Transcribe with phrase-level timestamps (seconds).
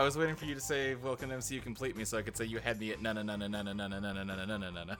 [0.00, 2.46] I was waiting for you to say "Welcome MCU Complete Me" so I could say
[2.46, 4.46] you had me at no no no no no no no no no no no
[4.46, 4.94] no no no no.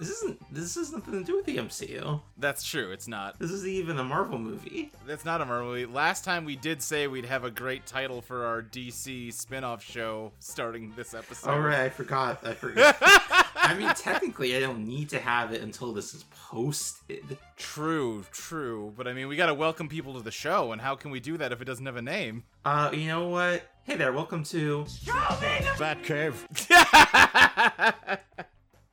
[0.00, 0.40] This isn't.
[0.50, 2.18] This has nothing to do with the MCU.
[2.38, 2.92] That's true.
[2.92, 3.38] It's not.
[3.38, 4.90] This isn't even a Marvel movie.
[5.06, 5.84] That's not a Marvel movie.
[5.84, 10.32] Last time we did say we'd have a great title for our DC spin-off show
[10.38, 11.50] starting this episode.
[11.50, 12.42] All right, I forgot.
[12.42, 12.96] I forgot.
[13.54, 17.36] I mean, technically, I don't need to have it until this is posted.
[17.58, 18.94] True, true.
[18.96, 21.20] But I mean, we got to welcome people to the show, and how can we
[21.20, 22.44] do that if it doesn't have a name?
[22.64, 23.62] Uh, you know what?
[23.84, 24.84] Hey there, welcome to.
[25.76, 26.36] Batcave.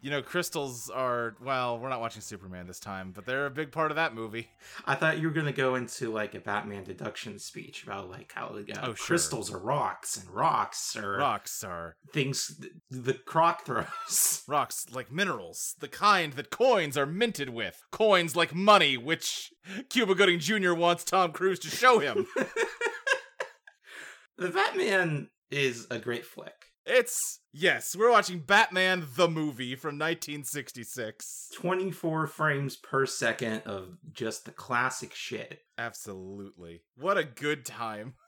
[0.02, 1.78] you know, crystals are well.
[1.78, 4.50] We're not watching Superman this time, but they're a big part of that movie.
[4.86, 8.48] I thought you were gonna go into like a Batman deduction speech about like how
[8.48, 8.96] uh, Oh, sure.
[8.96, 14.44] crystals are rocks and rocks are Rocks are things th- the croc throws.
[14.48, 17.84] rocks like minerals, the kind that coins are minted with.
[17.92, 19.52] Coins like money, which
[19.90, 20.74] Cuba Gooding Jr.
[20.74, 22.26] wants Tom Cruise to show him.
[24.40, 26.54] the Batman is a great flick.
[26.86, 31.50] it's yes, we're watching Batman the movie from 1966.
[31.56, 35.60] 24 frames per second of just the classic shit.
[35.78, 36.82] Absolutely.
[36.96, 38.14] What a good time.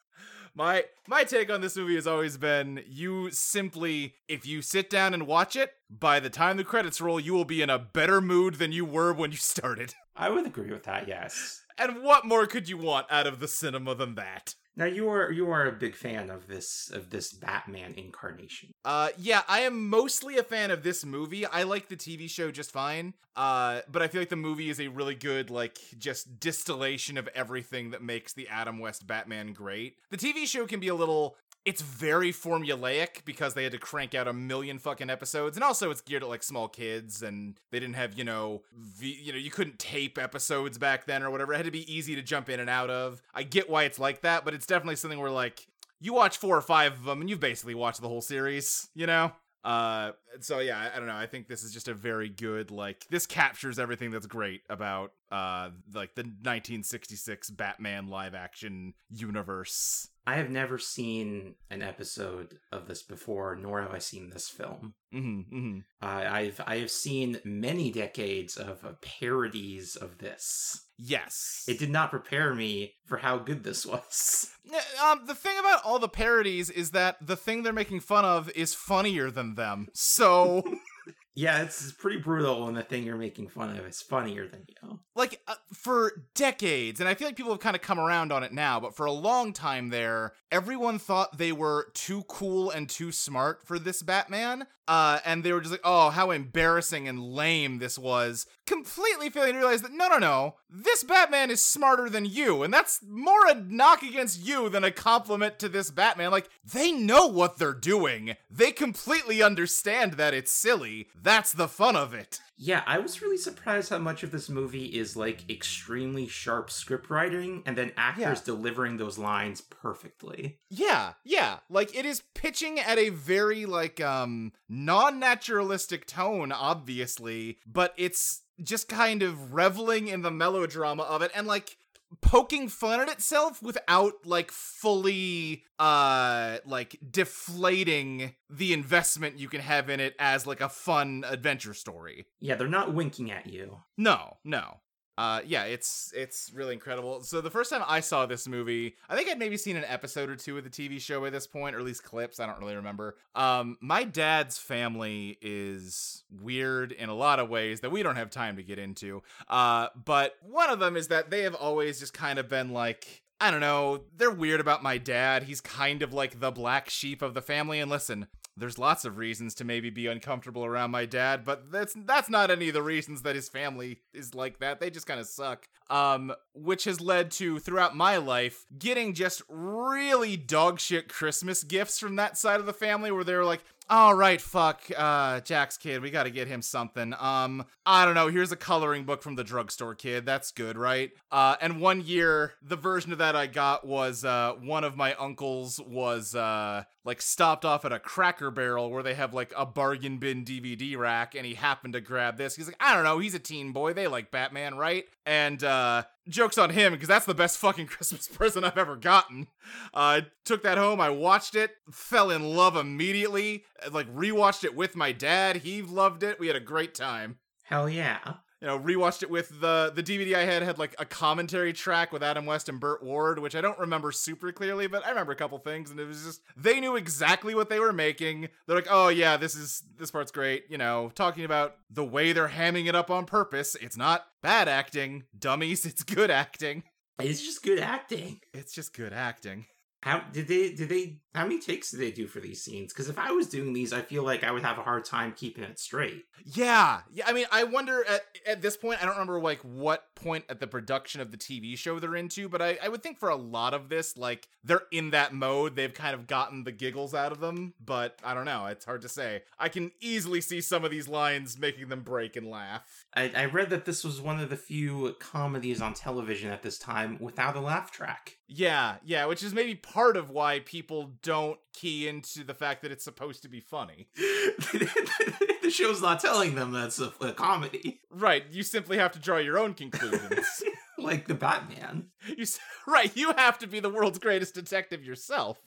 [0.54, 5.14] My my take on this movie has always been you simply if you sit down
[5.14, 8.20] and watch it, by the time the credits roll, you will be in a better
[8.20, 9.94] mood than you were when you started.
[10.14, 11.62] I would agree with that, yes.
[11.78, 14.56] And what more could you want out of the cinema than that?
[14.76, 18.74] Now you are you are a big fan of this of this Batman incarnation.
[18.86, 21.46] Uh yeah, I am mostly a fan of this movie.
[21.46, 23.14] I like the TV show just fine.
[23.36, 27.28] Uh but I feel like the movie is a really good like just distillation of
[27.36, 29.96] everything that makes the Adam West Batman great.
[30.10, 34.16] The TV show can be a little it's very formulaic because they had to crank
[34.16, 37.80] out a million fucking episodes and also it's geared at like small kids and they
[37.80, 41.54] didn't have you know v- you know you couldn't tape episodes back then or whatever.
[41.54, 43.22] It had to be easy to jump in and out of.
[43.34, 45.68] I get why it's like that but it's definitely something where like
[46.00, 49.06] you watch four or five of them and you've basically watched the whole series you
[49.06, 49.32] know?
[49.64, 51.16] Uh so yeah I, I don't know.
[51.16, 55.12] I think this is just a very good like this captures everything that's great about
[55.32, 62.88] uh like the 1966 batman live action universe I have never seen an episode of
[62.88, 64.94] this before, nor have I seen this film.
[65.14, 65.80] mm-hmm, mm-hmm.
[66.02, 70.86] Uh, I've I have seen many decades of uh, parodies of this.
[70.98, 74.50] yes It did not prepare me for how good this was.
[75.04, 78.50] Um, the thing about all the parodies is that the thing they're making fun of
[78.52, 79.88] is funnier than them.
[79.94, 80.64] So,
[81.34, 85.00] Yeah, it's pretty brutal when the thing you're making fun of is funnier than you.
[85.16, 88.44] like, uh, for decades, and I feel like people have kind of come around on
[88.44, 92.90] it now, but for a long time there, everyone thought they were too cool and
[92.90, 94.68] too smart for this Batman.
[94.92, 98.46] Uh, and they were just like, oh, how embarrassing and lame this was.
[98.66, 102.74] Completely failing to realize that no, no, no, this Batman is smarter than you, and
[102.74, 106.32] that's more a knock against you than a compliment to this Batman.
[106.32, 108.36] Like, they know what they're doing.
[108.50, 111.08] They completely understand that it's silly.
[111.16, 112.40] That's the fun of it.
[112.64, 117.10] Yeah, I was really surprised how much of this movie is like extremely sharp script
[117.10, 118.46] writing and then actors Yeah.
[118.46, 120.60] delivering those lines perfectly.
[120.70, 121.58] Yeah, yeah.
[121.72, 124.54] Like it is pitching at a very like um
[124.86, 131.48] non-naturalistic tone obviously, but it's just kind of reveling in the melodrama of it and
[131.48, 131.78] like
[132.20, 139.90] poking fun at itself without like fully uh like deflating the investment you can have
[139.90, 142.26] in it as like a fun adventure story.
[142.40, 143.78] Yeah, they're not winking at you.
[143.98, 144.82] No, no.
[145.22, 147.22] Uh, yeah, it's it's really incredible.
[147.22, 150.32] So the first time I saw this movie, I think I'd maybe seen an episode
[150.32, 152.40] or two of the TV show at this point, or at least clips.
[152.40, 153.18] I don't really remember.
[153.36, 158.32] Um, my dad's family is weird in a lot of ways that we don't have
[158.32, 159.22] time to get into.
[159.48, 163.22] Uh, but one of them is that they have always just kind of been like.
[163.40, 164.02] I don't know.
[164.18, 165.44] They're weird about my dad.
[165.44, 167.80] He's kind of like the black sheep of the family.
[167.80, 168.28] And listen,
[168.62, 172.52] there's lots of reasons to maybe be uncomfortable around my dad, but that's that's not
[172.52, 174.80] any of the reasons that his family is like that.
[174.80, 175.68] They just kind of suck.
[175.92, 182.16] Um, which has led to throughout my life getting just really dogshit Christmas gifts from
[182.16, 186.12] that side of the family where they're like, all right, fuck, uh, Jack's kid, we
[186.12, 187.14] gotta get him something.
[187.20, 191.12] Um, I don't know, here's a coloring book from the drugstore kid, that's good, right?
[191.30, 195.14] Uh, and one year, the version of that I got was, uh, one of my
[195.16, 199.66] uncles was, uh, like stopped off at a cracker barrel where they have like a
[199.66, 202.56] bargain bin DVD rack and he happened to grab this.
[202.56, 205.06] He's like, I don't know, he's a teen boy, they like Batman, right?
[205.26, 205.81] And, uh,
[206.28, 209.48] jokes on him because that's the best fucking Christmas present I've ever gotten.
[209.94, 214.64] Uh, I took that home, I watched it, fell in love immediately, uh, like rewatched
[214.64, 215.58] it with my dad.
[215.58, 216.40] He loved it.
[216.40, 217.38] We had a great time.
[217.64, 218.36] Hell yeah.
[218.62, 222.12] You know, rewatched it with the the DVD I had had like a commentary track
[222.12, 225.32] with Adam West and Burt Ward, which I don't remember super clearly, but I remember
[225.32, 228.50] a couple things, and it was just they knew exactly what they were making.
[228.68, 230.66] They're like, oh yeah, this is this part's great.
[230.70, 233.76] You know, talking about the way they're hamming it up on purpose.
[233.82, 235.86] It's not bad acting, dummies.
[235.86, 236.84] It's good acting.
[237.20, 238.42] It's just good acting.
[238.54, 239.66] It's just good acting.
[240.04, 240.72] How did they?
[240.74, 241.18] Did they?
[241.34, 242.92] How many takes do they do for these scenes?
[242.92, 245.34] Because if I was doing these, I feel like I would have a hard time
[245.36, 246.26] keeping it straight.
[246.44, 247.26] Yeah, yeah.
[247.28, 249.02] I mean, I wonder at at this point.
[249.02, 252.50] I don't remember like what point at the production of the TV show they're into,
[252.50, 255.76] but I I would think for a lot of this, like they're in that mode.
[255.76, 258.66] They've kind of gotten the giggles out of them, but I don't know.
[258.66, 259.44] It's hard to say.
[259.58, 263.06] I can easily see some of these lines making them break and laugh.
[263.16, 266.78] I, I read that this was one of the few comedies on television at this
[266.78, 268.38] time without a laugh track.
[268.48, 272.92] Yeah, yeah, which is maybe part of why people don't key into the fact that
[272.92, 274.08] it's supposed to be funny.
[274.16, 279.38] the show's not telling them that's a, a comedy, Right, you simply have to draw
[279.38, 280.64] your own conclusions.
[280.98, 282.08] like the Batman.
[282.38, 282.46] you
[282.88, 285.58] right, you have to be the world's greatest detective yourself.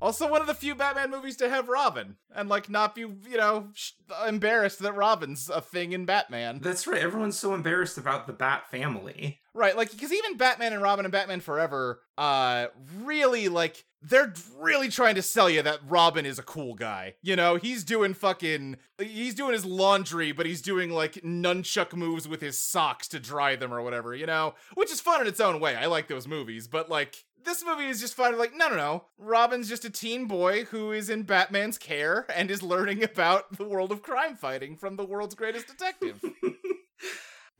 [0.00, 3.36] also, one of the few Batman movies to have Robin, and like not be, you
[3.36, 3.92] know, sh-
[4.26, 6.58] embarrassed that Robin's a thing in Batman.
[6.60, 7.02] That's right.
[7.02, 9.40] Everyone's so embarrassed about the Bat family.
[9.56, 12.66] Right, like because even Batman and Robin and Batman Forever, uh,
[13.02, 17.14] really like they're really trying to sell you that Robin is a cool guy.
[17.22, 22.28] You know, he's doing fucking, he's doing his laundry, but he's doing like nunchuck moves
[22.28, 24.14] with his socks to dry them or whatever.
[24.14, 25.74] You know, which is fun in its own way.
[25.74, 27.24] I like those movies, but like.
[27.44, 28.36] This movie is just fun.
[28.36, 29.04] Like, no, no, no.
[29.18, 33.62] Robin's just a teen boy who is in Batman's care and is learning about the
[33.62, 36.20] world of crime fighting from the world's greatest detective.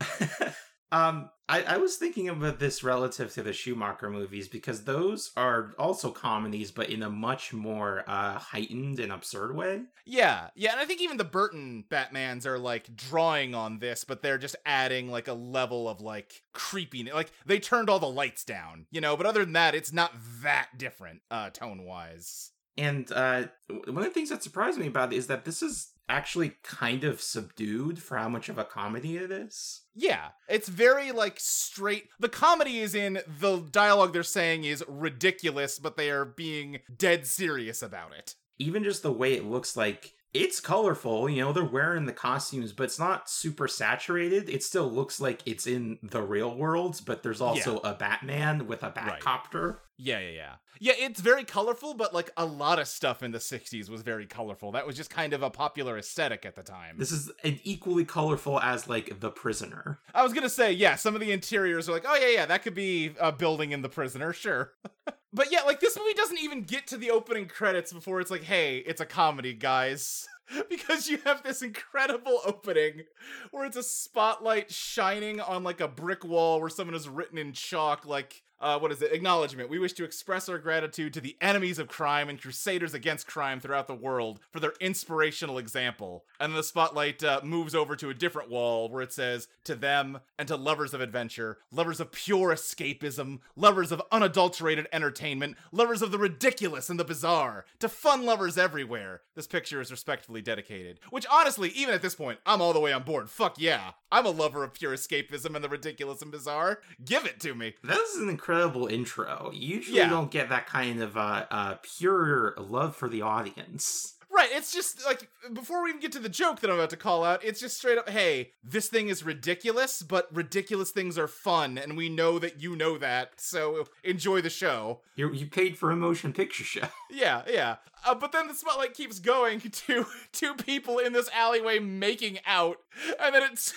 [0.90, 5.74] um, I, I was thinking about this relative to the Schumacher movies because those are
[5.78, 9.82] also comedies, but in a much more uh, heightened and absurd way.
[10.04, 14.22] Yeah, yeah, and I think even the Burton Batmans are like drawing on this, but
[14.22, 17.14] they're just adding like a level of like creepiness.
[17.14, 20.12] Like they turned all the lights down, you know, but other than that, it's not
[20.42, 22.50] that different uh tone wise.
[22.78, 25.92] And uh, one of the things that surprised me about it is that this is
[26.08, 29.82] actually kind of subdued for how much of a comedy it is.
[29.94, 32.08] Yeah, it's very like straight.
[32.20, 37.26] The comedy is in the dialogue they're saying is ridiculous, but they are being dead
[37.26, 38.34] serious about it.
[38.58, 42.72] Even just the way it looks like it's colorful, you know, they're wearing the costumes,
[42.72, 44.48] but it's not super saturated.
[44.48, 48.82] It still looks like it's in the real world, but there's also a Batman with
[48.82, 49.20] a Right.
[49.20, 49.78] Batcopter.
[49.98, 50.52] Yeah, yeah, yeah.
[50.78, 54.26] Yeah, it's very colorful, but like a lot of stuff in the 60s was very
[54.26, 54.72] colorful.
[54.72, 56.96] That was just kind of a popular aesthetic at the time.
[56.98, 60.00] This is an equally colorful as like The Prisoner.
[60.14, 62.62] I was gonna say, yeah, some of the interiors are like, oh yeah, yeah, that
[62.62, 64.72] could be a building in the prisoner, sure.
[65.36, 68.44] but yeah, like this movie doesn't even get to the opening credits before it's like,
[68.44, 70.26] hey, it's a comedy, guys.
[70.70, 73.02] because you have this incredible opening
[73.50, 77.52] where it's a spotlight shining on like a brick wall where someone has written in
[77.52, 79.12] chalk like uh, what is it?
[79.12, 79.68] Acknowledgement.
[79.68, 83.60] We wish to express our gratitude to the enemies of crime and crusaders against crime
[83.60, 86.24] throughout the world for their inspirational example.
[86.40, 90.20] And the spotlight uh, moves over to a different wall where it says, To them
[90.38, 96.10] and to lovers of adventure, lovers of pure escapism, lovers of unadulterated entertainment, lovers of
[96.10, 99.20] the ridiculous and the bizarre, to fun lovers everywhere.
[99.34, 100.98] This picture is respectfully dedicated.
[101.10, 103.28] Which, honestly, even at this point, I'm all the way on board.
[103.28, 103.92] Fuck yeah.
[104.10, 106.80] I'm a lover of pure escapism and the ridiculous and bizarre.
[107.04, 107.74] Give it to me.
[107.82, 108.45] That is an incredible
[108.90, 109.50] intro.
[109.52, 110.08] You usually Yeah.
[110.10, 114.15] don't get that kind of uh, uh, pure love for the audience.
[114.36, 116.96] Right, it's just like before we even get to the joke that I'm about to
[116.98, 121.26] call out, it's just straight up, hey, this thing is ridiculous, but ridiculous things are
[121.26, 125.00] fun, and we know that you know that, so enjoy the show.
[125.14, 126.82] You you paid for a motion picture show.
[127.10, 127.76] Yeah, yeah.
[128.04, 132.76] Uh, but then the spotlight keeps going to two people in this alleyway making out,
[133.18, 133.72] and then it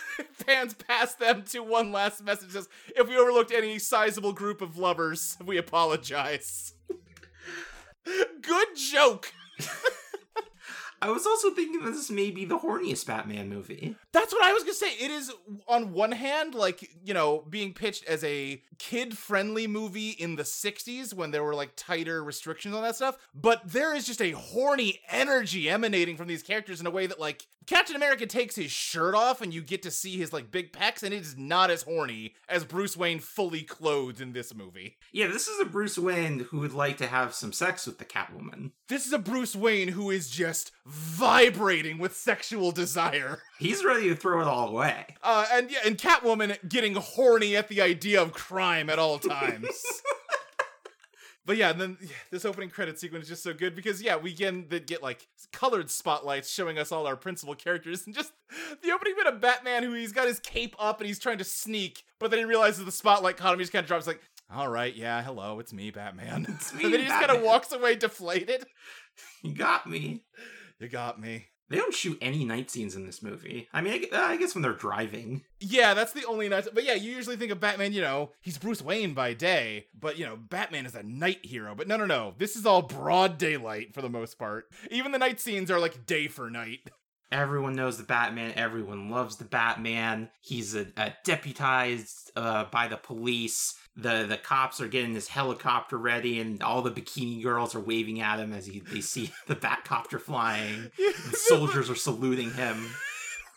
[0.45, 4.77] pans past them to one last message says, if we overlooked any sizable group of
[4.77, 6.73] lovers, we apologize.
[8.03, 9.31] Good joke.
[11.01, 13.95] I was also thinking that this may be the horniest Batman movie.
[14.11, 14.93] That's what I was gonna say.
[14.93, 15.31] It is
[15.67, 21.13] on one hand, like, you know, being pitched as a kid-friendly movie in the 60s
[21.13, 24.99] when there were like tighter restrictions on that stuff, but there is just a horny
[25.09, 29.13] energy emanating from these characters in a way that like Captain America takes his shirt
[29.13, 31.83] off and you get to see his like big pecs, and it is not as
[31.83, 34.97] horny as Bruce Wayne fully clothed in this movie.
[35.11, 38.05] Yeah, this is a Bruce Wayne who would like to have some sex with the
[38.05, 38.71] Catwoman.
[38.89, 43.43] This is a Bruce Wayne who is just vibrating with sexual desire.
[43.59, 45.05] He's ready to throw it all away.
[45.21, 49.79] Uh, and yeah, and Catwoman getting horny at the idea of crime at all times.
[51.45, 54.15] but yeah, and then yeah, this opening credit sequence is just so good because yeah,
[54.17, 58.33] we that get like colored spotlights showing us all our principal characters and just
[58.81, 61.43] the opening bit of Batman who he's got his cape up and he's trying to
[61.43, 63.59] sneak, but then he realizes the spotlight caught him.
[63.59, 66.85] He just kind of drops like, "All right, yeah, hello, it's me, Batman." It's me,
[66.85, 68.65] and then he just kind of walks away deflated.
[69.43, 70.23] You got me.
[70.79, 71.47] You got me.
[71.69, 73.67] They don't shoot any night scenes in this movie.
[73.71, 75.43] I mean, I I guess when they're driving.
[75.59, 76.67] Yeah, that's the only night.
[76.73, 80.17] But yeah, you usually think of Batman, you know, he's Bruce Wayne by day, but
[80.17, 81.75] you know, Batman is a night hero.
[81.75, 82.33] But no, no, no.
[82.37, 84.65] This is all broad daylight for the most part.
[84.89, 86.89] Even the night scenes are like day for night.
[87.31, 88.53] Everyone knows the Batman.
[88.55, 90.29] Everyone loves the Batman.
[90.41, 93.75] He's a, a deputized uh, by the police.
[94.01, 98.21] The the cops are getting his helicopter ready, and all the bikini girls are waving
[98.21, 100.91] at him as he, they see the Batcopter flying.
[100.99, 102.91] The soldiers are saluting him.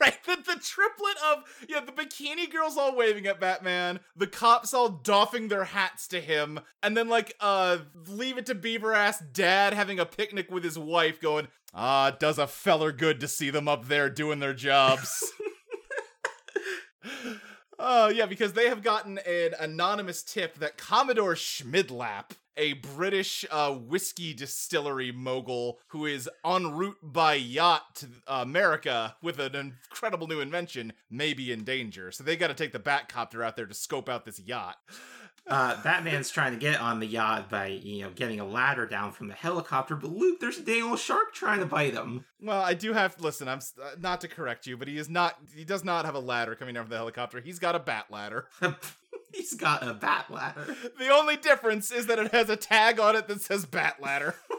[0.01, 4.75] Right, the, the triplet of yeah, the bikini girls all waving at Batman, the cops
[4.75, 9.23] all doffing their hats to him, and then like uh leave it to Beaver ass
[9.33, 13.29] dad having a picnic with his wife, going, ah, it does a feller good to
[13.29, 15.23] see them up there doing their jobs.
[17.85, 23.73] Oh, yeah, because they have gotten an anonymous tip that Commodore Schmidlap, a British uh,
[23.73, 30.29] whiskey distillery mogul who is en route by yacht to uh, America with an incredible
[30.29, 32.13] new invention, may be in danger.
[32.13, 34.77] So they got to take the Batcopter out there to scope out this yacht.
[35.49, 39.11] Uh, Batman's trying to get on the yacht by you know getting a ladder down
[39.13, 42.25] from the helicopter, but Luke, there's a dang old shark trying to bite him.
[42.41, 43.49] Well, I do have listen.
[43.49, 45.37] I'm uh, not to correct you, but he is not.
[45.55, 47.41] He does not have a ladder coming down from the helicopter.
[47.41, 48.47] He's got a bat ladder.
[49.33, 50.77] He's got a bat ladder.
[50.99, 54.35] The only difference is that it has a tag on it that says Bat Ladder.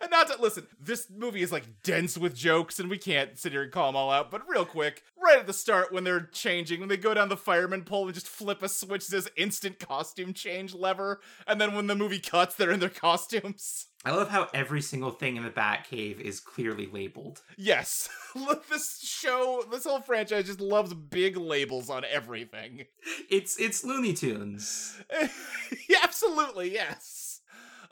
[0.00, 3.52] and not to listen, this movie is like dense with jokes, and we can't sit
[3.52, 4.30] here and call them all out.
[4.30, 7.36] But real quick, right at the start, when they're changing, when they go down the
[7.36, 11.86] fireman pole and just flip a switch, this instant costume change lever, and then when
[11.86, 13.86] the movie cuts, they're in their costumes.
[14.04, 17.40] I love how every single thing in the Batcave is clearly labeled.
[17.56, 22.86] Yes, look, this show, this whole franchise just loves big labels on everything.
[23.30, 25.00] It's it's Looney Tunes.
[25.88, 27.21] yeah, absolutely, yes.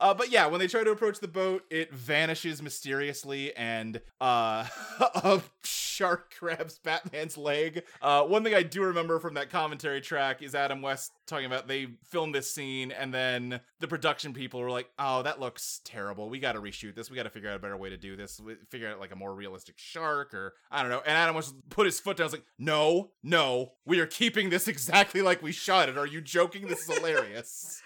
[0.01, 4.67] Uh, but yeah, when they try to approach the boat, it vanishes mysteriously, and uh,
[5.01, 7.85] a shark grabs Batman's leg.
[8.01, 11.69] Uh, one thing I do remember from that commentary track is Adam West talking about
[11.69, 16.31] they filmed this scene, and then the production people were like, "Oh, that looks terrible.
[16.31, 17.11] We got to reshoot this.
[17.11, 18.41] We got to figure out a better way to do this.
[18.41, 21.55] We- Figure out like a more realistic shark, or I don't know." And Adam West
[21.69, 22.25] put his foot down.
[22.25, 25.99] I was like, "No, no, we are keeping this exactly like we shot it.
[25.99, 26.67] Are you joking?
[26.69, 27.83] This is hilarious."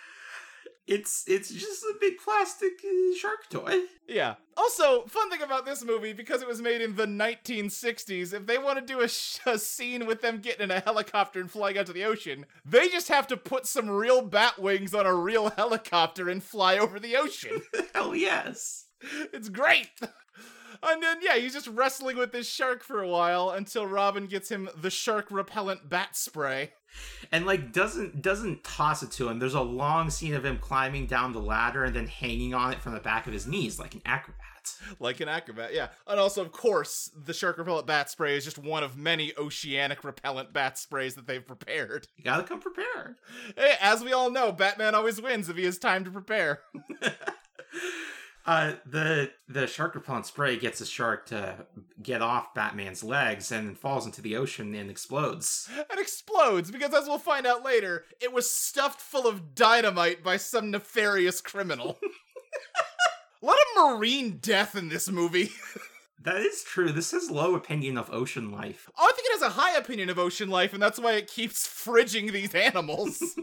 [0.86, 3.84] It's it's just a big plastic uh, shark toy.
[4.06, 4.34] Yeah.
[4.56, 8.58] Also, fun thing about this movie, because it was made in the 1960s, if they
[8.58, 11.78] want to do a, sh- a scene with them getting in a helicopter and flying
[11.78, 15.14] out to the ocean, they just have to put some real bat wings on a
[15.14, 17.62] real helicopter and fly over the ocean.
[17.94, 18.86] Hell yes.
[19.32, 19.88] it's great.
[20.82, 24.50] And then, yeah, he's just wrestling with this shark for a while until Robin gets
[24.50, 26.72] him the shark repellent bat spray.
[27.32, 29.40] And like doesn't doesn't toss it to him.
[29.40, 32.80] There's a long scene of him climbing down the ladder and then hanging on it
[32.80, 34.40] from the back of his knees like an acrobat.
[34.98, 35.88] Like an acrobat, yeah.
[36.06, 40.04] And also, of course, the shark repellent bat spray is just one of many oceanic
[40.04, 42.08] repellent bat sprays that they've prepared.
[42.16, 43.16] You gotta come prepared.
[43.56, 46.60] Hey, as we all know, Batman always wins if he has time to prepare.
[48.46, 51.66] Uh, the the shark repellent spray gets the shark to
[52.02, 55.68] get off Batman's legs and then falls into the ocean and explodes.
[55.90, 60.36] and explodes because, as we'll find out later, it was stuffed full of dynamite by
[60.36, 61.98] some nefarious criminal.
[63.42, 65.50] A lot of marine death in this movie.
[66.22, 66.90] That is true.
[66.90, 68.88] This has low opinion of ocean life.
[68.98, 71.26] Oh, I think it has a high opinion of ocean life, and that's why it
[71.26, 73.22] keeps fridging these animals.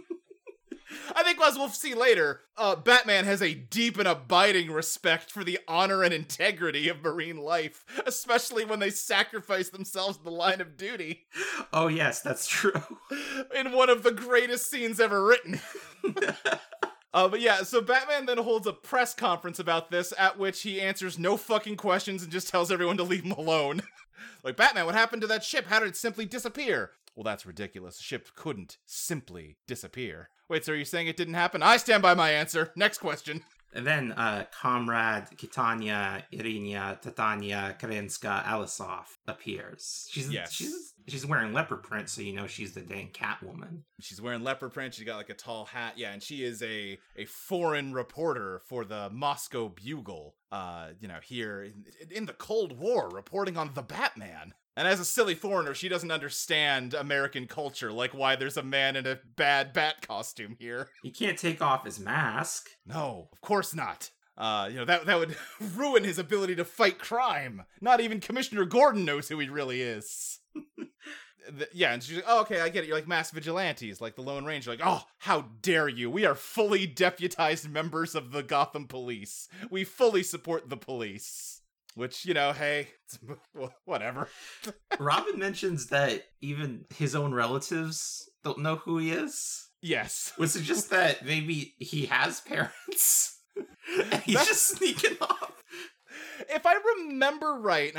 [1.16, 5.44] I think, as we'll see later, uh, Batman has a deep and abiding respect for
[5.44, 10.62] the honor and integrity of marine life, especially when they sacrifice themselves in the line
[10.62, 11.26] of duty
[11.74, 12.74] Oh yes, that's true.
[13.56, 15.62] in one of the greatest scenes ever written.
[17.14, 20.80] Uh, but yeah, so Batman then holds a press conference about this, at which he
[20.80, 23.82] answers no fucking questions and just tells everyone to leave him alone.
[24.46, 25.68] like, Batman, what happened to that ship?
[25.68, 26.92] How did it simply disappear?
[27.16, 27.98] Well, that's ridiculous.
[27.98, 30.30] The ship couldn't simply disappear.
[30.50, 31.64] Wait, so are you saying it didn't happen?
[31.64, 32.72] I stand by my answer.
[32.76, 33.44] Next question.
[33.74, 40.08] And then uh, Comrade Kitania Irinia Titania Karenska Alisov appears.
[40.12, 40.52] She's Yes.
[40.52, 43.84] she's she's wearing leopard print, so you know she's the dang Catwoman.
[44.02, 44.94] She's wearing leopard print.
[44.94, 45.94] She's got like a tall hat.
[45.98, 50.36] Yeah, and she is a a foreign reporter for the Moscow Bugle.
[50.52, 54.54] Uh, you know, here in, in the Cold War, reporting on the Batman.
[54.78, 58.96] And as a silly foreigner, she doesn't understand American culture, like why there's a man
[58.96, 60.88] in a bad bat costume here.
[61.04, 62.70] He can't take off his mask.
[62.86, 64.12] No, of course not.
[64.38, 65.36] Uh, you know, that that would
[65.76, 67.64] ruin his ability to fight crime.
[67.82, 70.40] Not even Commissioner Gordon knows who he really is.
[71.50, 72.88] The- yeah, and she's like, oh, okay, I get it.
[72.88, 74.70] You're like mass vigilantes, like the Lone Ranger.
[74.70, 76.10] Like, oh, how dare you?
[76.10, 79.48] We are fully deputized members of the Gotham Police.
[79.72, 81.61] We fully support the police.
[81.96, 83.20] Which, you know, hey, it's,
[83.86, 84.28] whatever.
[85.00, 89.70] Robin mentions that even his own relatives don't know who he is.
[89.82, 90.32] Yes.
[90.38, 93.40] Would suggest that maybe he has parents.
[93.58, 95.52] and he's That's- just sneaking off.
[96.50, 97.92] If I remember right,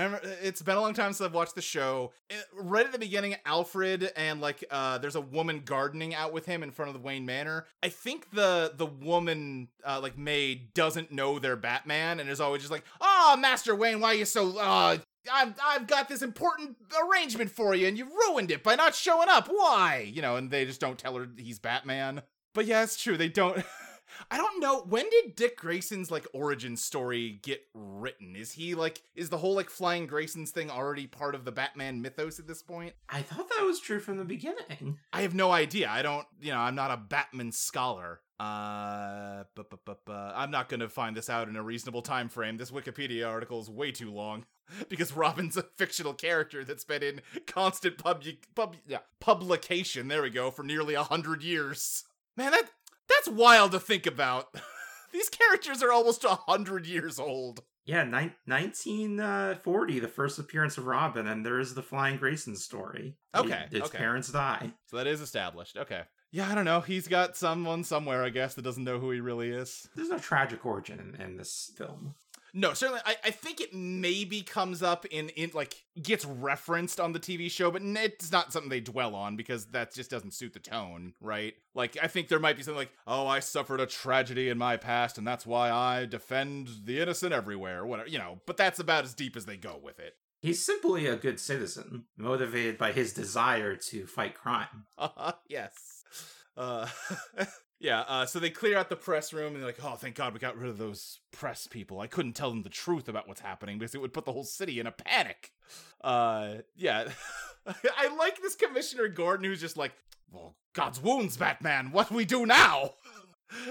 [0.42, 2.12] it's been a long time since I've watched the show.
[2.30, 6.46] eh, Right at the beginning, Alfred and like uh, there's a woman gardening out with
[6.46, 7.66] him in front of the Wayne Manor.
[7.82, 12.62] I think the the woman uh, like May doesn't know they're Batman and is always
[12.62, 14.98] just like, "Oh, Master Wayne, why are you so uh
[15.32, 19.28] I've I've got this important arrangement for you, and you ruined it by not showing
[19.28, 19.46] up.
[19.48, 20.10] Why?
[20.12, 22.22] You know, and they just don't tell her he's Batman.
[22.54, 23.16] But yeah, it's true.
[23.16, 23.64] They don't.
[24.30, 28.36] I don't know when did Dick Grayson's like origin story get written?
[28.36, 32.02] Is he like is the whole like flying Graysons thing already part of the Batman
[32.02, 32.94] mythos at this point?
[33.08, 34.98] I thought that was true from the beginning.
[35.12, 35.88] I have no idea.
[35.88, 38.20] I don't, you know, I'm not a Batman scholar.
[38.40, 42.28] Uh, but, but, but, but I'm not gonna find this out in a reasonable time
[42.28, 42.56] frame.
[42.56, 44.46] This Wikipedia article is way too long
[44.88, 50.08] because Robin's a fictional character that's been in constant pub, pub yeah, publication.
[50.08, 52.04] There we go for nearly a hundred years.
[52.36, 52.68] Man, that
[53.16, 54.48] that's wild to think about.
[55.12, 57.62] These characters are almost a hundred years old.
[57.84, 62.54] Yeah, ni- 1940, uh, the first appearance of Robin, and there is the Flying Grayson
[62.56, 63.16] story.
[63.34, 63.98] Okay, His okay.
[63.98, 64.72] parents die.
[64.86, 65.76] So that is established.
[65.76, 66.02] Okay.
[66.30, 66.80] Yeah, I don't know.
[66.80, 69.86] He's got someone somewhere, I guess, that doesn't know who he really is.
[69.94, 72.14] There's no tragic origin in, in this film.
[72.54, 73.00] No, certainly.
[73.06, 77.50] I, I think it maybe comes up in in like gets referenced on the TV
[77.50, 81.14] show, but it's not something they dwell on because that just doesn't suit the tone,
[81.20, 81.54] right?
[81.74, 84.76] Like I think there might be something like, "Oh, I suffered a tragedy in my
[84.76, 88.40] past, and that's why I defend the innocent everywhere," whatever, you know.
[88.46, 90.14] But that's about as deep as they go with it.
[90.42, 94.86] He's simply a good citizen, motivated by his desire to fight crime.
[94.98, 95.72] Uh, yes.
[96.56, 96.86] Uh,
[97.82, 98.00] yeah.
[98.08, 100.38] Uh, so they clear out the press room and they're like, "Oh, thank God we
[100.38, 102.00] got rid of those press people.
[102.00, 104.44] I couldn't tell them the truth about what's happening because it would put the whole
[104.44, 105.50] city in a panic."
[106.02, 107.08] Uh, yeah.
[107.66, 109.92] I like this Commissioner Gordon who's just like,
[110.30, 111.90] "Well, God's wounds, Batman.
[111.92, 112.92] What do we do now?"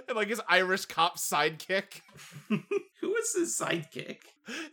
[0.08, 2.02] And like his Irish cop sidekick.
[2.50, 4.17] Who is his sidekick?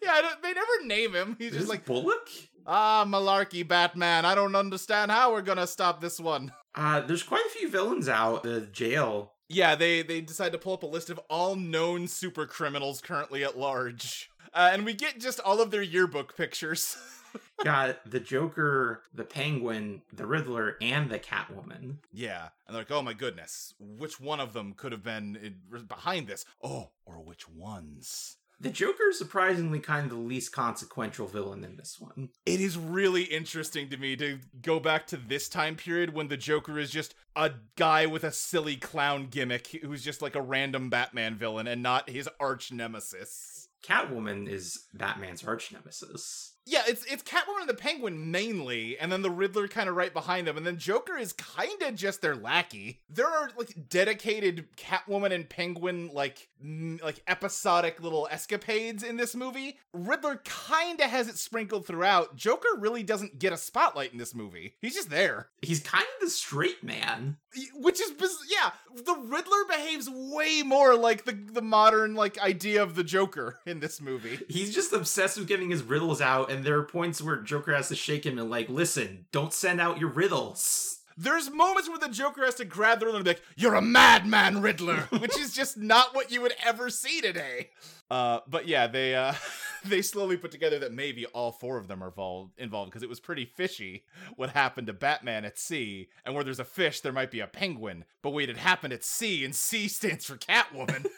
[0.03, 1.35] Yeah, they never name him.
[1.39, 2.29] He's Is just like, Bullock?
[2.67, 4.27] ah, malarkey, Batman.
[4.27, 6.53] I don't understand how we're gonna stop this one.
[6.79, 8.45] Uh, there's quite a few villains out.
[8.45, 9.33] The jail.
[9.49, 13.43] Yeah, they they decide to pull up a list of all known super criminals currently
[13.43, 14.31] at large.
[14.55, 16.97] Uh, and we get just all of their yearbook pictures.
[17.65, 21.97] Got the Joker, the Penguin, the Riddler, and the Catwoman.
[22.13, 25.85] yeah, and they're like, "Oh my goodness, which one of them could have been in,
[25.87, 26.45] behind this?
[26.63, 31.77] Oh, or which ones?" The Joker is surprisingly kind of the least consequential villain in
[31.77, 32.31] this one.
[32.45, 36.37] It is really interesting to me to go back to this time period when the
[36.37, 40.91] Joker is just a guy with a silly clown gimmick who's just like a random
[40.91, 43.69] Batman villain and not his arch nemesis.
[43.85, 46.55] Catwoman is Batman's arch nemesis.
[46.71, 50.13] Yeah, it's it's Catwoman and the Penguin mainly, and then the Riddler kind of right
[50.13, 53.01] behind them, and then Joker is kind of just their lackey.
[53.09, 59.35] There are like dedicated Catwoman and Penguin like m- like episodic little escapades in this
[59.35, 59.79] movie.
[59.95, 62.37] Riddler kind of has it sprinkled throughout.
[62.37, 64.75] Joker really doesn't get a spotlight in this movie.
[64.83, 67.39] He's just there, He's kind of the straight man.
[67.77, 68.73] which is biz- yeah.
[68.95, 73.81] The Riddler behaves way more like the the modern like idea of the Joker in
[73.81, 74.39] this movie.
[74.51, 77.89] He's just obsessed with getting his riddles out, and there are points where Joker has
[77.89, 81.01] to shake him and like, listen, don't send out your riddles.
[81.21, 83.83] There's moments where the Joker has to grab the Riddler and be like, "You're a
[83.83, 87.71] madman, Riddler," which is just not what you would ever see today.
[88.09, 89.35] Uh, but yeah, they uh,
[89.85, 93.09] they slowly put together that maybe all four of them are vol- involved because it
[93.09, 94.05] was pretty fishy
[94.37, 97.49] what happened to Batman at sea, and where there's a fish, there might be a
[97.49, 98.05] penguin.
[98.23, 101.05] But wait, it happened at sea, and C stands for Catwoman.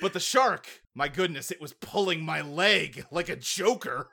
[0.00, 0.66] But the shark,
[1.00, 4.10] my goodness, it was pulling my leg like a joker.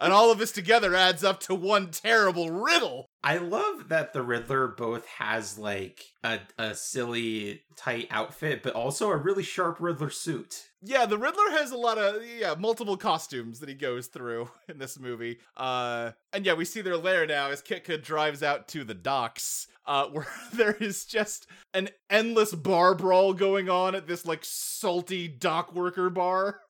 [0.00, 3.10] and all of this together adds up to one terrible riddle.
[3.22, 9.10] I love that the Riddler both has like a, a silly tight outfit, but also
[9.10, 10.70] a really sharp Riddler suit.
[10.84, 14.78] Yeah, the Riddler has a lot of yeah, multiple costumes that he goes through in
[14.78, 15.38] this movie.
[15.56, 19.68] Uh and yeah, we see their lair now as Kitka drives out to the docks,
[19.86, 25.28] uh where there is just an endless bar brawl going on at this like salty
[25.28, 26.60] dock worker bar.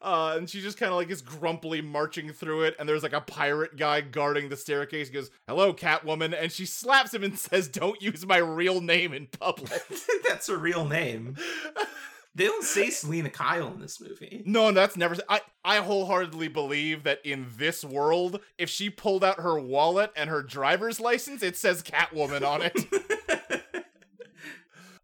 [0.00, 3.12] Uh, and she just kind of like is grumpily marching through it, and there's like
[3.12, 5.08] a pirate guy guarding the staircase.
[5.08, 9.12] He goes, "Hello, Catwoman," and she slaps him and says, "Don't use my real name
[9.12, 9.82] in public."
[10.24, 11.34] That's a real name.
[12.38, 14.44] They don't say Selina Kyle in this movie.
[14.46, 15.16] no, that's never.
[15.28, 20.30] I I wholeheartedly believe that in this world, if she pulled out her wallet and
[20.30, 22.76] her driver's license, it says Catwoman on it.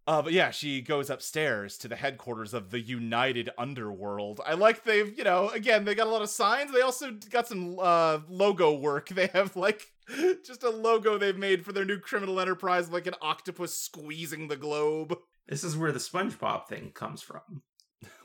[0.06, 4.38] Uh, but yeah, she goes upstairs to the headquarters of the United Underworld.
[4.44, 6.72] I like they've, you know, again, they got a lot of signs.
[6.72, 9.08] They also got some uh, logo work.
[9.08, 9.93] They have like
[10.44, 14.56] just a logo they've made for their new criminal enterprise, like an octopus squeezing the
[14.56, 15.16] globe.
[15.48, 17.62] This is where the SpongeBob thing comes from.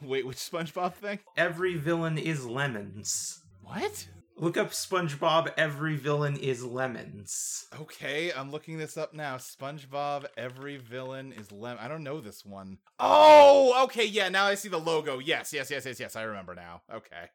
[0.01, 1.19] Wait, which SpongeBob thing?
[1.37, 3.41] Every villain is lemons.
[3.61, 4.07] What?
[4.41, 5.51] Look up SpongeBob.
[5.57, 7.67] Every villain is lemons.
[7.77, 9.35] Okay, I'm looking this up now.
[9.35, 11.75] SpongeBob, every villain is lem.
[11.77, 12.77] I don't know this one.
[13.01, 14.29] Oh, okay, yeah.
[14.29, 15.19] Now I see the logo.
[15.19, 16.15] Yes, yes, yes, yes, yes.
[16.15, 16.83] I remember now.
[16.89, 17.31] Okay.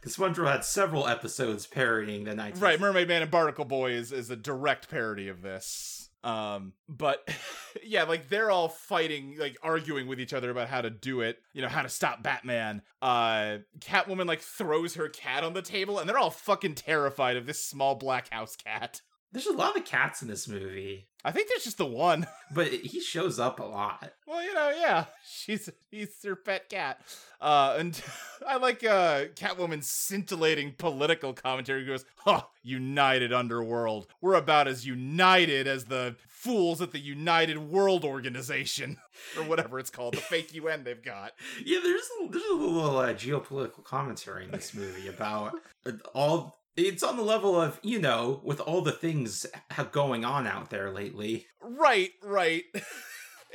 [0.00, 2.62] Because SpongeBob had several episodes parodying the 19th.
[2.62, 6.05] Right, Mermaid Man and Barnacle Boy is, is a direct parody of this.
[6.24, 7.28] Um, but
[7.84, 11.38] yeah, like they're all fighting, like arguing with each other about how to do it,
[11.52, 12.82] you know, how to stop Batman.
[13.00, 17.46] Uh, Catwoman like throws her cat on the table, and they're all fucking terrified of
[17.46, 19.00] this small black house cat.
[19.36, 22.24] There's a lot of cats in this movie, I think there's just the one.
[22.54, 24.12] but he shows up a lot.
[24.28, 27.00] Well, you know, yeah, she's he's her pet cat.
[27.40, 28.00] Uh, and
[28.48, 31.80] I like uh Catwoman's scintillating political commentary.
[31.80, 34.06] He goes, "Huh, United Underworld.
[34.20, 38.96] We're about as united as the fools at the United World Organization,
[39.36, 41.32] or whatever it's called, the fake UN they've got."
[41.64, 46.60] Yeah, there's a, there's a little uh, geopolitical commentary in this movie about uh, all.
[46.76, 49.46] It's on the level of you know, with all the things
[49.92, 51.46] going on out there lately.
[51.60, 52.64] Right, right.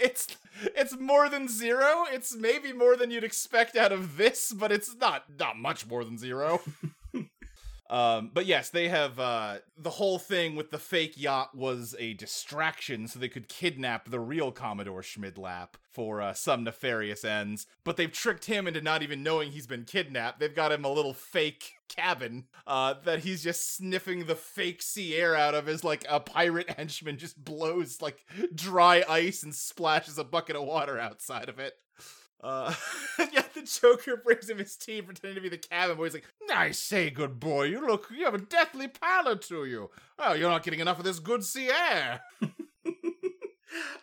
[0.01, 0.35] It's
[0.75, 2.05] it's more than zero.
[2.11, 6.03] It's maybe more than you'd expect out of this, but it's not not much more
[6.03, 6.61] than zero.
[7.91, 12.13] um, but yes, they have uh, the whole thing with the fake yacht was a
[12.13, 17.67] distraction, so they could kidnap the real Commodore Schmidlap for uh, some nefarious ends.
[17.83, 20.39] But they've tricked him into not even knowing he's been kidnapped.
[20.39, 25.13] They've got him a little fake cabin uh, that he's just sniffing the fake sea
[25.15, 28.25] air out of as like a pirate henchman just blows like
[28.55, 31.73] dry ice and splashes a bucket of water outside of it.
[32.43, 32.73] Uh,
[33.31, 36.05] yeah, the Joker brings him his tea, pretending to be the cabin boy.
[36.05, 39.89] He's like, "I say, good boy, you look, you have a deathly pallor to you.
[40.17, 42.21] Oh, you're not getting enough of this good sea air."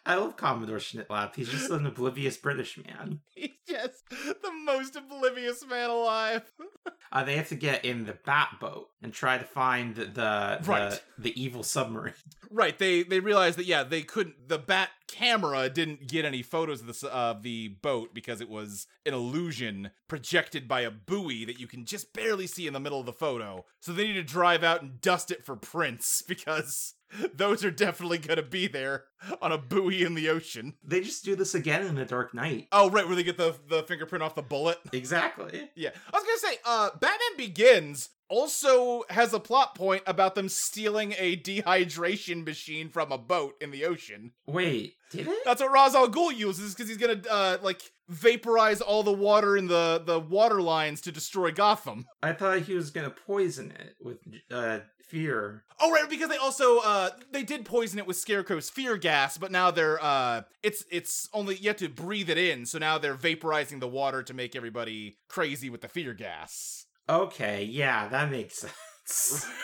[0.06, 1.34] I love Commodore Schmidlap.
[1.34, 3.20] He's just an oblivious British man.
[3.34, 6.50] He's just the most oblivious man alive.
[7.10, 10.58] Uh, they have to get in the bat boat and try to find the the,
[10.66, 11.02] Right.
[11.16, 12.12] the evil submarine.
[12.50, 14.48] Right, they they realized that yeah, they couldn't.
[14.48, 18.86] The bat camera didn't get any photos of the of the boat because it was
[19.06, 23.00] an illusion projected by a buoy that you can just barely see in the middle
[23.00, 23.64] of the photo.
[23.80, 26.94] So they need to drive out and dust it for prints because
[27.34, 29.04] those are definitely gonna be there
[29.40, 30.74] on a buoy in the ocean.
[30.84, 32.68] They just do this again in The Dark Knight.
[32.72, 34.78] Oh, right, where they get the the fingerprint off the bullet.
[34.92, 35.70] Exactly.
[35.74, 40.48] Yeah, I was gonna say, uh, Batman Begins also has a plot point about them
[40.48, 44.32] stealing a dehydration machine from a boat in the ocean.
[44.46, 45.44] Wait, did it?
[45.44, 49.56] That's what Ra's al Ghul uses because he's gonna uh like vaporize all the water
[49.56, 52.06] in the the water lines to destroy Gotham.
[52.22, 54.18] I thought he was gonna poison it with
[54.50, 55.64] uh, fear.
[55.80, 59.50] Oh right, because they also uh they did poison it with Scarecrow's fear gas, but
[59.50, 63.14] now they're uh it's it's only you have to breathe it in, so now they're
[63.14, 66.86] vaporizing the water to make everybody crazy with the fear gas.
[67.08, 68.66] Okay, yeah, that makes
[69.06, 69.46] sense.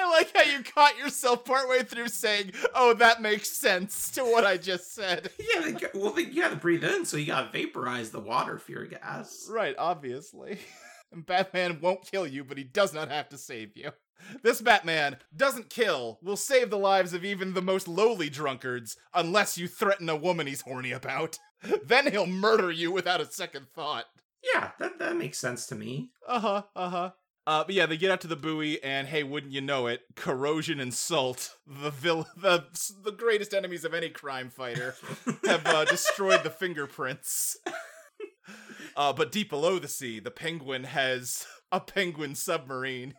[0.05, 4.45] I like how you caught yourself partway through saying, "Oh, that makes sense" to what
[4.45, 5.31] I just said.
[5.39, 8.59] yeah, they, got- well, they, you gotta breathe in, so you gotta vaporize the water
[8.59, 9.47] fear gas.
[9.49, 10.59] Right, obviously.
[11.11, 13.91] And Batman won't kill you, but he does not have to save you.
[14.43, 19.57] This Batman doesn't kill, will save the lives of even the most lowly drunkards, unless
[19.57, 21.37] you threaten a woman he's horny about.
[21.85, 24.05] then he'll murder you without a second thought.
[24.53, 26.09] Yeah, that, that makes sense to me.
[26.27, 26.97] Uh-huh, uh-huh.
[26.97, 27.09] Uh,
[27.45, 30.79] but yeah, they get out to the buoy, and hey, wouldn't you know it, corrosion
[30.79, 32.65] and salt, the vil- the
[33.03, 34.95] the greatest enemies of any crime fighter,
[35.45, 37.57] have uh, destroyed the fingerprints.
[38.97, 43.13] Uh, but deep below the sea, the penguin has a penguin submarine.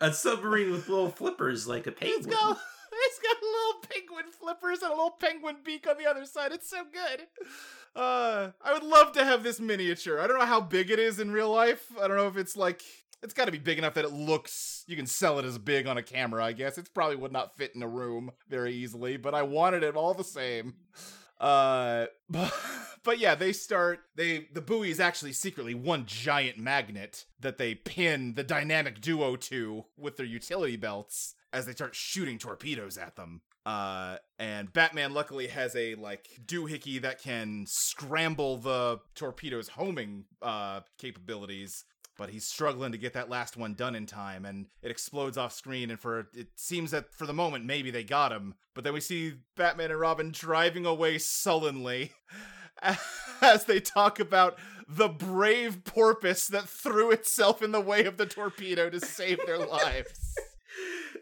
[0.00, 2.30] A submarine with little flippers like a It's penguin.
[2.30, 2.58] got
[2.92, 6.50] it's got little penguin flippers and a little penguin beak on the other side.
[6.50, 7.20] It's so good.
[7.94, 10.18] Uh, I would love to have this miniature.
[10.20, 11.86] I don't know how big it is in real life.
[12.02, 12.82] I don't know if it's like
[13.22, 15.86] it's got to be big enough that it looks you can sell it as big
[15.86, 16.44] on a camera.
[16.44, 19.82] I guess it probably would not fit in a room very easily, but I wanted
[19.82, 20.74] it all the same.
[21.38, 22.52] Uh, but,
[23.02, 24.00] but yeah, they start.
[24.14, 29.36] They the buoy is actually secretly one giant magnet that they pin the dynamic duo
[29.36, 33.42] to with their utility belts as they start shooting torpedoes at them.
[33.66, 40.80] Uh, and Batman luckily has a like doohickey that can scramble the torpedoes homing uh
[40.98, 41.84] capabilities.
[42.20, 45.54] But he's struggling to get that last one done in time, and it explodes off
[45.54, 45.88] screen.
[45.88, 49.00] And for it seems that for the moment maybe they got him, but then we
[49.00, 52.12] see Batman and Robin driving away sullenly
[53.40, 58.26] as they talk about the brave porpoise that threw itself in the way of the
[58.26, 60.36] torpedo to save their lives.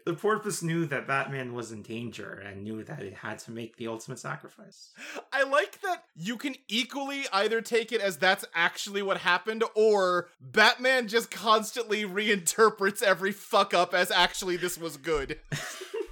[0.05, 3.77] The porpoise knew that Batman was in danger and knew that it had to make
[3.77, 4.89] the ultimate sacrifice.
[5.31, 10.29] I like that you can equally either take it as that's actually what happened or
[10.41, 15.39] Batman just constantly reinterprets every fuck up as actually this was good.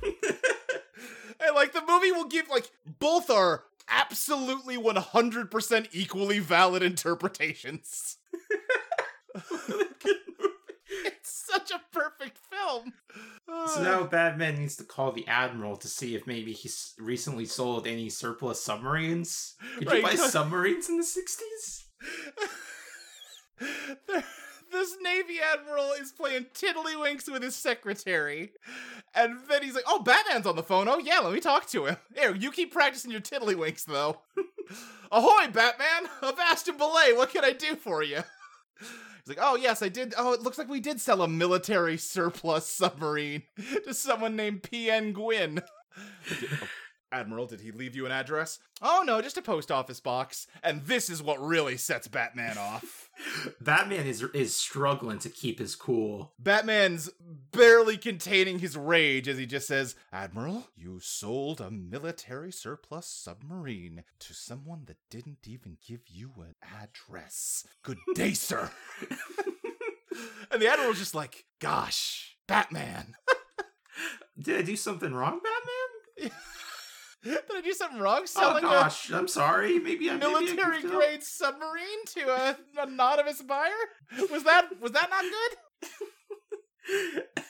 [0.04, 8.18] and like the movie will give like both are absolutely 100% equally valid interpretations.
[11.58, 12.94] such a perfect film.
[13.68, 17.88] So now Batman needs to call the Admiral to see if maybe he's recently sold
[17.88, 19.56] any surplus submarines.
[19.78, 21.84] Could Right, you buy submarines in the 60s?
[24.70, 28.52] This Navy Admiral is playing tiddlywinks with his secretary.
[29.16, 30.90] And then he's like, Oh, Batman's on the phone.
[30.90, 31.96] Oh, yeah, let me talk to him.
[32.14, 34.20] Here, you keep practicing your tiddlywinks, though.
[35.12, 36.10] Ahoy, Batman!
[36.22, 38.20] Avast and belay, what can I do for you?
[39.28, 40.14] He's like, Oh, yes, I did.
[40.18, 43.44] Oh, it looks like we did sell a military surplus submarine
[43.86, 45.12] to someone named P.N.
[45.14, 45.62] Guin.
[46.30, 46.68] Oh,
[47.12, 48.60] Admiral, did he leave you an address?
[48.82, 50.46] Oh, no, just a post office box.
[50.62, 53.10] And this is what really sets Batman off.
[53.62, 56.34] Batman is is struggling to keep his cool.
[56.38, 57.10] Batman's
[57.52, 64.04] barely containing his rage as he just says, Admiral, you sold a military surplus submarine
[64.20, 67.66] to someone that didn't even give you an address.
[67.84, 68.70] Good day, sir.
[70.52, 73.16] and the Admiral's just like, Gosh, Batman.
[74.40, 76.32] Did I do something wrong, Batman?
[77.28, 79.80] Did I do something wrong selling oh gosh, I'm sorry.
[79.80, 80.84] Maybe a I maybe I military up.
[80.92, 83.72] grade submarine to a, a anonymous buyer?
[84.32, 87.24] Was that was that not good?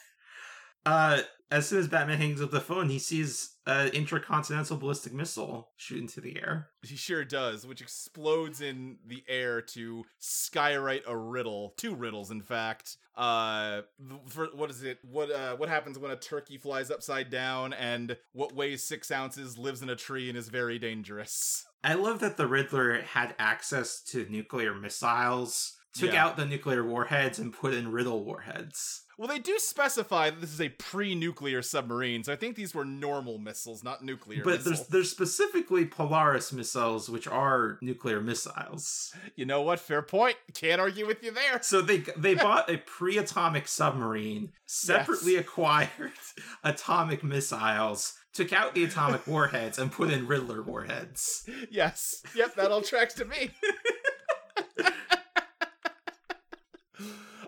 [0.87, 1.19] Uh,
[1.51, 5.99] as soon as Batman hangs up the phone, he sees an intercontinental ballistic missile shoot
[5.99, 6.69] into the air.
[6.81, 12.41] He sure does, which explodes in the air to skywrite a riddle, two riddles, in
[12.41, 12.95] fact.
[13.17, 13.81] Uh,
[14.27, 14.99] for what is it?
[15.03, 19.57] What uh, what happens when a turkey flies upside down, and what weighs six ounces,
[19.57, 21.65] lives in a tree, and is very dangerous?
[21.83, 26.25] I love that the Riddler had access to nuclear missiles, took Yeah.
[26.25, 29.03] out the nuclear warheads, and put in riddle warheads.
[29.17, 32.85] Well, they do specify that this is a pre-nuclear submarine, so I think these were
[32.85, 34.43] normal missiles, not nuclear.
[34.43, 39.11] But there's there's specifically Polaris missiles, which are nuclear missiles.
[39.35, 39.79] you know what?
[39.79, 40.35] Fair point.
[40.53, 41.59] Can't argue with you there.
[41.63, 45.41] So they they bought a pre-atomic submarine, separately Yes.
[45.41, 46.11] acquired
[46.63, 51.49] atomic missiles, took out the atomic warheads, and put in Riddler warheads.
[51.71, 52.21] Yes.
[52.35, 53.49] Yep, that all tracks to me.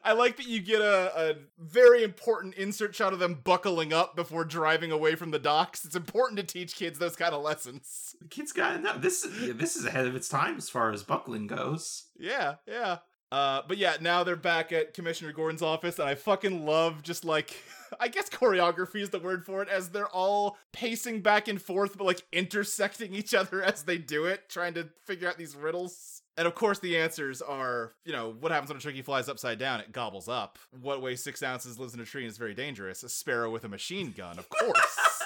[0.09, 4.15] I like that you get a, a very important insert shot of them buckling up
[4.15, 5.85] before driving away from the docks.
[5.85, 8.15] It's important to teach kids those kind of lessons.
[8.19, 9.27] The kids got know this.
[9.39, 12.05] This is ahead of its time as far as buckling goes.
[12.17, 12.97] Yeah, yeah.
[13.31, 17.23] Uh, but yeah, now they're back at Commissioner Gordon's office, and I fucking love just
[17.23, 17.55] like
[17.99, 21.99] I guess choreography is the word for it, as they're all pacing back and forth,
[21.99, 26.18] but like intersecting each other as they do it, trying to figure out these riddles.
[26.39, 29.59] And of course, the answers are, you know, what happens when a turkey flies upside
[29.59, 29.81] down?
[29.81, 30.57] It gobbles up.
[30.71, 33.03] What weighs six ounces, lives in a tree, and is very dangerous?
[33.03, 34.71] A sparrow with a machine gun, of course.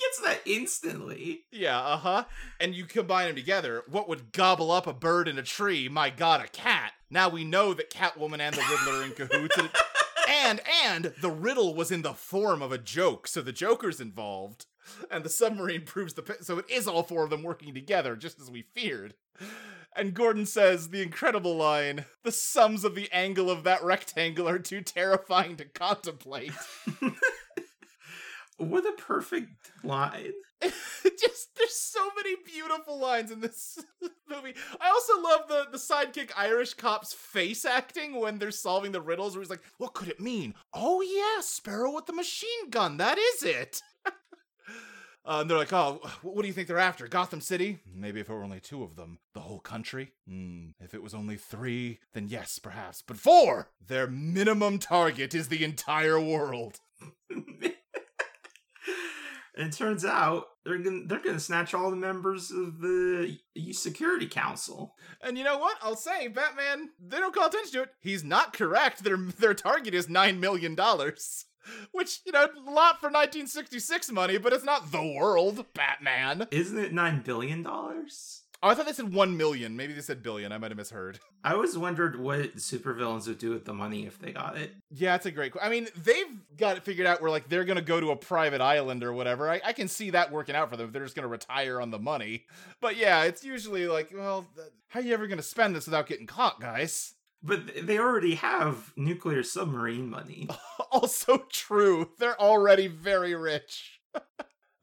[0.00, 1.46] Gets that instantly.
[1.50, 2.24] Yeah, uh huh.
[2.60, 3.82] And you combine them together.
[3.88, 5.88] What would gobble up a bird in a tree?
[5.88, 6.92] My God, a cat.
[7.10, 9.58] Now we know that Catwoman and the Riddler are in cahoots.
[9.58, 9.70] And,
[10.28, 14.66] and and the riddle was in the form of a joke, so the Joker's involved,
[15.10, 18.16] and the submarine proves the pi- so it is all four of them working together,
[18.16, 19.14] just as we feared.
[19.96, 24.58] And Gordon says the incredible line: "The sums of the angle of that rectangle are
[24.58, 26.52] too terrifying to contemplate."
[28.56, 30.32] What a perfect line.
[30.62, 33.78] just there's so many beautiful lines in this
[34.28, 34.54] movie.
[34.80, 39.34] I also love the the sidekick Irish cop's face acting when they're solving the riddles
[39.34, 42.96] where he's like, "What could it mean?" "Oh yeah, Sparrow with the machine gun.
[42.98, 43.82] That is it."
[45.26, 47.08] Uh, and they're like, "Oh, what do you think they're after?
[47.08, 47.78] Gotham City?
[47.90, 49.18] Maybe if it were only two of them.
[49.32, 50.12] The whole country?
[50.28, 50.68] Hmm.
[50.80, 53.02] If it was only three, then yes, perhaps.
[53.02, 53.70] But four!
[53.86, 56.80] Their minimum target is the entire world."
[57.30, 57.72] And
[59.56, 63.38] it turns out they're gonna they're gonna snatch all the members of the
[63.72, 64.94] Security Council.
[65.22, 65.78] And you know what?
[65.80, 66.90] I'll say, Batman.
[67.02, 67.90] They don't call attention to it.
[68.00, 69.02] He's not correct.
[69.04, 71.46] Their their target is nine million dollars.
[71.92, 76.46] Which, you know, a lot for 1966 money, but it's not the world, Batman.
[76.50, 78.42] Isn't it nine billion dollars?
[78.62, 79.76] Oh, I thought they said 1 million.
[79.76, 80.50] Maybe they said billion.
[80.50, 81.18] I might have misheard.
[81.44, 84.72] I always wondered what supervillains would do with the money if they got it.
[84.90, 85.52] Yeah, it's a great.
[85.60, 88.62] I mean, they've got it figured out where like they're gonna go to a private
[88.62, 89.50] island or whatever.
[89.50, 90.92] I, I can see that working out for them.
[90.92, 92.46] They're just gonna retire on the money.
[92.80, 96.06] But yeah, it's usually like, well, th- how are you ever gonna spend this without
[96.06, 97.12] getting caught, guys?
[97.46, 100.48] But they already have nuclear submarine money.
[100.90, 102.10] also true.
[102.18, 104.00] They're already very rich.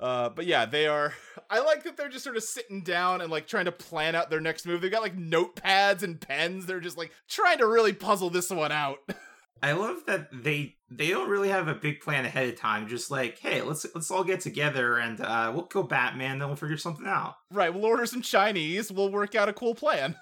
[0.02, 1.14] Uh, but yeah, they are.
[1.48, 4.32] I like that they're just sort of sitting down and like trying to plan out
[4.32, 4.82] their next move.
[4.82, 6.66] They've got like notepads and pens.
[6.66, 8.98] They're just like trying to really puzzle this one out.
[9.62, 12.88] I love that they they don't really have a big plan ahead of time.
[12.88, 16.40] Just like, hey, let's let's all get together and uh, we'll go Batman.
[16.40, 17.36] Then we'll figure something out.
[17.52, 18.92] right, we'll order some Chinese.
[18.92, 20.16] We'll work out a cool plan.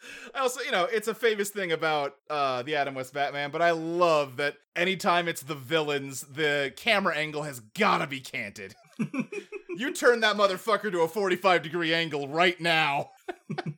[0.34, 3.62] I also, you know, it's a famous thing about uh, the Adam West Batman, but
[3.62, 8.74] I love that anytime it's the villains, the camera angle has gotta be canted.
[9.76, 13.10] you turn that motherfucker to a 45 degree angle right now.
[13.48, 13.72] Because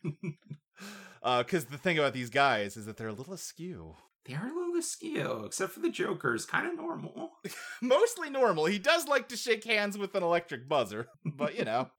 [1.23, 3.97] uh, the thing about these guys is that they're a little askew.
[4.27, 7.33] They are a little askew, except for the Joker's kind of normal.
[7.81, 8.67] Mostly normal.
[8.67, 11.91] He does like to shake hands with an electric buzzer, but you know.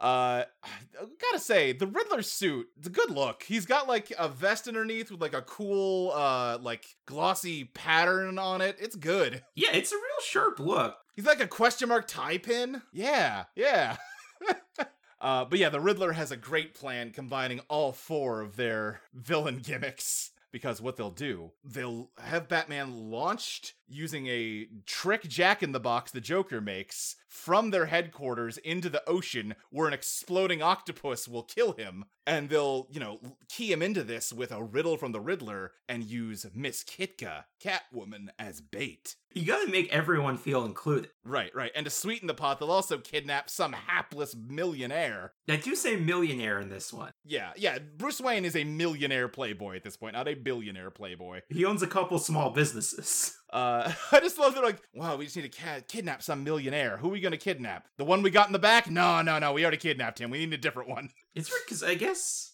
[0.00, 0.44] Uh
[1.20, 3.42] gotta say, the Riddler suit, it's a good look.
[3.42, 8.60] He's got like a vest underneath with like a cool uh like glossy pattern on
[8.60, 8.76] it.
[8.80, 9.42] It's good.
[9.54, 10.96] Yeah, it's a real sharp look.
[11.16, 12.82] He's like a question mark tie pin.
[12.92, 13.96] Yeah, yeah.
[15.20, 19.58] uh, but yeah, the Riddler has a great plan combining all four of their villain
[19.58, 25.80] gimmicks because what they'll do, they'll have Batman launched using a trick jack in the
[25.80, 31.42] box the Joker makes from their headquarters into the ocean where an exploding octopus will
[31.42, 32.04] kill him.
[32.26, 36.04] And they'll, you know, key him into this with a riddle from the Riddler and
[36.04, 39.16] use Miss Kitka, Catwoman, as bait.
[39.34, 41.10] You gotta make everyone feel included.
[41.24, 41.70] Right, right.
[41.74, 45.32] And to sweeten the pot, they'll also kidnap some hapless millionaire.
[45.48, 47.12] I do say millionaire in this one.
[47.24, 47.78] Yeah, yeah.
[47.78, 51.42] Bruce Wayne is a millionaire playboy at this point, not a billionaire playboy.
[51.50, 53.34] He owns a couple small businesses.
[53.50, 56.98] Uh, I just love that, like, wow, we just need to ca- kidnap some millionaire.
[56.98, 57.88] Who are we going to kidnap?
[57.96, 58.90] The one we got in the back?
[58.90, 59.54] No, no, no.
[59.54, 60.28] We already kidnapped him.
[60.28, 61.08] We need a different one.
[61.34, 62.52] It's weird because I guess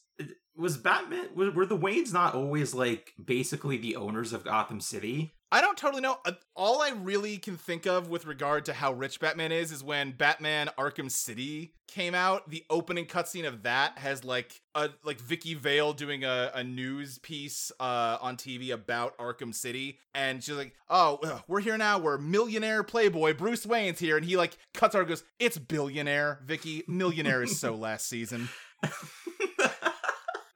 [0.56, 5.34] was Batman were, were the Waynes not always like basically the owners of Gotham City?
[5.54, 6.18] I don't totally know.
[6.24, 9.84] Uh, all I really can think of with regard to how rich Batman is is
[9.84, 12.50] when Batman Arkham City came out.
[12.50, 17.18] The opening cutscene of that has like a like Vicki Vale doing a, a news
[17.18, 21.98] piece uh, on TV about Arkham City, and she's like, "Oh, uh, we're here now.
[21.98, 26.82] We're millionaire playboy Bruce Wayne's here," and he like cuts her goes, "It's billionaire, Vicki.
[26.88, 28.48] Millionaire is so last season."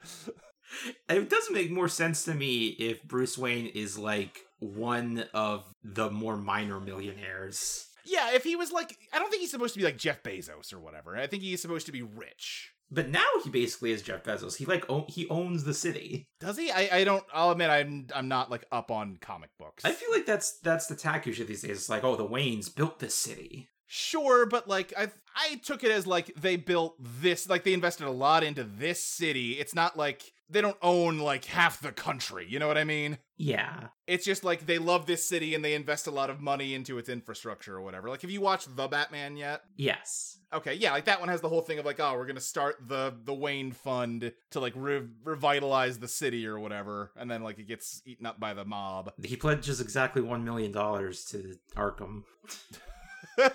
[1.08, 6.10] it does make more sense to me if Bruce Wayne is like one of the
[6.10, 7.86] more minor millionaires.
[8.04, 10.72] Yeah, if he was like, I don't think he's supposed to be like Jeff Bezos
[10.72, 11.16] or whatever.
[11.16, 12.72] I think he's supposed to be rich.
[12.90, 14.56] But now he basically is Jeff Bezos.
[14.56, 16.26] He like o- he owns the city.
[16.40, 16.70] Does he?
[16.70, 17.24] I, I don't.
[17.34, 19.84] I'll admit I'm I'm not like up on comic books.
[19.84, 21.72] I feel like that's that's the tack should these days.
[21.72, 23.68] It's like oh the Waynes built this city.
[23.90, 28.06] Sure, but like I I took it as like they built this like they invested
[28.06, 29.52] a lot into this city.
[29.52, 32.46] It's not like they don't own like half the country.
[32.46, 33.16] You know what I mean?
[33.38, 33.88] Yeah.
[34.06, 36.98] It's just like they love this city and they invest a lot of money into
[36.98, 38.10] its infrastructure or whatever.
[38.10, 39.62] Like have you watched The Batman yet?
[39.76, 40.38] Yes.
[40.52, 42.76] Okay, yeah, like that one has the whole thing of like, oh, we're gonna start
[42.86, 47.58] the the Wayne Fund to like re- revitalize the city or whatever, and then like
[47.58, 49.12] it gets eaten up by the mob.
[49.22, 52.24] He pledges exactly one million dollars to Arkham.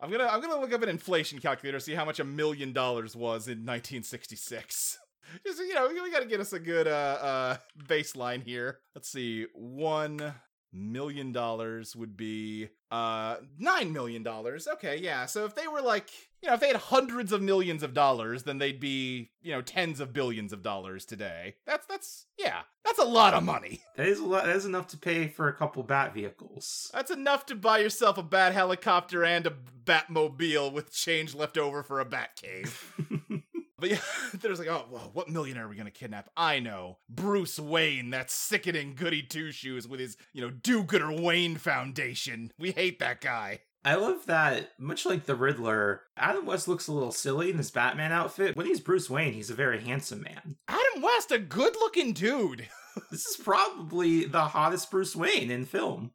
[0.00, 3.16] I'm gonna I'm gonna look up an inflation calculator see how much a million dollars
[3.16, 4.98] was in 1966.
[5.46, 7.56] Just you know, we gotta get us a good uh uh
[7.86, 8.80] baseline here.
[8.94, 10.34] Let's see, one
[10.74, 14.66] million dollars would be uh nine million dollars.
[14.66, 15.26] Okay, yeah.
[15.26, 16.10] So if they were like
[16.44, 19.62] you know, if they had hundreds of millions of dollars, then they'd be, you know,
[19.62, 21.54] tens of billions of dollars today.
[21.66, 23.80] That's that's yeah, that's a lot of money.
[23.96, 24.44] That is a lot.
[24.44, 26.90] That is enough to pay for a couple bat vehicles.
[26.92, 29.52] That's enough to buy yourself a bat helicopter and a
[29.86, 32.92] batmobile with change left over for a bat cave.
[33.84, 33.98] But yeah,
[34.40, 36.30] there's like, oh, well, what millionaire are we gonna kidnap?
[36.38, 41.56] I know, Bruce Wayne, that sickening goody two shoes with his, you know, do-gooder Wayne
[41.56, 42.50] Foundation.
[42.58, 43.60] We hate that guy.
[43.84, 47.70] I love that, much like the Riddler, Adam West looks a little silly in his
[47.70, 48.56] Batman outfit.
[48.56, 50.56] When he's Bruce Wayne, he's a very handsome man.
[50.66, 52.66] Adam West, a good-looking dude.
[53.10, 56.12] this is probably the hottest Bruce Wayne in film.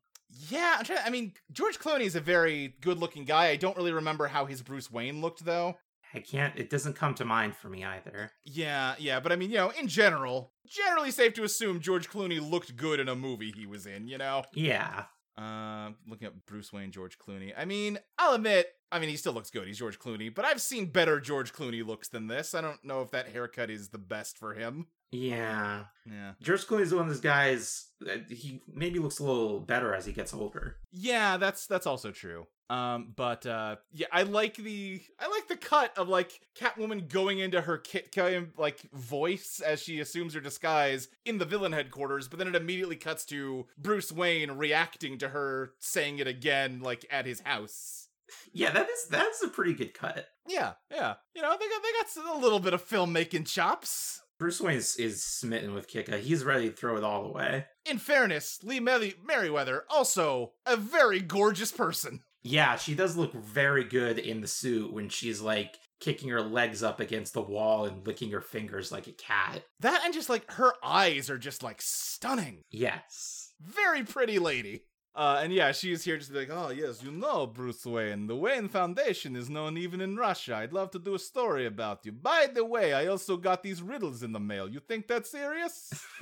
[0.49, 3.49] Yeah, I'm trying, I mean, George Clooney is a very good-looking guy.
[3.49, 5.78] I don't really remember how his Bruce Wayne looked though.
[6.14, 6.57] I can't.
[6.57, 8.32] It doesn't come to mind for me either.
[8.43, 12.39] Yeah, yeah, but I mean, you know, in general, generally safe to assume George Clooney
[12.39, 14.07] looked good in a movie he was in.
[14.07, 14.43] You know.
[14.53, 15.05] Yeah.
[15.38, 17.53] Uh, looking at Bruce Wayne, George Clooney.
[17.57, 19.68] I mean, I'll admit, I mean, he still looks good.
[19.68, 22.53] He's George Clooney, but I've seen better George Clooney looks than this.
[22.53, 24.88] I don't know if that haircut is the best for him.
[25.12, 25.86] Yeah.
[26.05, 26.34] Yeah.
[26.41, 30.12] George Clooney's one of those guys that he maybe looks a little better as he
[30.12, 30.76] gets older.
[30.91, 32.47] Yeah, that's that's also true.
[32.70, 37.39] Um, but uh, yeah, I like the I like the cut of like Catwoman going
[37.39, 42.38] into her Kitka like voice as she assumes her disguise in the villain headquarters, but
[42.38, 47.26] then it immediately cuts to Bruce Wayne reacting to her saying it again, like at
[47.26, 48.09] his house.
[48.53, 50.28] Yeah, that is that's a pretty good cut.
[50.47, 51.15] Yeah, yeah.
[51.34, 54.22] You know, they got they got a little bit of filmmaking chops.
[54.38, 56.20] Bruce Wayne is, is smitten with Kitka.
[56.20, 57.65] He's ready to throw it all away.
[57.86, 62.22] In fairness, Lee Merri- Meriwether also a very gorgeous person.
[62.44, 66.82] Yeah, she does look very good in the suit when she's like kicking her legs
[66.82, 69.64] up against the wall and licking her fingers like a cat.
[69.82, 72.62] That and just like her eyes are just like stunning.
[72.72, 73.52] Yes.
[73.62, 74.86] Very pretty lady.
[75.16, 78.28] Uh, and yeah, she's here just to like, oh yes, you know Bruce Wayne.
[78.28, 80.56] The Wayne Foundation is known even in Russia.
[80.56, 82.14] I'd love to do a story about you.
[82.14, 84.70] By the way, I also got these riddles in the mail.
[84.70, 85.92] You think that's serious?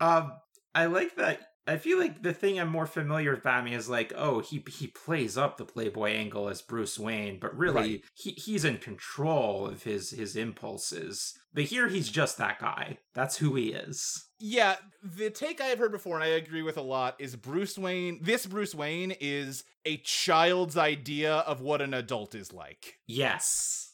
[0.00, 0.32] um,
[0.74, 1.40] I like that.
[1.68, 4.86] I feel like the thing I'm more familiar with Batman is like, oh, he he
[4.88, 8.04] plays up the Playboy angle as Bruce Wayne, but really Right.
[8.14, 11.38] he he's in control of his his impulses.
[11.52, 12.98] But here he's just that guy.
[13.14, 14.24] That's who he is.
[14.40, 17.76] Yeah, the take I have heard before, and I agree with a lot, is Bruce
[17.76, 18.20] Wayne.
[18.22, 22.94] This Bruce Wayne is a child's idea of what an adult is like.
[23.06, 23.87] Yes.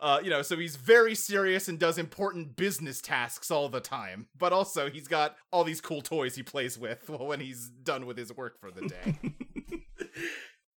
[0.00, 4.26] Uh, you know, so he's very serious and does important business tasks all the time,
[4.38, 8.16] but also he's got all these cool toys he plays with when he's done with
[8.16, 9.18] his work for the day.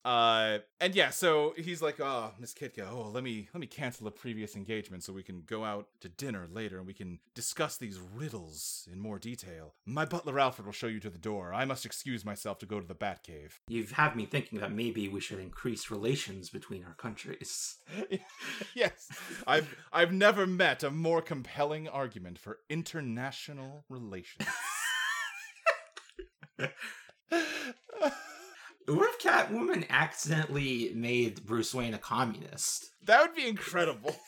[0.04, 4.08] Uh, and yeah, so he's like, "Oh, Miss Kitka, oh, let me let me cancel
[4.08, 7.78] a previous engagement so we can go out to dinner later and we can discuss
[7.78, 9.76] these riddles in more detail.
[9.86, 11.54] My butler Alfred will show you to the door.
[11.54, 15.08] I must excuse myself to go to the Batcave." You've had me thinking that maybe
[15.08, 17.78] we should increase relations between our countries.
[18.74, 19.10] yes,
[19.46, 24.50] I've I've never met a more compelling argument for international relations.
[28.88, 32.90] What if Catwoman accidentally made Bruce Wayne a communist?
[33.06, 34.16] that would be incredible.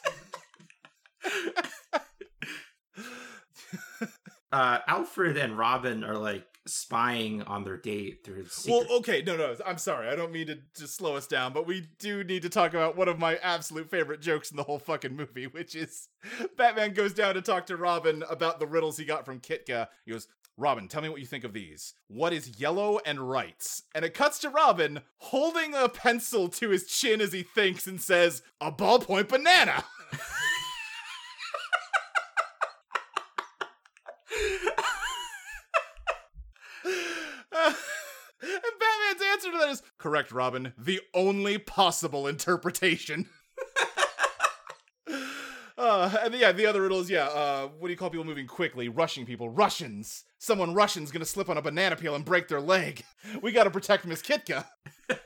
[4.54, 9.56] Uh, Alfred and Robin are like spying on their date through Well, okay, no, no,
[9.66, 10.08] I'm sorry.
[10.10, 12.96] I don't mean to, to slow us down, but we do need to talk about
[12.96, 16.08] one of my absolute favorite jokes in the whole fucking movie, which is
[16.56, 19.88] Batman goes down to talk to Robin about the riddles he got from Kitka.
[20.06, 21.96] He goes, Robin, tell me what you think of these.
[22.08, 23.84] What is yellow and rights?
[23.96, 28.00] And it cuts to Robin holding a pencil to his chin as he thinks and
[28.00, 29.84] says, A ballpoint banana.
[37.54, 40.74] and Batman's answer to that is correct, Robin.
[40.78, 43.28] The only possible interpretation.
[45.84, 47.26] Uh, and yeah, the other riddle is yeah.
[47.26, 48.88] Uh, what do you call people moving quickly?
[48.88, 49.50] Rushing people.
[49.50, 50.24] Russians.
[50.40, 53.04] Someone Russian's gonna slip on a banana peel and break their leg.
[53.42, 54.66] We gotta protect Miss Kitka.
[55.10, 55.20] and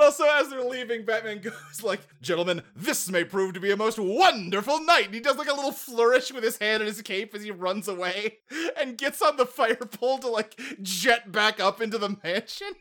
[0.00, 3.98] also, as they're leaving, Batman goes like, "Gentlemen, this may prove to be a most
[4.00, 7.34] wonderful night." And he does like a little flourish with his hand and his cape
[7.34, 8.38] as he runs away
[8.76, 12.74] and gets on the fire pole to like jet back up into the mansion.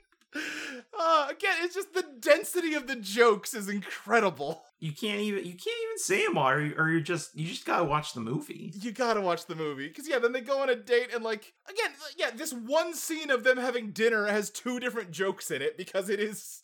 [0.98, 4.64] Uh, again, it's just the density of the jokes is incredible.
[4.80, 7.48] you can't even you can't even say them all, or, you- or you just you
[7.48, 8.72] just gotta watch the movie.
[8.80, 9.88] You gotta watch the movie.
[9.88, 13.32] Because, yeah, then they go on a date and, like, again, yeah, this one scene
[13.32, 16.62] of them having dinner has two different jokes in it because it is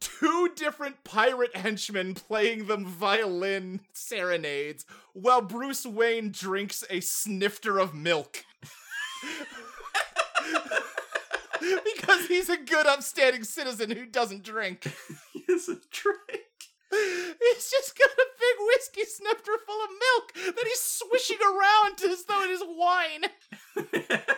[0.00, 7.94] two different pirate henchmen playing them violin serenades while Bruce Wayne drinks a snifter of
[7.94, 8.44] milk.
[11.94, 14.86] because he's a good, upstanding citizen who doesn't drink.
[15.48, 16.46] It's a drink.
[16.90, 22.24] He's just got a big whiskey snifter full of milk that he's swishing around as
[22.24, 23.24] though it is wine.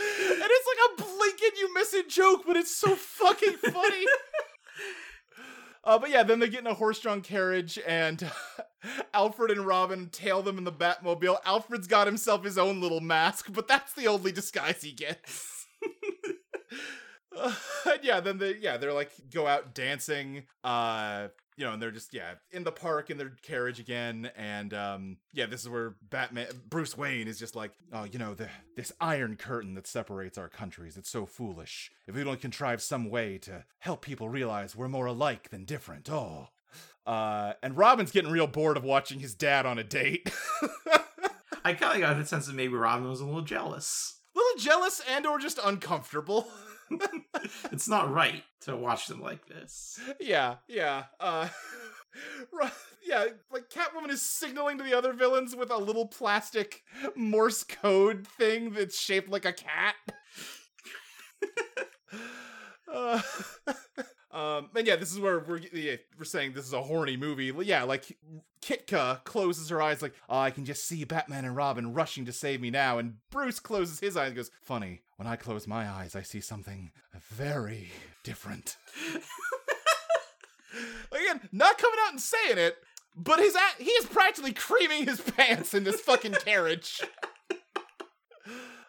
[0.00, 4.06] And it's like a blink and you miss a joke, but it's so fucking funny.
[5.82, 8.30] Uh, but yeah, then they get in a horse-drawn carriage, and
[9.14, 11.38] Alfred and Robin tail them in the Batmobile.
[11.44, 15.66] Alfred's got himself his own little mask, but that's the only disguise he gets.
[17.36, 17.54] Uh,
[18.02, 20.42] yeah, then they yeah they're like go out dancing.
[20.64, 21.28] Uh,
[21.60, 25.18] you know, and they're just yeah in the park in their carriage again, and um,
[25.34, 28.92] yeah, this is where Batman Bruce Wayne is just like, oh, you know, the this
[28.98, 31.90] iron curtain that separates our countries, it's so foolish.
[32.06, 36.10] If we don't contrive some way to help people realize we're more alike than different,
[36.10, 36.48] oh.
[37.06, 40.32] Uh, and Robin's getting real bored of watching his dad on a date.
[41.64, 44.20] I kind of got the sense that maybe Robin was a little jealous.
[44.34, 46.48] A little jealous and or just uncomfortable.
[47.72, 49.98] It's not right to watch them like this.
[50.20, 51.04] yeah, yeah.
[51.18, 51.48] Uh
[53.06, 56.82] yeah, like Catwoman is signaling to the other villains with a little plastic
[57.14, 59.94] Morse code thing that's shaped like a cat.
[62.92, 63.22] uh,
[64.32, 67.52] um, and yeah, this is where we're yeah, we're saying this is a horny movie.
[67.64, 68.16] Yeah, like
[68.62, 72.32] Kitka closes her eyes, like oh, I can just see Batman and Robin rushing to
[72.32, 75.88] save me now, and Bruce closes his eyes and goes, "Funny, when I close my
[75.88, 76.92] eyes, I see something
[77.30, 77.90] very
[78.22, 78.76] different."
[81.12, 82.76] Again, not coming out and saying it,
[83.16, 87.00] but his a- he is practically creaming his pants in this fucking carriage.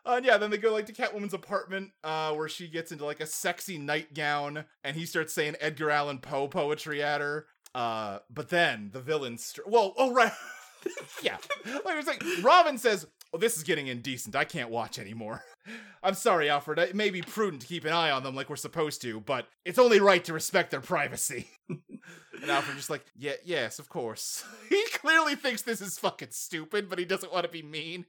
[0.06, 3.06] Uh, and yeah, then they go like to Catwoman's apartment, uh, where she gets into
[3.06, 7.48] like a sexy nightgown, and he starts saying Edgar Allan Poe poetry at her.
[7.76, 10.34] Uh, but then the villain, str- well, oh right,
[11.24, 11.38] yeah,
[11.86, 14.36] like it's like Robin says, "Well, this is getting indecent.
[14.36, 15.44] I can't watch anymore."
[16.04, 16.80] I'm sorry, Alfred.
[16.80, 19.48] It may be prudent to keep an eye on them like we're supposed to, but
[19.66, 21.48] it's only right to respect their privacy.
[21.70, 24.44] and Alfred just like, yeah, yes, of course.
[24.70, 28.06] he clearly thinks this is fucking stupid, but he doesn't want to be mean.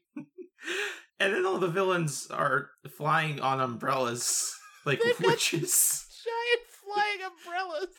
[1.23, 6.05] And then all the villains are flying on umbrellas like They've witches.
[6.25, 7.91] Giant flying umbrellas.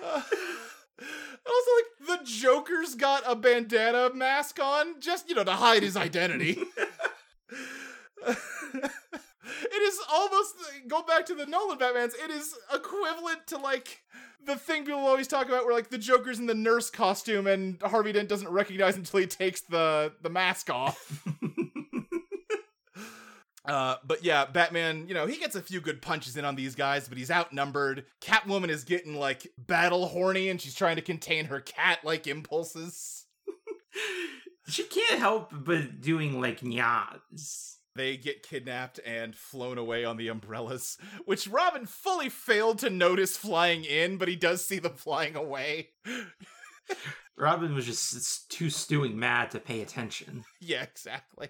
[0.00, 0.22] Uh,
[1.44, 5.96] also, like the Joker's got a bandana mask on, just you know, to hide his
[5.96, 6.62] identity.
[8.28, 10.54] it is almost
[10.86, 12.14] go back to the Nolan Batmans.
[12.14, 14.02] It is equivalent to like
[14.44, 17.82] the thing people always talk about, where like the Joker's in the nurse costume and
[17.82, 21.24] Harvey Dent doesn't recognize until he takes the the mask off.
[23.66, 26.74] Uh, but yeah, Batman, you know, he gets a few good punches in on these
[26.74, 28.04] guys, but he's outnumbered.
[28.20, 33.26] Catwoman is getting like battle horny and she's trying to contain her cat like impulses.
[34.68, 37.76] she can't help but doing like nyas.
[37.96, 43.38] They get kidnapped and flown away on the umbrellas, which Robin fully failed to notice
[43.38, 45.90] flying in, but he does see them flying away.
[47.38, 50.44] Robin was just too stewing mad to pay attention.
[50.60, 51.48] Yeah, exactly.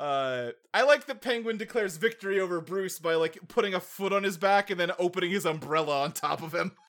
[0.00, 4.22] Uh, I like that Penguin declares victory over Bruce by like putting a foot on
[4.22, 6.72] his back and then opening his umbrella on top of him.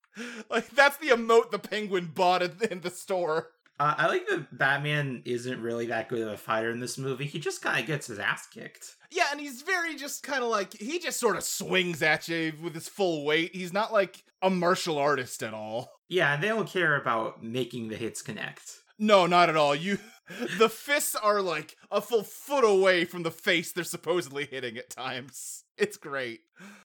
[0.50, 3.48] Like that's the emote the Penguin bought in, in the store.
[3.80, 7.26] Uh, I like that Batman isn't really that good of a fighter in this movie.
[7.26, 8.98] He just kind of gets his ass kicked.
[9.10, 12.52] Yeah, and he's very just kind of like he just sort of swings at you
[12.62, 13.56] with his full weight.
[13.56, 15.90] He's not like a martial artist at all.
[16.10, 18.82] Yeah, and they don't care about making the hits connect.
[19.00, 19.74] No, not at all.
[19.74, 19.98] You
[20.58, 24.90] the fists are like a full foot away from the face they're supposedly hitting at
[24.90, 25.64] times.
[25.78, 26.42] It's great.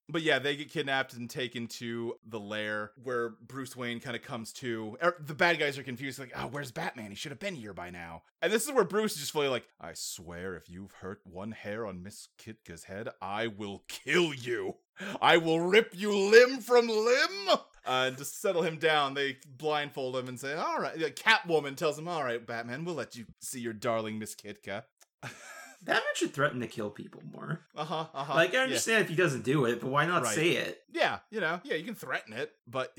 [0.09, 4.22] But yeah, they get kidnapped and taken to the lair where Bruce Wayne kind of
[4.22, 4.97] comes to.
[5.03, 7.11] Er, the bad guys are confused, like, oh, where's Batman?
[7.11, 8.22] He should have been here by now.
[8.40, 11.53] And this is where Bruce is just fully like, I swear if you've hurt one
[11.53, 14.76] hair on Miss Kitka's head, I will kill you.
[15.20, 17.59] I will rip you limb from limb.
[17.87, 20.99] Uh, and to settle him down, they blindfold him and say, All right.
[20.99, 24.82] The Catwoman tells him, All right, Batman, we'll let you see your darling Miss Kitka.
[25.82, 27.61] Batman should threaten to kill people more.
[27.76, 28.07] Uh huh.
[28.12, 28.34] Uh huh.
[28.34, 30.34] Like, I understand if he doesn't do it, but why not Right.
[30.34, 30.82] say it?
[30.93, 32.97] Yeah, you know, yeah, you can threaten it, but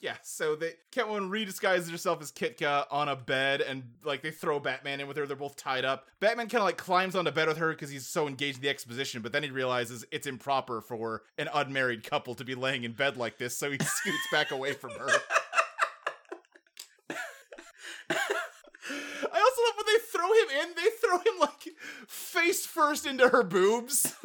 [0.00, 0.16] yeah.
[0.22, 5.00] So they Catwoman redisguises herself as Kitka on a bed, and like they throw Batman
[5.00, 5.26] in with her.
[5.26, 6.06] They're both tied up.
[6.20, 8.68] Batman kind of like climbs onto bed with her because he's so engaged in the
[8.68, 12.92] exposition, but then he realizes it's improper for an unmarried couple to be laying in
[12.92, 15.08] bed like this, so he scoots back away from her.
[19.28, 21.74] I also love when they throw him in, they throw him like
[22.06, 24.14] face first into her boobs.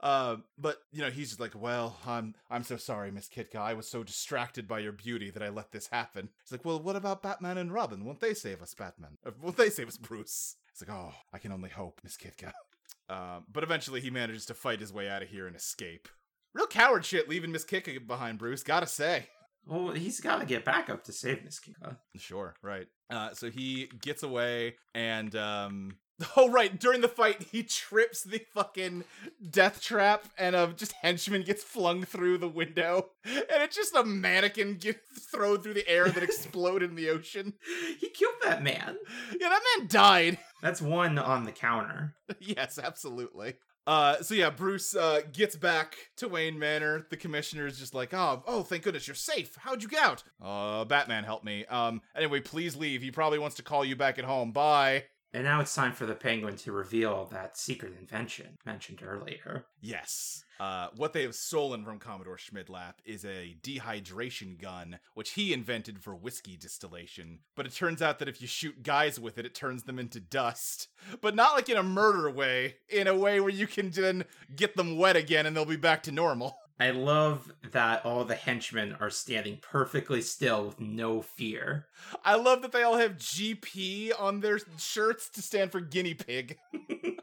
[0.00, 3.56] Uh, but you know, he's like, "Well, I'm I'm so sorry, Miss Kitka.
[3.56, 6.80] I was so distracted by your beauty that I let this happen." He's like, "Well,
[6.80, 8.04] what about Batman and Robin?
[8.04, 9.16] Won't they save us, Batman?
[9.26, 12.52] Uh, won't they save us, Bruce?" He's like, "Oh, I can only hope, Miss Kitka."
[13.08, 16.08] Uh, but eventually, he manages to fight his way out of here and escape.
[16.54, 18.64] Real coward shit, leaving Miss Kitka behind, Bruce.
[18.64, 19.28] Gotta say.
[19.64, 21.98] Well, he's got to get back up to save Miss Kitka.
[22.16, 22.86] Sure, right.
[23.08, 25.98] Uh, so he gets away, and um,
[26.36, 29.04] oh right, during the fight, he trips the fucking
[29.50, 34.04] death trap, and a just henchman gets flung through the window, and it's just a
[34.04, 35.00] mannequin gets
[35.30, 37.54] thrown through the air that then exploded in the ocean.
[37.98, 38.96] He killed that man.
[39.38, 40.38] Yeah, that man died.
[40.62, 42.14] That's one on the counter.
[42.40, 43.54] yes, absolutely.
[43.86, 47.06] Uh, so yeah, Bruce uh, gets back to Wayne Manor.
[47.08, 49.54] The commissioner is just like, oh, oh, thank goodness you're safe.
[49.56, 50.24] How'd you get out?
[50.42, 51.64] Uh, Batman helped me.
[51.66, 53.02] Um, anyway, please leave.
[53.02, 54.50] He probably wants to call you back at home.
[54.50, 55.04] Bye.
[55.36, 59.66] And now it's time for the penguin to reveal that secret invention mentioned earlier.
[59.82, 60.42] Yes.
[60.58, 66.02] Uh, what they have stolen from Commodore Schmidlap is a dehydration gun, which he invented
[66.02, 67.40] for whiskey distillation.
[67.54, 70.20] But it turns out that if you shoot guys with it, it turns them into
[70.20, 70.88] dust.
[71.20, 74.24] But not like in a murder way, in a way where you can then
[74.54, 76.56] get them wet again and they'll be back to normal.
[76.78, 81.86] I love that all the henchmen are standing perfectly still with no fear.
[82.24, 86.58] I love that they all have GP on their shirts to stand for guinea pig.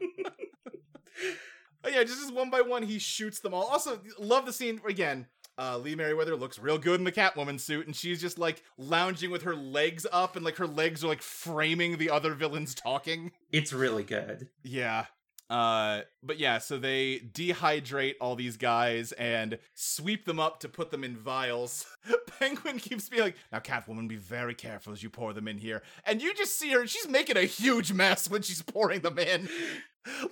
[1.84, 3.64] Oh, yeah, just as one by one, he shoots them all.
[3.64, 5.26] Also, love the scene again.
[5.58, 9.30] Uh, Lee Meriwether looks real good in the Catwoman suit, and she's just like lounging
[9.30, 13.32] with her legs up, and like her legs are like framing the other villains talking.
[13.52, 14.48] It's really good.
[14.62, 15.04] Yeah.
[15.50, 20.90] Uh, but yeah, so they dehydrate all these guys and sweep them up to put
[20.90, 21.86] them in vials.
[22.38, 25.82] Penguin keeps being like, "Now, Catwoman, be very careful as you pour them in here."
[26.06, 29.48] And you just see her; she's making a huge mess when she's pouring them in.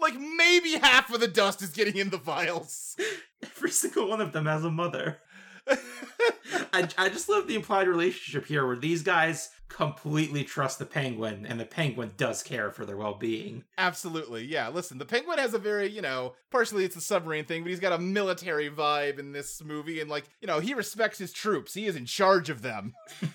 [0.02, 2.94] Like maybe half of the dust is getting in the vials.
[3.42, 5.16] Every single one of them has a mother.
[5.66, 11.46] I, I just love the implied relationship here where these guys completely trust the penguin
[11.46, 14.68] and the penguin does care for their well-being Absolutely, yeah.
[14.68, 17.80] Listen, the penguin has a very, you know, partially it's a submarine thing, but he's
[17.80, 21.74] got a military vibe in this movie, and like, you know, he respects his troops.
[21.74, 22.92] He is in charge of them.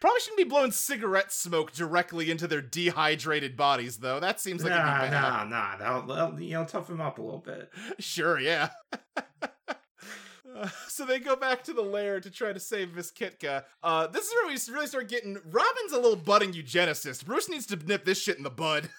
[0.00, 4.20] Probably shouldn't be blowing cigarette smoke directly into their dehydrated bodies, though.
[4.20, 7.18] That seems like nah it'd be nah nah that'll, that'll, you know toughen them up
[7.18, 8.70] a little bit Sure, yeah.
[10.88, 13.64] So they go back to the lair to try to save Miss Kitka.
[13.82, 15.38] Uh, this is where we really start getting.
[15.50, 17.24] Robin's a little budding eugenicist.
[17.24, 18.88] Bruce needs to nip this shit in the bud.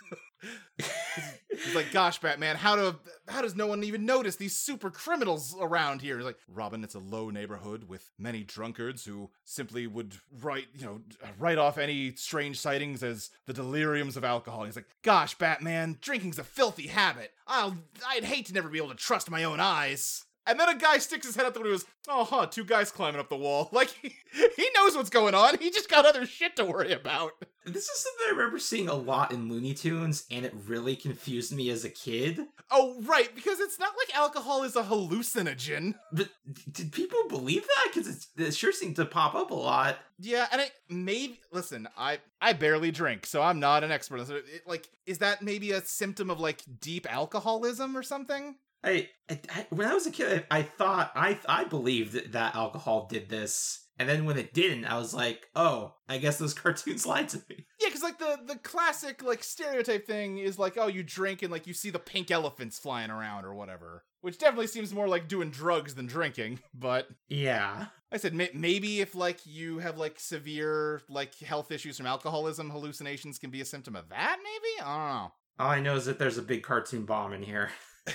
[0.78, 2.96] He's like, "Gosh, Batman, how do
[3.28, 6.96] how does no one even notice these super criminals around here?" He's like, "Robin, it's
[6.96, 11.02] a low neighborhood with many drunkards who simply would write, you know,
[11.38, 16.40] write off any strange sightings as the deliriums of alcohol." He's like, "Gosh, Batman, drinking's
[16.40, 17.34] a filthy habit.
[17.46, 17.76] I'll
[18.08, 20.98] I'd hate to never be able to trust my own eyes." And then a guy
[20.98, 23.36] sticks his head out the window and goes, Oh, huh, two guys climbing up the
[23.38, 23.70] wall.
[23.74, 24.16] Like, he,
[24.56, 25.58] he knows what's going on.
[25.60, 27.32] He just got other shit to worry about.
[27.66, 31.56] this is something i remember seeing a lot in looney tunes and it really confused
[31.56, 32.40] me as a kid
[32.72, 35.96] Oh, right, because it's not like alcohol is a hallucinogen.
[36.12, 36.30] but
[36.72, 40.62] did people believe that because it sure seemed to pop up a lot Yeah, and
[40.62, 44.28] I maybe listen, I I barely drink, so I'm not an expert.
[44.30, 48.56] It- like, is that maybe a symptom of like deep alcoholism or something?
[48.84, 53.08] I, I, I when I was a kid, I, thought I I believed that, alcohol
[53.10, 57.06] did this, and then when it didn't, I was like, oh, I guess those cartoons
[57.06, 57.66] lied to me.
[57.82, 61.52] Yeah, because like the the classic like stereotype thing is like, oh, you drink and
[61.52, 65.28] like you see the pink elephants flying around or whatever, which definitely seems more like
[65.28, 66.60] doing drugs than drinking.
[66.74, 71.98] But Yeah, I said may- maybe if like you have like severe like health issues
[71.98, 74.38] from alcoholism, hallucinations can be a symptom of that.
[74.42, 75.32] Maybe I don't know.
[75.60, 77.72] all I know is that there's a big cartoon bomb in here.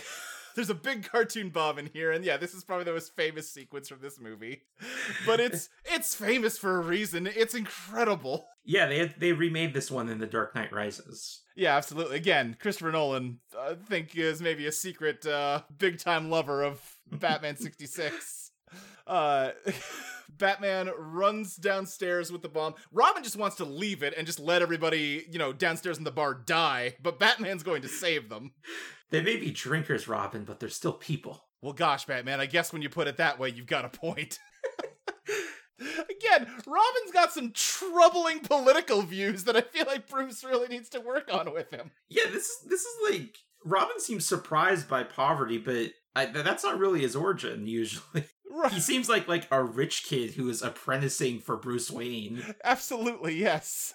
[0.54, 3.50] There's a big cartoon bomb in here, and yeah, this is probably the most famous
[3.50, 4.62] sequence from this movie.
[5.26, 7.26] But it's it's famous for a reason.
[7.26, 8.46] It's incredible.
[8.64, 11.42] Yeah, they they remade this one in The Dark Knight Rises.
[11.56, 12.16] Yeah, absolutely.
[12.16, 16.80] Again, Christopher Nolan, I think, is maybe a secret uh, big time lover of
[17.10, 18.50] Batman 66.
[19.06, 19.50] Uh,
[20.38, 22.74] Batman runs downstairs with the bomb.
[22.90, 26.10] Robin just wants to leave it and just let everybody, you know, downstairs in the
[26.10, 28.52] bar die, but Batman's going to save them.
[29.10, 31.44] They may be drinkers, Robin, but they're still people.
[31.62, 34.38] Well, gosh, Batman, I guess when you put it that way, you've got a point.
[35.80, 41.00] Again, Robin's got some troubling political views that I feel like Bruce really needs to
[41.00, 41.90] work on with him.
[42.08, 46.78] Yeah, this is this is like Robin seems surprised by poverty, but I, that's not
[46.78, 47.66] really his origin.
[47.66, 48.24] Usually,
[48.70, 52.54] he seems like like a rich kid who is apprenticing for Bruce Wayne.
[52.62, 53.94] Absolutely, yes.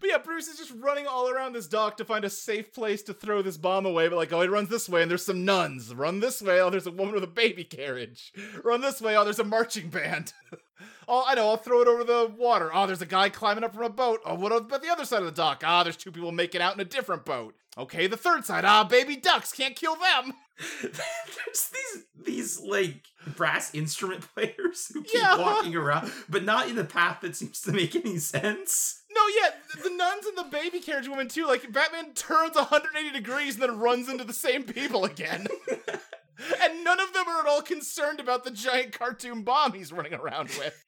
[0.00, 3.02] But yeah, Bruce is just running all around this dock to find a safe place
[3.02, 4.06] to throw this bomb away.
[4.08, 5.92] But like, oh, he runs this way and there's some nuns.
[5.92, 8.32] Run this way, oh, there's a woman with a baby carriage.
[8.62, 10.32] Run this way, oh, there's a marching band.
[11.08, 12.70] oh, I know, I'll throw it over the water.
[12.72, 14.20] Oh, there's a guy climbing up from a boat.
[14.24, 15.62] Oh, what about the other side of the dock?
[15.66, 17.56] Ah, there's two people making out in a different boat.
[17.76, 18.64] Okay, the third side.
[18.64, 20.34] Ah, baby ducks, can't kill them.
[20.82, 23.04] There's these these like
[23.36, 25.38] brass instrument players who keep Yeah.
[25.38, 28.97] walking around, but not in the path that seems to make any sense.
[29.18, 29.50] No, yeah,
[29.82, 31.46] the nuns and the baby carriage woman too.
[31.46, 35.46] Like Batman turns 180 degrees and then runs into the same people again.
[36.62, 40.14] and none of them are at all concerned about the giant cartoon bomb he's running
[40.14, 40.84] around with.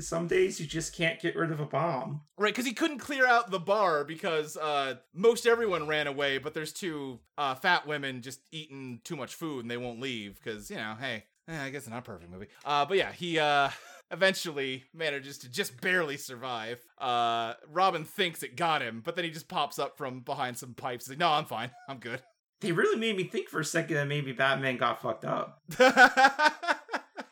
[0.00, 2.20] some days you just can't get rid of a bomb.
[2.36, 6.54] Right, because he couldn't clear out the bar because uh, most everyone ran away, but
[6.54, 10.70] there's two uh, fat women just eating too much food and they won't leave because,
[10.70, 12.46] you know, hey, eh, I guess it's not a perfect movie.
[12.64, 13.70] Uh, but yeah, he uh,
[14.10, 16.84] eventually manages to just barely survive.
[16.98, 20.74] Uh, Robin thinks it got him, but then he just pops up from behind some
[20.74, 21.06] pipes.
[21.06, 21.70] He's like, no, I'm fine.
[21.88, 22.22] I'm good.
[22.60, 25.62] They really made me think for a second that maybe Batman got fucked up.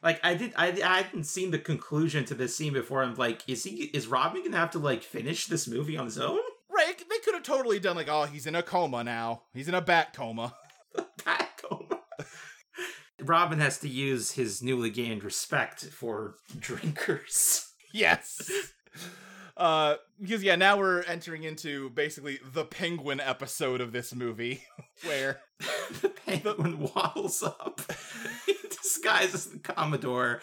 [0.03, 3.03] Like I did, I, I hadn't seen the conclusion to this scene before.
[3.03, 6.17] I'm like, is he, is Robin gonna have to like finish this movie on his
[6.17, 6.39] own?
[6.77, 9.43] right, they could have totally done like, oh, he's in a coma now.
[9.53, 10.55] He's in a bat coma.
[13.29, 17.71] Robin has to use his newly gained respect for drinkers.
[17.93, 18.51] Yes.
[19.57, 24.65] Uh, because yeah, now we're entering into basically the penguin episode of this movie,
[25.05, 25.41] where
[26.03, 27.81] the penguin waddles up,
[28.71, 30.41] disguised as the Commodore,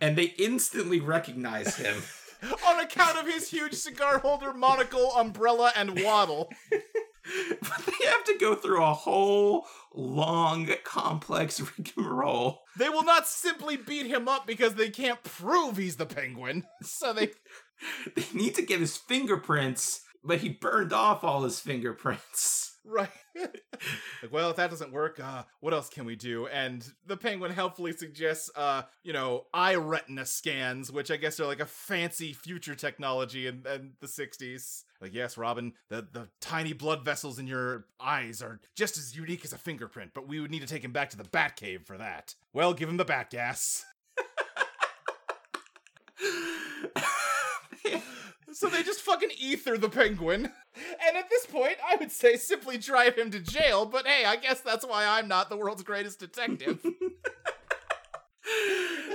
[0.00, 2.02] and they instantly recognize him.
[2.66, 6.50] on account of his huge cigar holder, monocle, umbrella, and waddle.
[7.60, 12.60] but they have to go through a whole long, complex rigmarole.
[12.76, 16.64] They will not simply beat him up because they can't prove he's the penguin.
[16.82, 17.30] So they
[18.14, 22.76] They need to get his fingerprints, but he burned off all his fingerprints.
[22.84, 23.10] Right.
[23.36, 26.46] like, well, if that doesn't work, uh, what else can we do?
[26.48, 31.46] And the penguin helpfully suggests, uh, you know, eye retina scans, which I guess are
[31.46, 34.82] like a fancy future technology in, in the 60s.
[35.02, 39.44] Like, yes, Robin, the, the tiny blood vessels in your eyes are just as unique
[39.44, 41.98] as a fingerprint, but we would need to take him back to the Batcave for
[41.98, 42.36] that.
[42.52, 43.84] Well, give him the bat gas.
[48.54, 50.44] So they just fucking ether the penguin.
[50.74, 54.36] And at this point, I would say simply drive him to jail, but hey, I
[54.36, 56.80] guess that's why I'm not the world's greatest detective.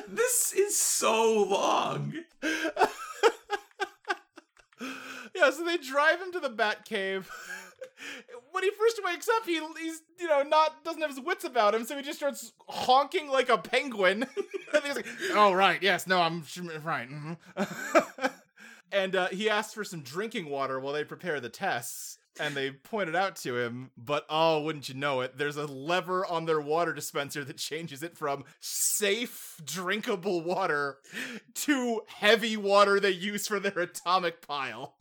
[0.10, 2.16] this is so long.
[5.38, 7.30] yeah, so they drive him to the Bat Cave.
[8.52, 11.76] when he first wakes up, he he's you know not doesn't have his wits about
[11.76, 14.24] him, so he just starts honking like a penguin.
[14.74, 16.44] and he's like, "Oh right, yes, no, I'm
[16.84, 17.38] right." mhm."
[18.92, 22.18] and uh, he asks for some drinking water while they prepare the tests.
[22.40, 25.40] And they pointed out to him, but oh, wouldn't you know it?
[25.40, 30.98] There's a lever on their water dispenser that changes it from safe, drinkable water
[31.56, 34.97] to heavy water they use for their atomic pile.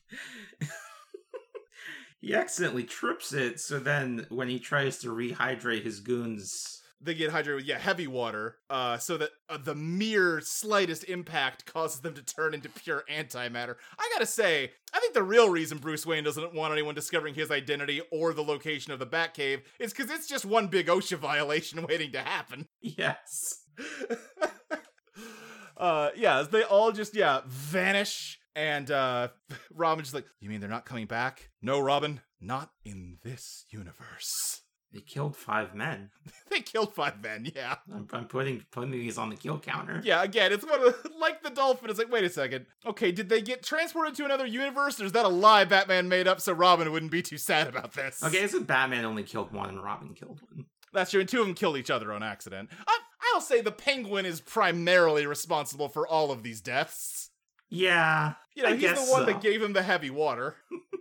[2.20, 7.30] He accidentally trips it, so then when he tries to rehydrate his goons, they get
[7.30, 12.14] hydrated with yeah heavy water uh so that uh, the mere slightest impact causes them
[12.14, 13.76] to turn into pure antimatter.
[13.98, 17.50] I gotta say i think the real reason bruce wayne doesn't want anyone discovering his
[17.50, 21.86] identity or the location of the batcave is because it's just one big osha violation
[21.88, 22.66] waiting to happen.
[22.80, 23.60] Yes.
[25.76, 29.28] uh yeah they all just yeah vanish and uh
[29.72, 35.00] robin's like you mean they're not coming back no robin not in this universe They
[35.02, 36.10] killed five men.
[36.50, 40.00] they killed five men yeah I'm, I'm putting putting these on the kill counter.
[40.02, 41.90] Yeah, again, it's one of like the dolphin.
[41.90, 42.66] It's like, wait a second.
[42.86, 46.26] Okay, did they get transported to another universe, or is that a lie Batman made
[46.28, 48.22] up so Robin wouldn't be too sad about this?
[48.22, 50.66] Okay, it's that Batman only killed one and Robin killed one.
[50.94, 51.20] that's true.
[51.20, 52.70] And two of them killed each other on accident.
[52.86, 52.98] I,
[53.34, 57.30] I'll say the Penguin is primarily responsible for all of these deaths.
[57.68, 58.34] Yeah.
[58.56, 59.24] You know, I he's the one so.
[59.26, 60.56] that gave him the heavy water.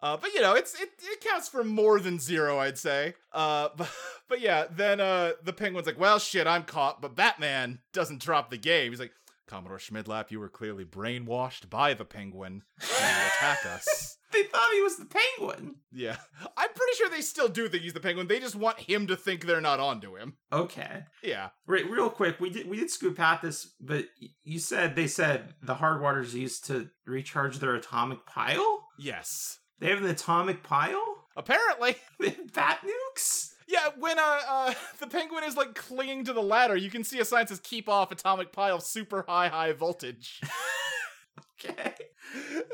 [0.00, 3.14] Uh, but you know, it's it, it counts for more than zero, I'd say.
[3.32, 3.90] Uh, but,
[4.28, 8.50] but yeah, then uh, the penguin's like, "Well, shit, I'm caught." But Batman doesn't drop
[8.50, 8.92] the game.
[8.92, 9.12] He's like,
[9.46, 14.82] "Commodore Schmidlap, you were clearly brainwashed by the penguin to attack us." They thought he
[14.82, 15.76] was the penguin.
[15.90, 16.16] yeah,
[16.56, 18.26] I'm pretty sure they still do think he's the penguin.
[18.28, 20.34] They just want him to think they're not onto him.
[20.52, 21.04] Okay.
[21.22, 24.04] Yeah, Right, real quick, we did we did scoop at this, but
[24.44, 28.86] you said they said the hard water's used to recharge their atomic pile?
[28.98, 31.24] yes, They have an atomic pile?
[31.36, 31.96] apparently.
[32.52, 33.52] Bat nukes?
[33.68, 37.18] Yeah, when uh, uh the penguin is like clinging to the ladder, you can see
[37.20, 40.40] a sign says "Keep off atomic pile, super high, high voltage."
[41.64, 41.92] Okay.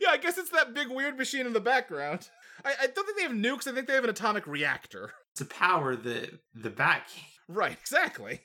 [0.00, 2.28] yeah, I guess it's that big weird machine in the background.
[2.64, 3.66] I, I don't think they have nukes.
[3.66, 5.12] I think they have an atomic reactor.
[5.36, 7.24] To power the the bat king.
[7.48, 8.40] Right, exactly.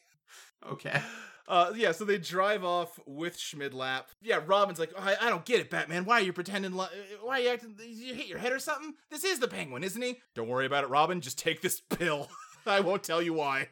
[0.70, 1.02] Okay.
[1.48, 4.04] Uh, yeah, so they drive off with Schmidlap.
[4.22, 6.06] Yeah, Robin's like, oh, I, I don't get it, Batman.
[6.06, 6.74] Why are you pretending?
[6.78, 6.86] Li-
[7.24, 7.76] why are you acting?
[7.80, 8.94] You hit your head or something?
[9.10, 10.20] This is the Penguin, isn't he?
[10.36, 11.22] Don't worry about it, Robin.
[11.22, 12.30] Just take this pill.
[12.68, 13.70] I won't tell you why.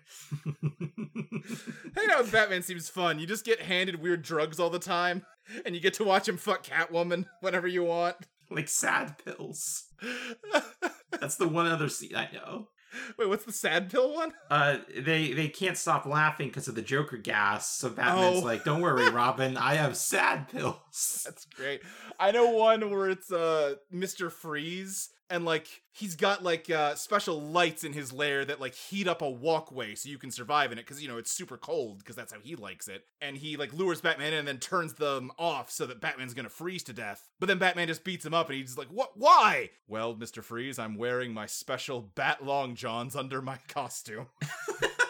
[0.54, 3.20] Hanging out with Batman seems fun.
[3.20, 5.24] You just get handed weird drugs all the time,
[5.66, 8.16] and you get to watch him fuck Catwoman whenever you want.
[8.50, 9.86] like sad pills.
[11.20, 12.70] That's the one other scene I know.
[13.18, 14.32] Wait, what's the sad pill one?
[14.50, 17.70] Uh, they they can't stop laughing because of the Joker gas.
[17.70, 18.46] So Batman's Oh.
[18.46, 19.58] like, "Don't worry, Robin.
[19.58, 21.82] I have sad pills." That's great.
[22.20, 24.32] I know one where it's uh Mr.
[24.32, 29.08] Freeze and like he's got like uh special lights in his lair that like heat
[29.08, 32.00] up a walkway so you can survive in it cuz you know it's super cold
[32.00, 33.06] because that's how he likes it.
[33.22, 36.50] And he like lures Batman in and then turns them off so that Batman's to
[36.50, 37.30] freeze to death.
[37.40, 40.44] But then Batman just beats him up and he's like, "What why?" Well, Mr.
[40.44, 44.28] Freeze, I'm wearing my special bat long johns under my costume.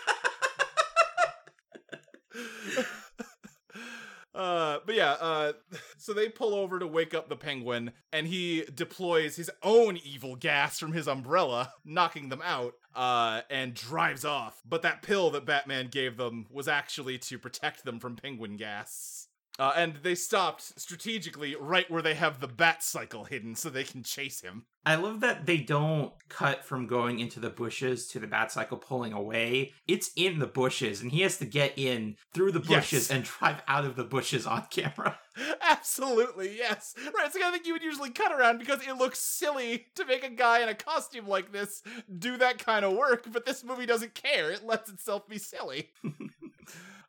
[4.37, 5.53] Uh, but yeah, uh,
[5.97, 10.35] so they pull over to wake up the penguin, and he deploys his own evil
[10.35, 14.61] gas from his umbrella, knocking them out, uh, and drives off.
[14.63, 19.26] But that pill that Batman gave them was actually to protect them from penguin gas.
[19.59, 23.83] Uh, and they stopped strategically right where they have the bat cycle hidden so they
[23.83, 24.65] can chase him.
[24.85, 28.77] I love that they don't cut from going into the bushes to the bat cycle
[28.77, 29.73] pulling away.
[29.87, 33.11] It's in the bushes, and he has to get in through the bushes Yes.
[33.11, 35.19] and drive out of the bushes on camera.
[35.61, 36.93] Absolutely, yes.
[37.17, 40.23] Right, so I think you would usually cut around because it looks silly to make
[40.23, 41.81] a guy in a costume like this
[42.19, 44.51] do that kind of work, but this movie doesn't care.
[44.51, 45.89] It lets itself be silly.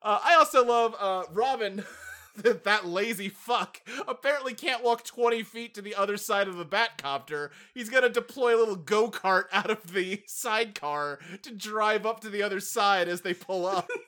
[0.03, 1.85] uh, I also love uh, Robin.
[2.43, 6.67] that that lazy fuck apparently can't walk 20 feet to the other side of the
[6.67, 7.51] Batcopter.
[7.75, 12.31] He's gonna deploy a little go kart out of the sidecar to drive up to
[12.31, 13.89] the other side as they pull up.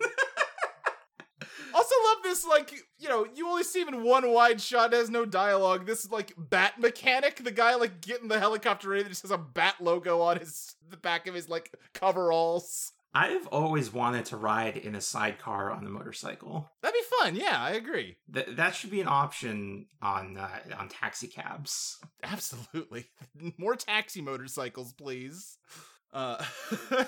[1.72, 4.96] Also love this, like, you know, you only see him in one wide shot, it
[4.96, 5.86] has no dialogue.
[5.86, 9.38] This like bat mechanic, the guy like getting the helicopter ready that just has a
[9.38, 12.92] bat logo on his the back of his like coveralls.
[13.12, 16.70] I've always wanted to ride in a sidecar on a motorcycle.
[16.82, 18.16] That'd be fun, yeah, I agree.
[18.32, 21.98] Th- that should be an option on uh, on taxi cabs.
[22.22, 23.06] Absolutely.
[23.58, 25.58] More taxi motorcycles, please.
[26.12, 26.42] Uh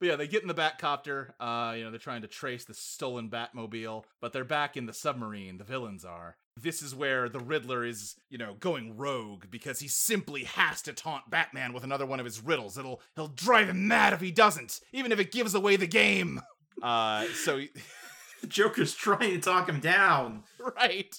[0.00, 1.30] But yeah, they get in the Batcopter.
[1.40, 4.92] Uh, you know, they're trying to trace the stolen Batmobile, but they're back in the
[4.92, 5.58] submarine.
[5.58, 6.36] The villains are.
[6.56, 10.92] This is where the Riddler is, you know, going rogue because he simply has to
[10.92, 12.78] taunt Batman with another one of his riddles.
[12.78, 16.40] It'll he'll drive him mad if he doesn't, even if it gives away the game.
[16.80, 17.70] Uh, so he-
[18.40, 20.44] The Joker's trying to talk him down.
[20.76, 21.12] right,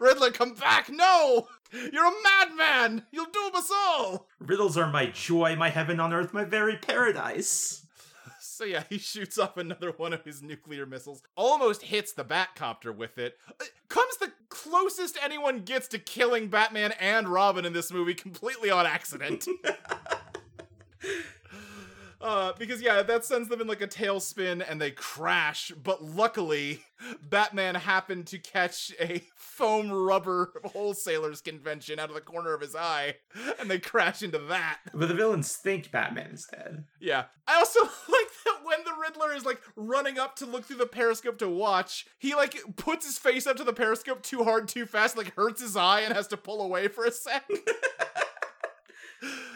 [0.00, 0.90] Riddler, come back!
[0.90, 1.46] No,
[1.92, 3.04] you're a madman.
[3.10, 4.28] You'll doom us all.
[4.40, 7.86] Riddles are my joy, my heaven on earth, my very paradise.
[8.40, 12.94] So yeah, he shoots off another one of his nuclear missiles, almost hits the Batcopter
[12.94, 13.36] with it.
[13.48, 18.70] Uh, Comes the closest anyone gets to killing Batman and Robin in this movie completely
[18.70, 19.46] on accident.
[22.24, 25.70] Uh, because yeah, that sends them in like a tailspin and they crash.
[25.82, 26.80] But luckily,
[27.28, 32.74] Batman happened to catch a foam rubber wholesalers convention out of the corner of his
[32.74, 33.16] eye,
[33.60, 34.78] and they crash into that.
[34.94, 36.84] But the villains think Batman is dead.
[36.98, 37.24] Yeah.
[37.46, 40.86] I also like that when the Riddler is like running up to look through the
[40.86, 44.86] periscope to watch, he like puts his face up to the periscope too hard, too
[44.86, 47.44] fast, like hurts his eye and has to pull away for a sec.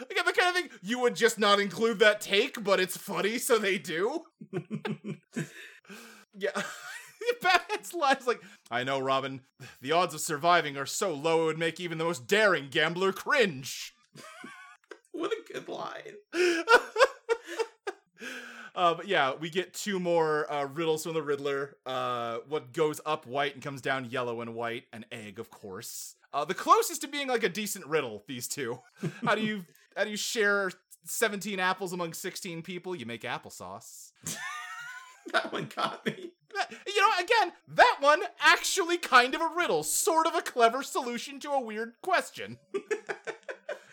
[0.09, 3.37] Again, the kind of thing you would just not include that take, but it's funny,
[3.37, 4.23] so they do.
[6.35, 6.61] yeah.
[7.41, 8.41] Batman's line is like,
[8.71, 9.41] I know, Robin.
[9.81, 13.11] The odds of surviving are so low it would make even the most daring gambler
[13.11, 13.93] cringe.
[15.11, 16.15] What a good line.
[18.79, 21.75] Uh, but yeah, we get two more uh, riddles from the Riddler.
[21.85, 26.15] Uh, what goes up white and comes down yellow and white, an egg, of course.
[26.33, 28.23] Uh, the closest to being like a decent riddle.
[28.27, 28.79] These two.
[29.25, 29.65] how do you
[29.97, 30.71] how do you share
[31.05, 32.95] seventeen apples among sixteen people?
[32.95, 34.11] You make applesauce.
[35.31, 36.31] That one got me.
[36.55, 40.81] That- You know, again, that one actually kind of a riddle, sort of a clever
[40.81, 42.57] solution to a weird question.
[42.73, 42.79] the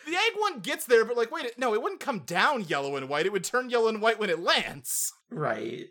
[0.07, 3.27] egg one gets there, but like, wait, no, it wouldn't come down yellow and white.
[3.27, 5.13] It would turn yellow and white when it lands.
[5.29, 5.89] Right.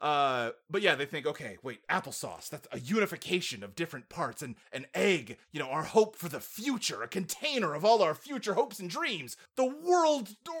[0.00, 4.54] Uh, but yeah, they think, okay, wait, applesauce, that's a unification of different parts, and
[4.72, 8.54] an egg, you know, our hope for the future, a container of all our future
[8.54, 10.52] hopes and dreams, the world, the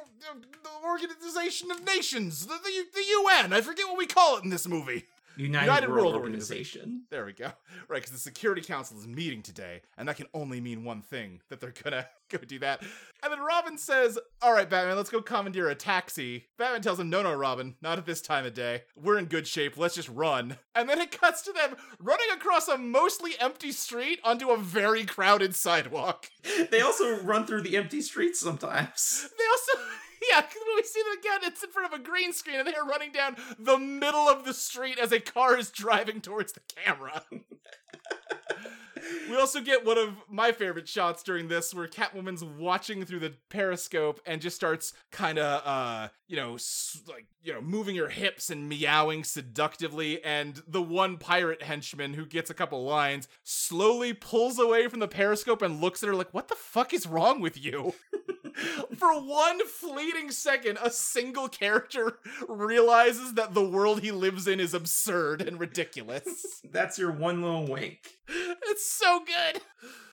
[0.84, 4.68] Organization of Nations, the, the, the UN, I forget what we call it in this
[4.68, 5.04] movie.
[5.40, 7.04] United, United World, World Organization.
[7.10, 7.50] There we go.
[7.88, 11.40] Right, because the Security Council is meeting today, and that can only mean one thing
[11.48, 12.82] that they're gonna go do that.
[13.22, 16.46] And then Robin says, All right, Batman, let's go commandeer a taxi.
[16.56, 18.82] Batman tells him, No, no, Robin, not at this time of day.
[18.94, 19.76] We're in good shape.
[19.76, 20.58] Let's just run.
[20.72, 25.04] And then it cuts to them running across a mostly empty street onto a very
[25.04, 26.30] crowded sidewalk.
[26.70, 29.28] They also run through the empty streets sometimes.
[29.36, 29.84] They also.
[30.30, 32.74] Yeah, when we see them again, it's in front of a green screen, and they
[32.74, 36.60] are running down the middle of the street as a car is driving towards the
[36.76, 37.22] camera.
[39.30, 43.34] we also get one of my favorite shots during this where Catwoman's watching through the
[43.48, 46.58] periscope and just starts kind of, uh, you know,
[47.08, 50.22] like, you know, moving her hips and meowing seductively.
[50.22, 55.08] And the one pirate henchman who gets a couple lines slowly pulls away from the
[55.08, 57.94] periscope and looks at her like, what the fuck is wrong with you?
[58.96, 64.74] For one fleeting second, a single character realizes that the world he lives in is
[64.74, 66.62] absurd and ridiculous.
[66.70, 68.19] That's your one little wink.
[68.30, 69.62] It's so good.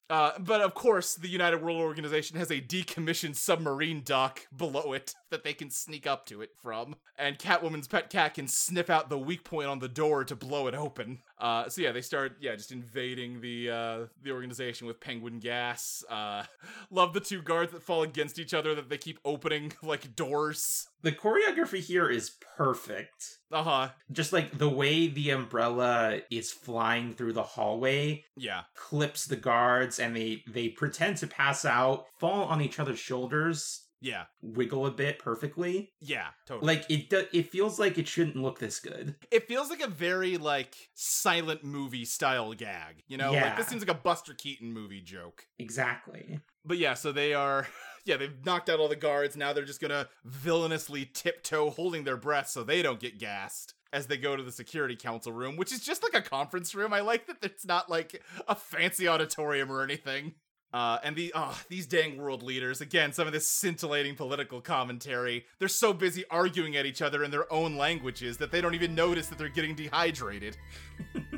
[0.10, 5.14] Uh, but of course, the United World Organization has a decommissioned submarine dock below it
[5.30, 6.96] that they can sneak up to it from.
[7.18, 10.68] And Catwoman's pet cat can sniff out the weak point on the door to blow
[10.68, 11.20] it open.
[11.40, 16.04] Uh, so yeah, they start yeah just invading the uh, the organization with penguin gas.
[16.10, 16.44] Uh,
[16.92, 20.88] love the two guards that fall against each other that they keep opening like doors.
[21.08, 23.38] The choreography here is perfect.
[23.50, 23.90] Uh huh.
[24.12, 28.64] Just like the way the umbrella is flying through the hallway Yeah.
[28.76, 33.86] clips the guards and they they pretend to pass out, fall on each other's shoulders,
[34.02, 34.26] Yeah.
[34.42, 35.94] wiggle a bit perfectly.
[36.02, 36.28] Yeah.
[36.46, 36.76] Totally.
[36.76, 39.16] Like it do- it feels like it shouldn't look this good.
[39.32, 43.56] it feels like a very like silent movie style gag you know like Yeah.
[43.56, 46.42] this seems like a buster keaton movie joke Exactly.
[46.66, 47.66] but yeah so they are
[48.08, 49.36] yeah they've knocked out all the guards.
[49.36, 54.08] Now they're just gonna villainously tiptoe holding their breath so they don't get gassed as
[54.08, 56.94] they go to the security council room which is just like a conference room.
[56.94, 60.34] I like that it's not like a fancy auditorium or anything.
[60.74, 65.46] Uh, and the oh, these dang world leaders again some of this scintillating political commentary.
[65.60, 68.94] They're so busy arguing at each other in their own languages that they don't even
[68.94, 70.58] notice that they're getting dehydrated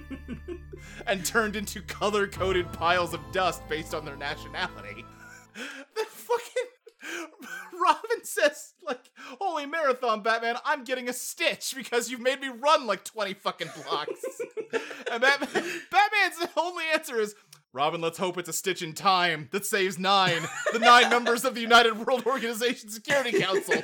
[1.07, 5.05] and turned into color-coded piles of dust based on their nationality
[6.29, 6.69] fucking
[7.81, 9.09] Robin says, like,
[9.39, 13.69] holy marathon, Batman, I'm getting a stitch because you've made me run like 20 fucking
[13.83, 14.21] blocks.
[15.11, 15.49] and Batman,
[15.91, 17.35] Batman's only answer is,
[17.71, 20.41] Robin, let's hope it's a stitch in time that saves nine,
[20.73, 23.83] the nine members of the United World Organization Security Council.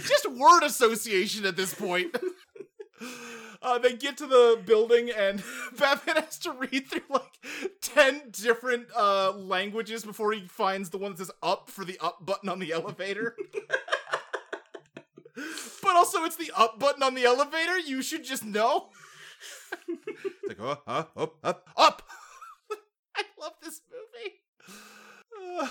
[0.00, 2.16] Just word association at this point.
[3.62, 5.42] Uh, they get to the building and
[5.78, 7.38] Batman has to read through like
[7.80, 12.26] 10 different uh, languages before he finds the one that says up for the up
[12.26, 13.34] button on the elevator.
[15.82, 17.78] but also, it's the up button on the elevator.
[17.78, 18.90] You should just know.
[19.88, 22.02] it's like, oh, uh, up, up, up.
[23.16, 24.42] I love this movie.
[25.62, 25.68] Uh,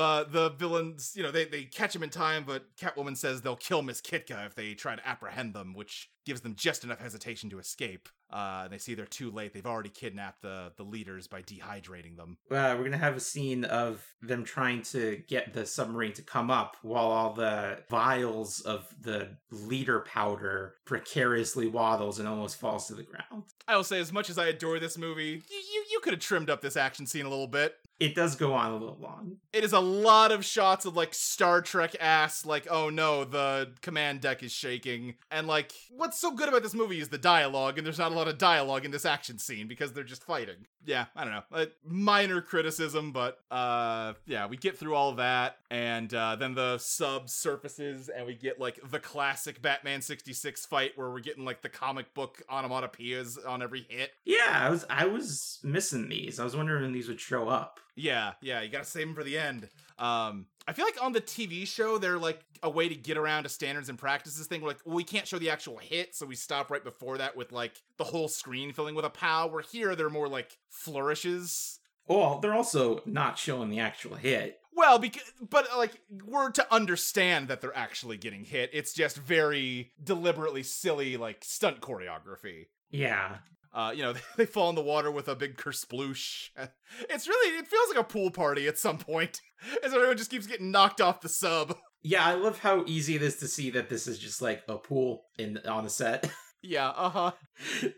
[0.00, 3.82] the villains, you know, they, they catch him in time, but Catwoman says they'll kill
[3.82, 7.58] Miss Kitka if they try to apprehend them, which gives them just enough hesitation to
[7.58, 8.08] escape.
[8.30, 9.52] Uh, they see they're too late.
[9.52, 12.38] They've already kidnapped the, the leaders by dehydrating them.
[12.50, 16.50] Uh, we're gonna have a scene of them trying to get the submarine to come
[16.50, 22.94] up while all the vials of the leader powder precariously waddles and almost falls to
[22.94, 23.44] the ground.
[23.66, 26.20] I will say, as much as I adore this movie, you, you, you could have
[26.20, 27.74] trimmed up this action scene a little bit.
[28.00, 29.36] It does go on a little long.
[29.52, 33.72] It is a lot of shots of like Star Trek ass, like, oh no, the
[33.82, 35.16] command deck is shaking.
[35.30, 38.14] And like, what's so good about this movie is the dialogue, and there's not a
[38.14, 40.66] lot of dialogue in this action scene because they're just fighting.
[40.86, 41.42] Yeah, I don't know.
[41.52, 46.78] Uh, minor criticism, but uh, yeah, we get through all that, and uh, then the
[46.78, 51.60] sub surfaces, and we get like the classic Batman 66 fight where we're getting like
[51.60, 54.12] the comic book onomatopoeias on every hit.
[54.24, 56.40] Yeah, I was I was missing these.
[56.40, 57.78] I was wondering when these would show up.
[58.00, 59.68] Yeah, yeah, you gotta save them for the end.
[59.98, 63.44] Um, I feel like on the TV show, they're like a way to get around
[63.44, 64.62] a standards and practices thing.
[64.62, 67.36] We're like, well, we can't show the actual hit, so we stop right before that
[67.36, 69.48] with like the whole screen filling with a pow.
[69.48, 71.78] Where here, they're more like flourishes.
[72.06, 74.60] Well, they're also not showing the actual hit.
[74.74, 78.70] Well, because but like we're to understand that they're actually getting hit.
[78.72, 82.66] It's just very deliberately silly, like stunt choreography.
[82.90, 83.36] Yeah.
[83.72, 86.48] Uh, you know, they fall in the water with a big kersploosh.
[87.08, 89.40] It's really, it feels like a pool party at some point,
[89.84, 91.76] as everyone just keeps getting knocked off the sub.
[92.02, 94.76] Yeah, I love how easy it is to see that this is just like a
[94.76, 96.28] pool in on the set.
[96.62, 97.32] Yeah, uh huh.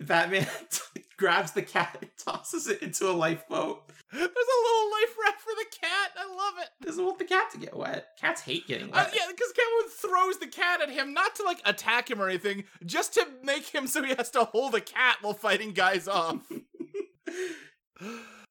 [0.00, 0.46] Batman
[1.16, 3.88] grabs the cat and tosses it into a lifeboat.
[4.12, 6.10] There's a little life raft for the cat.
[6.18, 6.68] I love it.
[6.86, 8.08] Doesn't want the cat to get wet.
[8.20, 9.14] Cats hate getting Uh, wet.
[9.14, 12.64] yeah, because Catwoman throws the cat at him, not to like attack him or anything,
[12.84, 16.40] just to make him so he has to hold a cat while fighting guys off.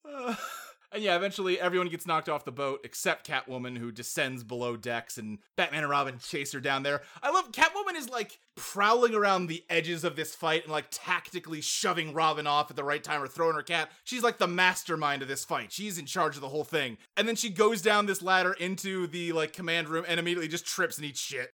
[0.03, 0.36] Uh,
[0.91, 5.17] and yeah, eventually everyone gets knocked off the boat except Catwoman, who descends below decks,
[5.17, 7.01] and Batman and Robin chase her down there.
[7.23, 11.61] I love Catwoman is like prowling around the edges of this fight and like tactically
[11.61, 13.89] shoving Robin off at the right time or throwing her cat.
[14.03, 15.71] She's like the mastermind of this fight.
[15.71, 16.97] She's in charge of the whole thing.
[17.15, 20.65] And then she goes down this ladder into the like command room and immediately just
[20.65, 21.53] trips and eats shit.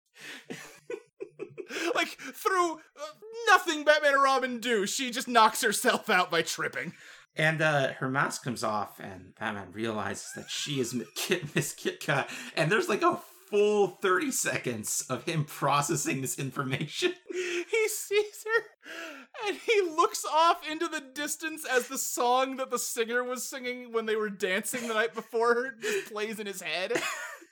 [1.96, 3.14] like through uh,
[3.50, 4.88] nothing Batman and Robin do.
[4.88, 6.94] She just knocks herself out by tripping.
[7.38, 10.94] And uh, her mask comes off, and Batman realizes that she is
[11.56, 12.28] Miss Kit- Kitka.
[12.56, 13.20] And there's like a
[13.50, 17.14] full 30 seconds of him processing this information.
[17.70, 22.80] He sees her and he looks off into the distance as the song that the
[22.80, 26.94] singer was singing when they were dancing the night before just plays in his head.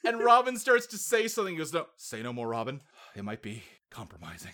[0.06, 1.54] And Robin starts to say something.
[1.56, 2.80] He goes, No, say no more, Robin.
[3.16, 4.54] It might be compromising.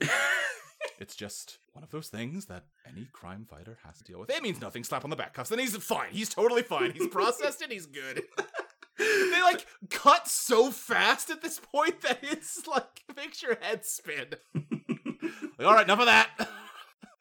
[1.00, 4.30] it's just one of those things that any crime fighter has to deal with.
[4.30, 4.84] It means nothing.
[4.84, 5.48] Slap on the back cuffs.
[5.48, 6.10] Then he's fine.
[6.12, 6.92] He's totally fine.
[6.92, 8.22] He's processed and He's good.
[8.98, 14.26] they like cut so fast at this point that it's like makes your head spin.
[14.54, 16.30] like, all right, enough of that.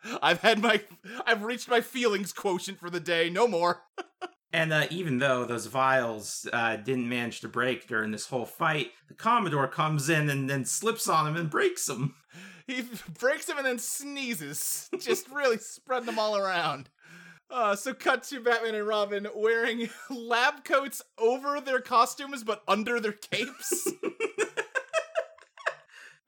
[0.21, 0.81] I've had my,
[1.25, 3.29] I've reached my feelings quotient for the day.
[3.29, 3.83] No more.
[4.51, 8.91] And uh, even though those vials uh, didn't manage to break during this whole fight,
[9.07, 12.15] the Commodore comes in and then slips on him and breaks him.
[12.69, 12.83] He
[13.19, 16.87] breaks them and then sneezes, just really spreading them all around.
[17.49, 22.99] Uh, so cut to Batman and Robin wearing lab coats over their costumes but under
[22.99, 23.87] their capes.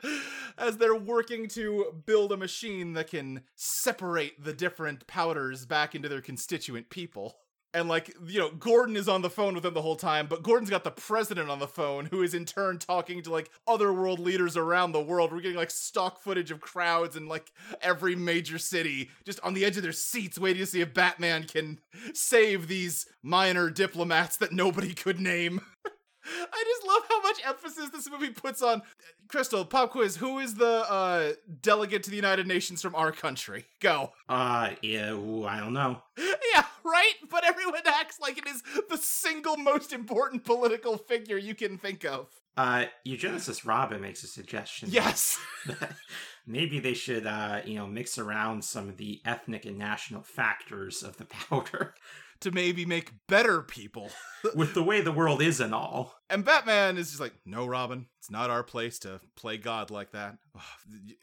[0.58, 6.10] As they're working to build a machine that can separate the different powders back into
[6.10, 7.36] their constituent people.
[7.74, 10.44] And like, you know, Gordon is on the phone with him the whole time, but
[10.44, 13.94] Gordon's got the president on the phone who is in turn talking to like other
[13.94, 15.32] world leaders around the world.
[15.32, 17.52] We're getting like stock footage of crowds in like
[17.82, 21.44] every major city just on the edge of their seats waiting to see if Batman
[21.44, 21.80] can
[22.14, 25.62] save these minor diplomats that nobody could name.
[26.24, 28.84] I just love how much emphasis this movie puts on
[29.28, 33.66] Crystal, pop quiz, who is the uh delegate to the United Nations from our country?
[33.80, 34.12] Go.
[34.28, 36.02] Uh, yeah, ooh, I don't know.
[36.54, 37.14] Yeah, right?
[37.30, 42.06] But everyone acts like it is the single most important political figure you can think
[42.06, 42.28] of.
[42.58, 44.90] Uh, Eugenesis Robin makes a suggestion.
[44.92, 45.40] Yes.
[46.48, 51.04] Maybe they should, uh, you know, mix around some of the ethnic and national factors
[51.04, 51.96] of the powder
[52.42, 54.10] to maybe make better people.
[54.56, 56.16] with the way the world is and all.
[56.28, 60.12] And Batman is just like, no, Robin, it's not our place to play God like
[60.12, 60.38] that.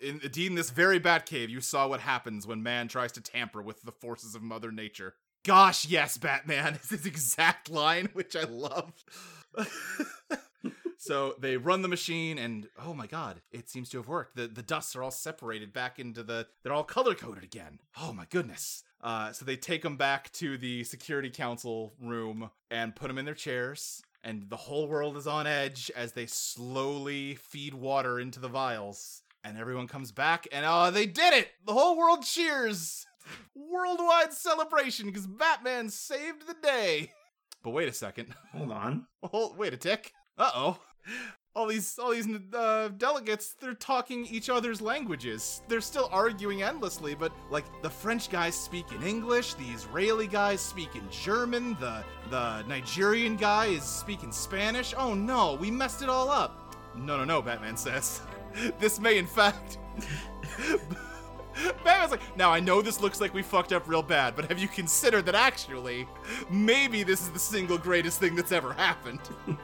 [0.00, 3.60] In, indeed, in this very Batcave, you saw what happens when man tries to tamper
[3.60, 5.14] with the forces of Mother Nature.
[5.44, 8.92] Gosh, yes, Batman This is his exact line, which I love.
[10.98, 14.36] so they run the machine, and oh my god, it seems to have worked.
[14.36, 16.46] The the dusts are all separated back into the.
[16.62, 17.78] They're all color coded again.
[18.00, 18.84] Oh my goodness.
[19.00, 23.24] Uh, so they take them back to the security council room and put them in
[23.24, 24.02] their chairs.
[24.24, 29.22] And the whole world is on edge as they slowly feed water into the vials.
[29.44, 31.48] And everyone comes back, and oh, they did it!
[31.64, 33.06] The whole world cheers!
[33.54, 37.12] Worldwide celebration because Batman saved the day.
[37.62, 38.34] But wait a second.
[38.52, 39.06] Hold on.
[39.22, 40.12] Hold, wait a tick.
[40.36, 40.80] Uh oh.
[41.56, 45.62] All these, all these uh, delegates, they're talking each other's languages.
[45.66, 50.60] They're still arguing endlessly, but like the French guys speak in English, the Israeli guys
[50.60, 54.94] speak in German, the the Nigerian guy is speaking Spanish.
[54.96, 56.76] Oh no, we messed it all up.
[56.94, 58.20] No, no, no, Batman says.
[58.78, 59.78] this may, in fact.
[61.84, 64.58] Batman's like, now I know this looks like we fucked up real bad, but have
[64.58, 66.06] you considered that actually,
[66.50, 69.20] maybe this is the single greatest thing that's ever happened?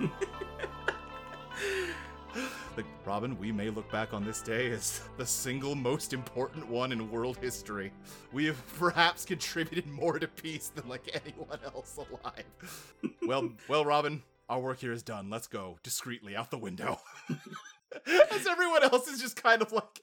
[2.77, 6.93] like, Robin, we may look back on this day as the single most important one
[6.93, 7.93] in world history.
[8.33, 12.45] We have perhaps contributed more to peace than like anyone else alive.
[13.27, 15.31] well, well, Robin, our work here is done.
[15.31, 16.99] Let's go discreetly out the window.
[18.07, 20.01] as everyone else is just kind of like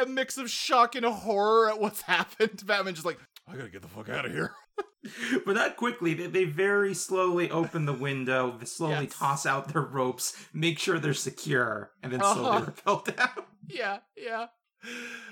[0.00, 2.62] a mix of shock and horror at what's happened.
[2.66, 3.18] Batman just like,
[3.48, 4.52] I gotta get the fuck out of here.
[5.46, 6.14] but not quickly.
[6.14, 9.18] They, they very slowly open the window, they slowly Yes.
[9.18, 12.64] toss out their ropes, make sure they're secure, and then slowly Uh-huh.
[12.66, 13.44] rappel down.
[13.68, 14.46] yeah, yeah.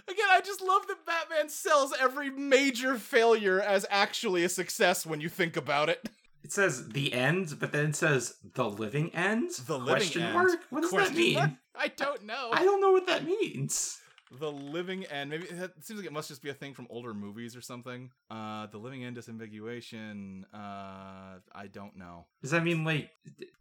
[0.09, 5.21] Again, I just love that Batman sells every major failure as actually a success when
[5.21, 6.09] you think about it.
[6.43, 9.51] It says the end, but then it says the living end?
[9.67, 10.35] The living Question end.
[10.35, 10.51] mark?
[10.71, 11.35] What does Question that mean?
[11.35, 11.51] mark?
[11.77, 12.51] I don't know.
[12.53, 13.99] I don't know what that means.
[14.39, 15.31] The living end.
[15.31, 18.11] Maybe it seems like it must just be a thing from older movies or something.
[18.31, 20.45] Uh, the living end disambiguation.
[20.55, 22.27] Uh, I don't know.
[22.41, 23.11] Does that mean like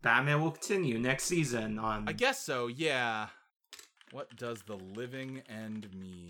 [0.02, 2.68] Batman will continue next season on I guess so.
[2.68, 3.28] Yeah.
[4.12, 6.30] What does the living end mean?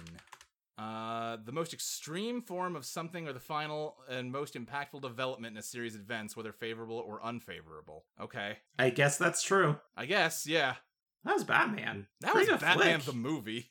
[0.77, 5.59] Uh, the most extreme form of something or the final and most impactful development in
[5.59, 8.05] a series of events, whether favorable or unfavorable.
[8.19, 8.57] Okay.
[8.79, 9.77] I guess that's true.
[9.95, 10.75] I guess, yeah.
[11.23, 12.07] That was Batman.
[12.21, 13.13] That Pretty was Batman flick.
[13.13, 13.69] the movie.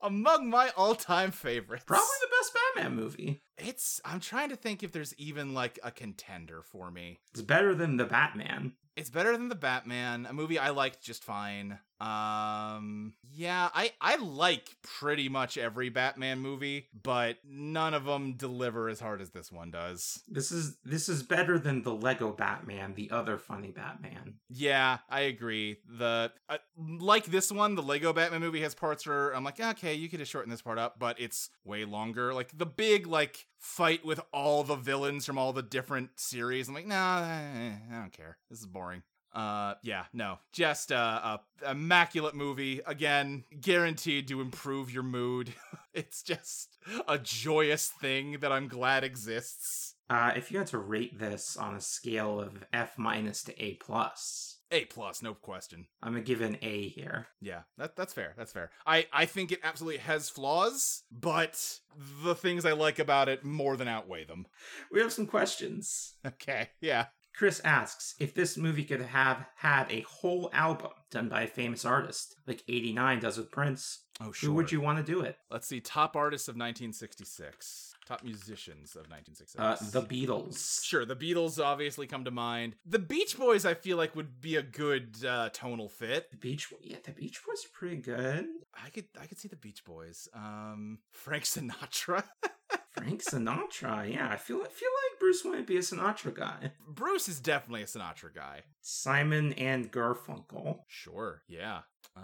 [0.00, 1.84] Among my all-time favorites.
[1.86, 3.42] Probably the best Batman movie.
[3.58, 7.18] It's I'm trying to think if there's even like a contender for me.
[7.32, 8.72] It's better than the Batman.
[8.96, 11.78] It's better than the Batman, a movie I liked just fine.
[12.00, 18.88] Um yeah, I I like pretty much every Batman movie, but none of them deliver
[18.88, 20.20] as hard as this one does.
[20.28, 24.34] This is this is better than the Lego Batman, the other funny Batman.
[24.48, 25.78] Yeah, I agree.
[25.88, 29.94] The uh, like this one, the Lego Batman movie has parts where I'm like, okay,
[29.94, 32.34] you could have shortened this part up, but it's way longer.
[32.34, 36.68] Like the big like fight with all the villains from all the different series.
[36.68, 38.38] I'm like, nah, I don't care.
[38.50, 39.02] This is boring.
[39.34, 42.80] Uh, yeah, no, just uh, a immaculate movie.
[42.86, 45.52] Again, guaranteed to improve your mood.
[45.94, 49.94] it's just a joyous thing that I'm glad exists.
[50.08, 53.74] Uh, if you had to rate this on a scale of F minus to A
[53.74, 55.86] plus, A plus, no question.
[56.02, 57.28] I'm gonna give an A here.
[57.40, 58.34] Yeah, that that's fair.
[58.36, 58.70] That's fair.
[58.86, 61.78] I I think it absolutely has flaws, but
[62.22, 64.46] the things I like about it more than outweigh them.
[64.90, 66.14] We have some questions.
[66.26, 67.06] Okay, yeah.
[67.36, 71.84] Chris asks if this movie could have had a whole album done by a famous
[71.84, 74.04] artist, like 89 does with Prince.
[74.20, 74.48] Oh, sure.
[74.48, 75.36] Who would you want to do it?
[75.50, 75.80] Let's see.
[75.80, 77.93] Top artists of 1966.
[78.06, 79.58] Top musicians of 1966.
[79.58, 80.84] Uh, the Beatles.
[80.84, 82.76] Sure, the Beatles obviously come to mind.
[82.84, 86.30] The Beach Boys, I feel like, would be a good uh, tonal fit.
[86.30, 88.46] The Beach Yeah, the Beach Boys are pretty good.
[88.74, 90.28] I could, I could see the Beach Boys.
[90.34, 92.24] Um, Frank Sinatra.
[92.90, 94.12] Frank Sinatra.
[94.12, 96.72] Yeah, I feel, I feel like Bruce might be a Sinatra guy.
[96.86, 98.62] Bruce is definitely a Sinatra guy.
[98.82, 100.80] Simon and Garfunkel.
[100.88, 101.42] Sure.
[101.48, 101.80] Yeah.
[102.16, 102.20] Uh,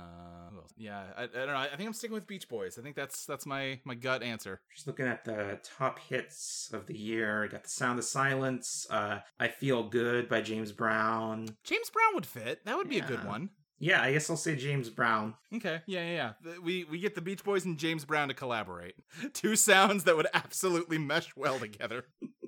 [0.77, 1.05] yeah.
[1.17, 1.57] I, I don't know.
[1.57, 2.79] I think I'm sticking with Beach Boys.
[2.79, 4.61] I think that's that's my my gut answer.
[4.75, 8.87] Just looking at the top hits of the year, I got The Sound of Silence,
[8.91, 11.49] uh, I Feel Good by James Brown.
[11.65, 12.65] James Brown would fit.
[12.65, 13.51] That would be a good one.
[13.83, 15.35] Yeah, I guess I'll say James Brown.
[15.55, 15.81] Okay.
[15.87, 16.55] Yeah, yeah, yeah.
[16.63, 18.95] We we get the Beach Boys and James Brown to collaborate.
[19.33, 22.05] Two sounds that would absolutely mesh well together.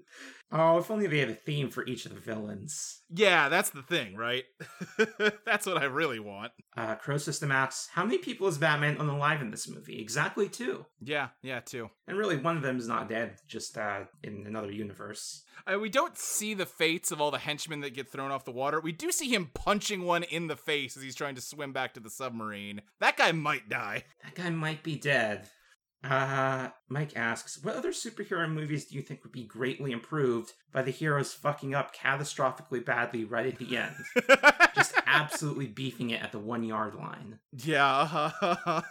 [0.55, 3.01] Oh, if only they had a theme for each of the villains.
[3.09, 4.45] Yeah, that's the thing, right?
[5.47, 6.53] that's what I really want.
[6.77, 9.99] Uh, Crow System asks, how many people is Batman unalive in this movie?
[9.99, 10.85] Exactly two.
[11.01, 11.89] Yeah, yeah, two.
[12.07, 15.43] And really, one of them is not dead, just uh, in another universe.
[15.66, 18.53] Uh, we don't see the fates of all the henchmen that get thrown off the
[18.53, 18.79] water.
[18.81, 21.95] We do see him punching one in the face as he's trying to swim back
[21.95, 22.83] to the submarine.
[23.01, 24.05] That guy might die.
[24.23, 25.49] That guy might be dead.
[26.05, 30.83] Uh, Mike asks, what other superhero movies do you think would be greatly improved by
[30.83, 33.95] the heroes fucking up catastrophically badly right at the end?
[34.74, 37.39] Just absolutely beefing it at the one yard line.
[37.53, 38.31] yeah.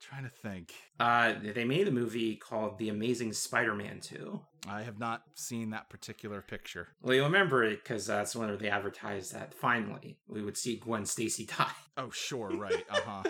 [0.00, 0.72] Trying to think.
[0.98, 4.40] Uh, they made a movie called The Amazing Spider Man 2.
[4.68, 6.88] I have not seen that particular picture.
[7.02, 11.06] Well, you'll remember it because that's when they advertised that finally we would see Gwen
[11.06, 11.70] Stacy die.
[11.96, 12.84] Oh, sure, right.
[12.90, 13.22] Uh huh.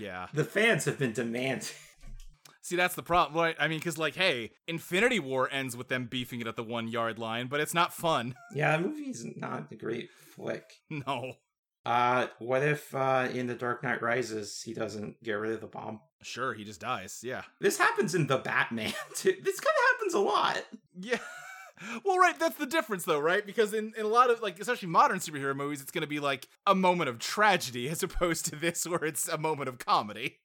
[0.00, 0.28] Yeah.
[0.32, 1.66] The fans have been demanding.
[2.70, 3.56] See, that's the problem, right?
[3.58, 6.86] I mean, because, like, hey, Infinity War ends with them beefing it at the one
[6.86, 8.36] yard line, but it's not fun.
[8.54, 10.62] Yeah, the movie's not a great flick.
[10.88, 11.32] No.
[11.84, 15.66] Uh, what if uh, in The Dark Knight Rises he doesn't get rid of the
[15.66, 15.98] bomb?
[16.22, 17.22] Sure, he just dies.
[17.24, 17.42] Yeah.
[17.58, 19.34] This happens in The Batman too.
[19.42, 20.64] This kind of happens a lot.
[21.00, 21.18] Yeah.
[22.04, 23.44] Well, right, that's the difference, though, right?
[23.46, 26.20] Because in, in a lot of, like, especially modern superhero movies, it's going to be
[26.20, 30.40] like a moment of tragedy as opposed to this where it's a moment of comedy.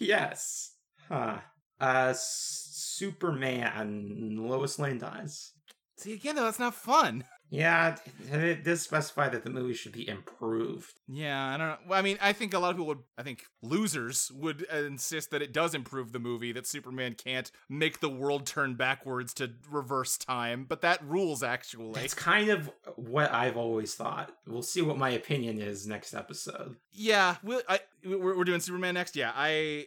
[0.00, 0.75] Yes.
[1.08, 1.38] Huh.
[1.80, 4.36] Uh, Superman.
[4.38, 5.52] Lois Lane dies.
[5.96, 7.24] See, again, though, that's not fun.
[7.48, 7.96] Yeah,
[8.32, 10.98] it, does specify that the movie should be improved.
[11.06, 11.76] Yeah, I don't know.
[11.88, 14.78] Well, I mean, I think a lot of people would, I think losers would uh,
[14.78, 19.32] insist that it does improve the movie, that Superman can't make the world turn backwards
[19.34, 22.02] to reverse time, but that rules actually.
[22.02, 24.32] It's kind of what I've always thought.
[24.46, 26.76] We'll see what my opinion is next episode.
[26.92, 29.14] Yeah, we'll, I, we're, we're doing Superman next.
[29.14, 29.86] Yeah, I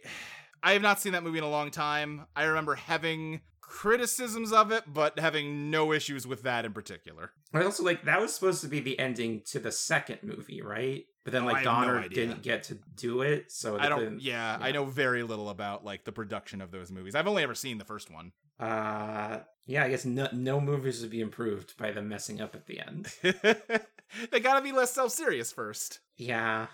[0.62, 2.26] I have not seen that movie in a long time.
[2.36, 7.30] I remember having criticisms of it, but having no issues with that in particular.
[7.54, 11.04] I also, like, that was supposed to be the ending to the second movie, right?
[11.24, 13.98] But then, like, have no Donner didn't get to do it, so I don't.
[13.98, 17.14] couldn't- Yeah, I know very little about like the production of those movies.
[17.14, 18.32] I've only ever seen the first one.
[18.58, 22.66] Uh, yeah, I guess no, no movies would be improved by them messing up at
[22.66, 23.12] the end.
[24.30, 26.00] they gotta be less self serious first.
[26.16, 26.66] Yeah,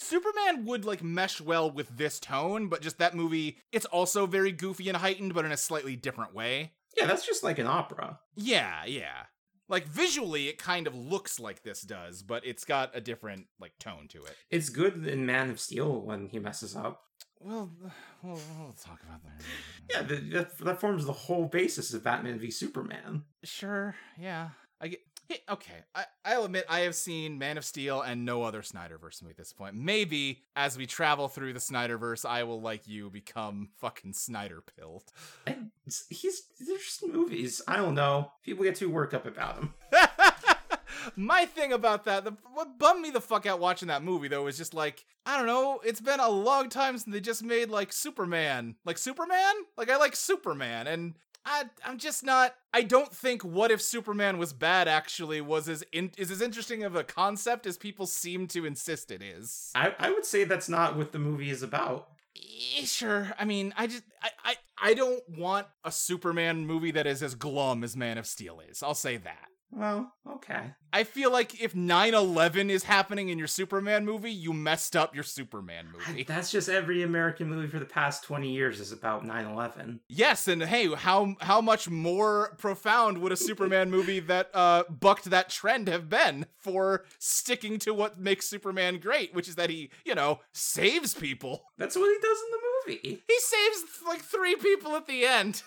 [0.00, 4.50] Superman would like mesh well with this tone, but just that movie, it's also very
[4.50, 6.72] goofy and heightened, but in a slightly different way.
[6.96, 8.18] yeah, that's just like an opera.
[8.34, 9.24] Yeah, yeah.
[9.68, 13.78] Like visually, it kind of looks like this does, but it's got a different like
[13.78, 14.34] tone to it.
[14.50, 17.02] It's good in Man of Steel when he messes up.
[17.38, 17.70] Well,
[18.22, 19.42] we'll, we'll talk about that.
[19.90, 23.24] Yeah, that, that forms the whole basis of Batman v Superman.
[23.44, 23.94] Sure.
[24.18, 24.48] Yeah.
[24.80, 25.00] I get.
[25.48, 29.32] Okay, I, I'll admit I have seen Man of Steel and no other Snyderverse movie
[29.32, 29.74] at this point.
[29.74, 35.04] Maybe as we travel through the Snyderverse, I will, like you, become fucking Snyder pilled.
[35.46, 35.70] And
[36.08, 37.62] he's they're just movies.
[37.68, 38.32] I don't know.
[38.42, 39.74] People get too worked up about them.
[41.16, 44.46] My thing about that, the, what bummed me the fuck out watching that movie though,
[44.46, 45.80] is just like I don't know.
[45.84, 49.54] It's been a long time since they just made like Superman, like Superman.
[49.76, 51.14] Like I like Superman, and
[51.44, 52.54] I I'm just not.
[52.72, 56.82] I don't think What If Superman Was Bad actually was as in, is as interesting
[56.84, 59.70] of a concept as people seem to insist it is.
[59.74, 62.08] I, I would say that's not what the movie is about.
[62.36, 63.32] Eh, sure.
[63.38, 64.54] I mean, I just I, I
[64.90, 68.82] I don't want a Superman movie that is as glum as Man of Steel is.
[68.82, 69.49] I'll say that.
[69.72, 70.72] Well, okay.
[70.92, 75.22] I feel like if 9/11 is happening in your Superman movie, you messed up your
[75.22, 76.24] Superman movie.
[76.24, 80.00] That's just every American movie for the past 20 years is about 9/11.
[80.08, 85.26] Yes, and hey, how how much more profound would a Superman movie that uh bucked
[85.26, 89.90] that trend have been for sticking to what makes Superman great, which is that he,
[90.04, 91.62] you know, saves people.
[91.78, 92.58] That's what he does in the
[93.06, 93.22] movie.
[93.28, 95.62] He saves like 3 people at the end.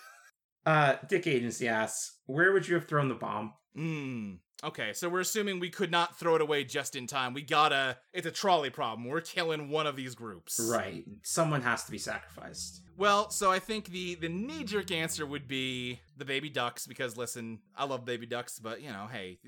[0.66, 3.54] Uh, Dick Agency asks, where would you have thrown the bomb?
[3.76, 4.34] Hmm.
[4.64, 7.34] Okay, so we're assuming we could not throw it away just in time.
[7.34, 7.98] We gotta.
[8.14, 9.10] It's a trolley problem.
[9.10, 10.58] We're killing one of these groups.
[10.72, 11.04] Right.
[11.22, 12.82] Someone has to be sacrificed.
[12.96, 17.18] Well, so I think the the knee jerk answer would be the baby ducks because
[17.18, 19.40] listen, I love baby ducks, but you know, hey,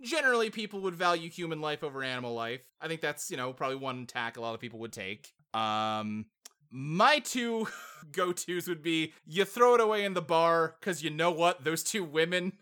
[0.00, 2.62] generally people would value human life over animal life.
[2.80, 5.34] I think that's you know probably one tack a lot of people would take.
[5.52, 6.26] Um,
[6.70, 7.68] my two
[8.12, 11.64] go tos would be you throw it away in the bar because you know what?
[11.64, 12.52] Those two women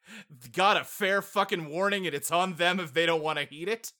[0.52, 3.68] got a fair fucking warning and it's on them if they don't want to heat
[3.68, 3.92] it.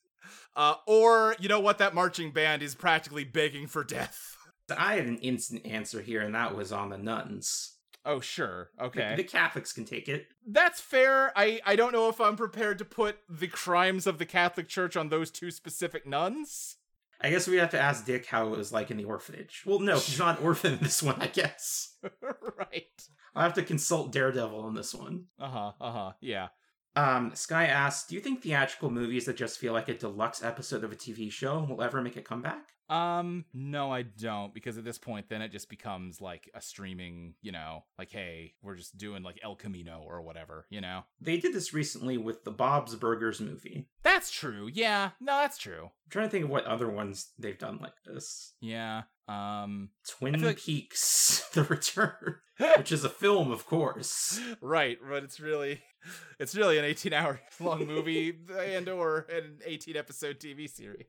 [0.55, 1.79] Uh, or you know what?
[1.79, 4.37] That marching band is practically begging for death.
[4.77, 7.75] I had an instant answer here, and that was on the nuns.
[8.05, 8.71] Oh, sure.
[8.81, 9.11] Okay.
[9.11, 10.29] The, the Catholics can take it.
[10.47, 11.33] That's fair.
[11.37, 14.97] I, I don't know if I'm prepared to put the crimes of the Catholic Church
[14.97, 16.77] on those two specific nuns.
[17.21, 19.63] I guess we have to ask Dick how it was like in the orphanage.
[19.67, 21.97] Well, no, he's not an orphan in this one, I guess.
[22.59, 23.03] right.
[23.35, 25.25] I'll have to consult Daredevil on this one.
[25.39, 25.73] Uh huh.
[25.81, 26.13] Uh huh.
[26.21, 26.49] Yeah.
[26.95, 30.85] Um, Sky asks, "Do you think theatrical movies that just feel like a deluxe episode
[30.85, 34.85] of a TV show will ever make a comeback?" Um, no, I don't, because at
[34.85, 38.97] this point, then it just becomes like a streaming, you know, like, hey, we're just
[38.97, 41.03] doing like El Camino or whatever, you know?
[41.21, 43.89] They did this recently with the Bob's Burgers movie.
[44.03, 44.69] That's true.
[44.73, 45.11] Yeah.
[45.21, 45.85] No, that's true.
[45.85, 48.53] I'm trying to think of what other ones they've done like this.
[48.61, 49.03] Yeah.
[49.29, 52.37] Um, Twin like- Peaks: The Return,
[52.77, 54.41] which is a film, of course.
[54.61, 55.83] right, but it's really,
[56.39, 61.07] it's really an 18 hour long movie and or an 18 episode TV series.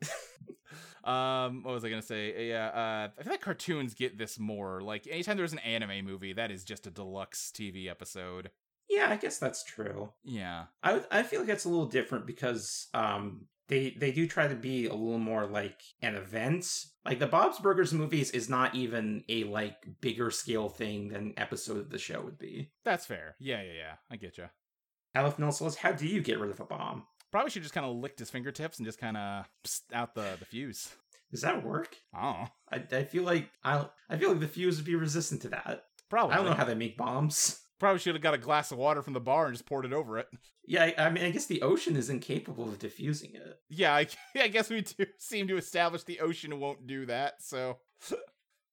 [1.04, 2.50] um, what was I gonna say?
[2.50, 4.82] Yeah, uh, I feel like cartoons get this more.
[4.82, 8.52] Like anytime there's an anime movie, that is just a deluxe TV episode.
[8.90, 10.12] Yeah, I guess that's true.
[10.24, 10.66] Yeah.
[10.84, 14.56] I I feel like it's a little different because um they they do try to
[14.56, 16.86] be a little more like an event.
[17.06, 21.78] Like the Bob's Burgers movies is not even a like bigger scale thing than episode
[21.78, 22.72] of the show would be.
[22.86, 23.36] That's fair.
[23.40, 23.94] Yeah, yeah, yeah.
[24.10, 24.46] I get you.
[25.18, 27.04] Aleph Nelson says, "How do you get rid of a bomb?
[27.32, 29.46] Probably should just kind of licked his fingertips and just kind of
[29.94, 30.90] out the the fuse.
[31.32, 31.98] Does that work?
[32.16, 35.50] Oh, I, I feel like I I feel like the fuse would be resistant to
[35.50, 35.84] that.
[36.10, 36.34] probably.
[36.34, 37.62] I don't know how they make bombs.
[37.80, 39.94] Probably should have got a glass of water from the bar and just poured it
[39.94, 40.26] over it.
[40.66, 43.60] Yeah, I, I mean, I guess the ocean is incapable of diffusing it.
[43.70, 47.36] Yeah, I, I guess we do seem to establish the ocean won't do that.
[47.42, 47.78] So,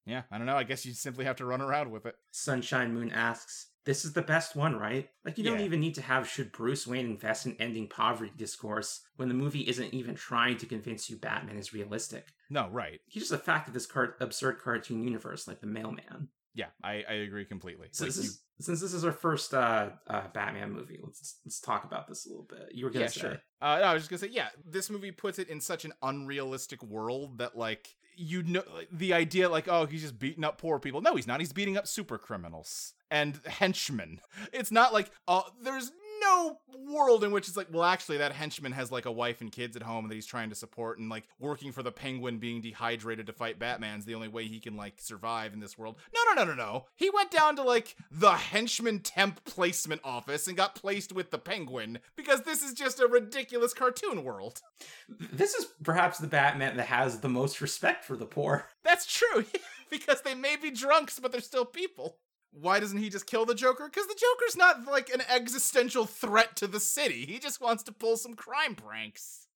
[0.07, 0.57] yeah, I don't know.
[0.57, 2.15] I guess you simply have to run around with it.
[2.31, 5.09] Sunshine Moon asks, "This is the best one, right?
[5.25, 9.01] Like you don't even need to have should Bruce Wayne invest in ending poverty discourse
[9.17, 12.33] when the movie isn't even trying to convince you Batman is realistic.
[12.51, 13.01] No, right.
[13.07, 16.29] He's just a fact of this car- absurd cartoon universe, like the Mailman.
[16.55, 17.89] Yeah, I, I agree completely.
[17.91, 21.41] So Like, this you- is, since this is our first uh, uh, Batman movie, let's
[21.45, 22.69] let's talk about this a little bit.
[22.73, 23.39] You were gonna yeah, say, sure.
[23.61, 25.93] Uh, no, I was just gonna say, yeah, this movie puts it in such an
[26.03, 28.63] unrealistic world that, like, you know,
[28.93, 31.01] the idea, like, oh, he's just beating up poor people.
[31.01, 31.41] No, he's not.
[31.41, 34.21] He's beating up super criminals and henchmen.
[34.53, 38.73] It's not like, uh, there's no world in which it's like, well, actually, that henchman
[38.73, 41.25] has like a wife and kids at home that he's trying to support, and like
[41.39, 44.95] working for the Penguin, being dehydrated to fight Batman's the only way he can like
[45.01, 45.97] survive in this world.
[46.15, 46.87] No, no, no, no, no.
[46.97, 51.39] He went down to like the henchman temp placement office and got placed with the
[51.39, 54.61] Penguin because this is just a ridiculous cartoon world.
[55.09, 58.67] this is perhaps the Batman that has the most respect for the poor.
[58.85, 59.45] That's true
[59.91, 62.19] because they may be drunks, but they're still people.
[62.61, 63.89] Why doesn't he just kill the Joker?
[63.89, 67.27] Because the Joker's not like an existential threat to the city.
[67.27, 69.49] He just wants to pull some crime pranks.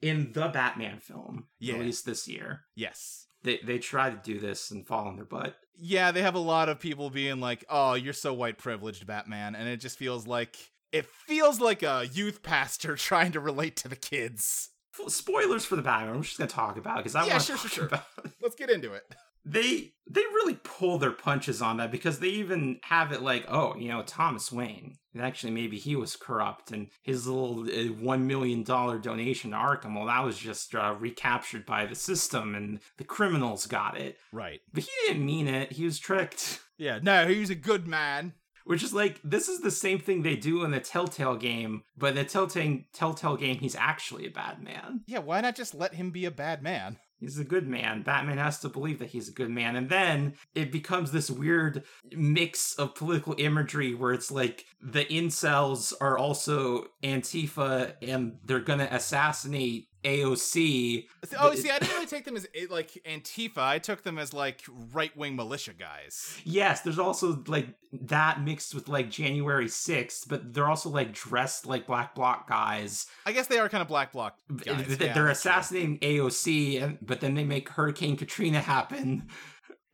[0.00, 1.74] In the Batman film Yeah.
[1.74, 3.26] released this year, Yes.
[3.42, 5.56] they they try to do this and fall on their butt.
[5.74, 9.54] Yeah, they have a lot of people being like, "Oh, you're so white privileged, Batman,"
[9.54, 10.56] and it just feels like
[10.90, 14.70] It feels like a youth pastor trying to relate to the kids.
[15.08, 16.14] Spoilers for the Batman.
[16.14, 18.20] I'm just gonna talk about because I Yeah, want sure, to sure, talk sure.
[18.22, 18.34] about.
[18.40, 19.04] Let's get into it.
[19.50, 23.76] They they really pull their punches on that because they even have it like, oh,
[23.76, 24.96] you know, Thomas Wayne.
[25.14, 29.56] And actually, maybe he was corrupt, and his little uh, one million dollar donation to
[29.56, 34.18] Arkham, well, that was just uh, recaptured by the system, and the criminals got it.
[34.32, 34.60] Right.
[34.72, 35.72] But he didn't mean it.
[35.72, 36.60] He was tricked.
[36.80, 38.34] Yeah, no, he was a good man.
[38.64, 42.10] Which is like this is the same thing they do in the Telltale game, but
[42.10, 45.00] in the Telltale Telltale game, he's actually a bad man.
[45.08, 46.98] Yeah, why not just let him be a bad man?
[47.20, 48.02] He's a good man.
[48.02, 49.74] Batman has to believe that he's a good man.
[49.74, 51.82] And then it becomes this weird
[52.12, 58.78] mix of political imagery where it's like the incels are also Antifa and they're going
[58.78, 61.06] to assassinate AOC.
[61.38, 63.58] Oh, see, I didn't really take them as eh, like Antifa.
[63.58, 64.62] I took them as like
[64.92, 66.40] right wing militia guys.
[66.44, 71.66] Yes, there's also like that mixed with like January 6th, but they're also like dressed
[71.66, 73.06] like Black Bloc guys.
[73.26, 74.98] I guess they are kind of black bloc guys.
[74.98, 75.28] They're true.
[75.30, 79.28] assassinating AOC, and, but then they make Hurricane Katrina happen.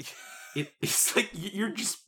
[0.57, 1.99] It, it's like you're just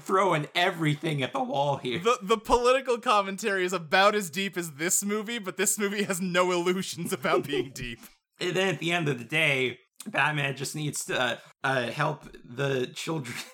[0.00, 1.98] throwing everything at the wall here.
[1.98, 6.20] The the political commentary is about as deep as this movie, but this movie has
[6.20, 8.00] no illusions about being deep.
[8.40, 12.24] And then at the end of the day, Batman just needs to uh, uh, help
[12.44, 13.36] the children.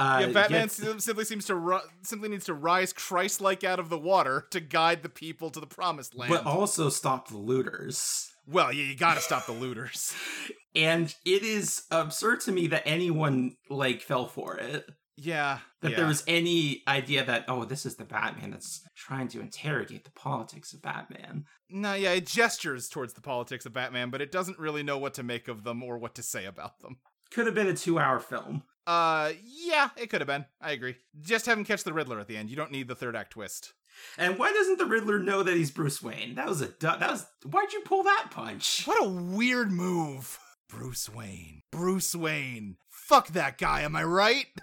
[0.00, 3.80] Uh, yeah, Batman get- sim- simply seems to ru- simply needs to rise Christ-like out
[3.80, 6.30] of the water to guide the people to the promised land.
[6.32, 8.28] but also stop the looters.
[8.46, 10.14] well, yeah, you got to stop the looters.
[10.76, 14.84] And it is absurd to me that anyone like fell for it.
[15.20, 15.96] Yeah, That yeah.
[15.96, 20.12] there was any idea that oh, this is the Batman that's trying to interrogate the
[20.12, 21.44] politics of Batman.
[21.68, 25.14] No, yeah, it gestures towards the politics of Batman, but it doesn't really know what
[25.14, 26.98] to make of them or what to say about them.
[27.32, 28.62] Could have been a two-hour film.
[28.86, 30.46] Uh, yeah, it could have been.
[30.62, 30.94] I agree.
[31.20, 32.48] Just have him catch the Riddler at the end.
[32.48, 33.74] You don't need the third act twist.
[34.16, 36.36] And why doesn't the Riddler know that he's Bruce Wayne?
[36.36, 38.84] That was a du- that was why'd you pull that punch?
[38.86, 40.38] What a weird move.
[40.70, 41.62] Bruce Wayne.
[41.72, 42.76] Bruce Wayne.
[42.88, 44.46] Fuck that guy, am I right?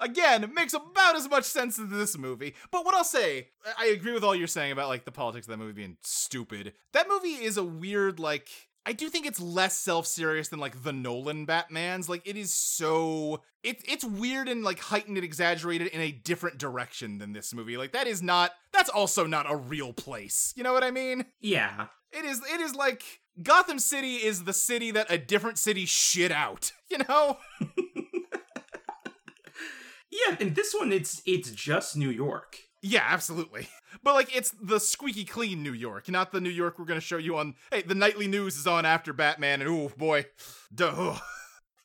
[0.00, 2.54] Again, it makes about as much sense as this movie.
[2.70, 3.48] But what I'll say,
[3.78, 6.72] I agree with all you're saying about like the politics of that movie being stupid.
[6.92, 8.48] That movie is a weird, like,
[8.86, 12.08] I do think it's less self-serious than like the Nolan Batmans.
[12.08, 16.58] Like it is so it's it's weird and like heightened and exaggerated in a different
[16.58, 17.76] direction than this movie.
[17.76, 20.54] Like that is not that's also not a real place.
[20.56, 21.26] You know what I mean?
[21.40, 21.86] Yeah.
[22.10, 23.04] It is it is like
[23.42, 26.72] Gotham City is the city that a different city shit out.
[26.90, 27.38] You know?
[30.10, 32.58] Yeah, and this one it's it's just New York.
[32.82, 33.68] Yeah, absolutely.
[34.04, 37.16] But like it's the squeaky clean New York, not the New York we're gonna show
[37.16, 40.26] you on hey, the nightly news is on after Batman and oh boy.
[40.74, 41.18] Duh.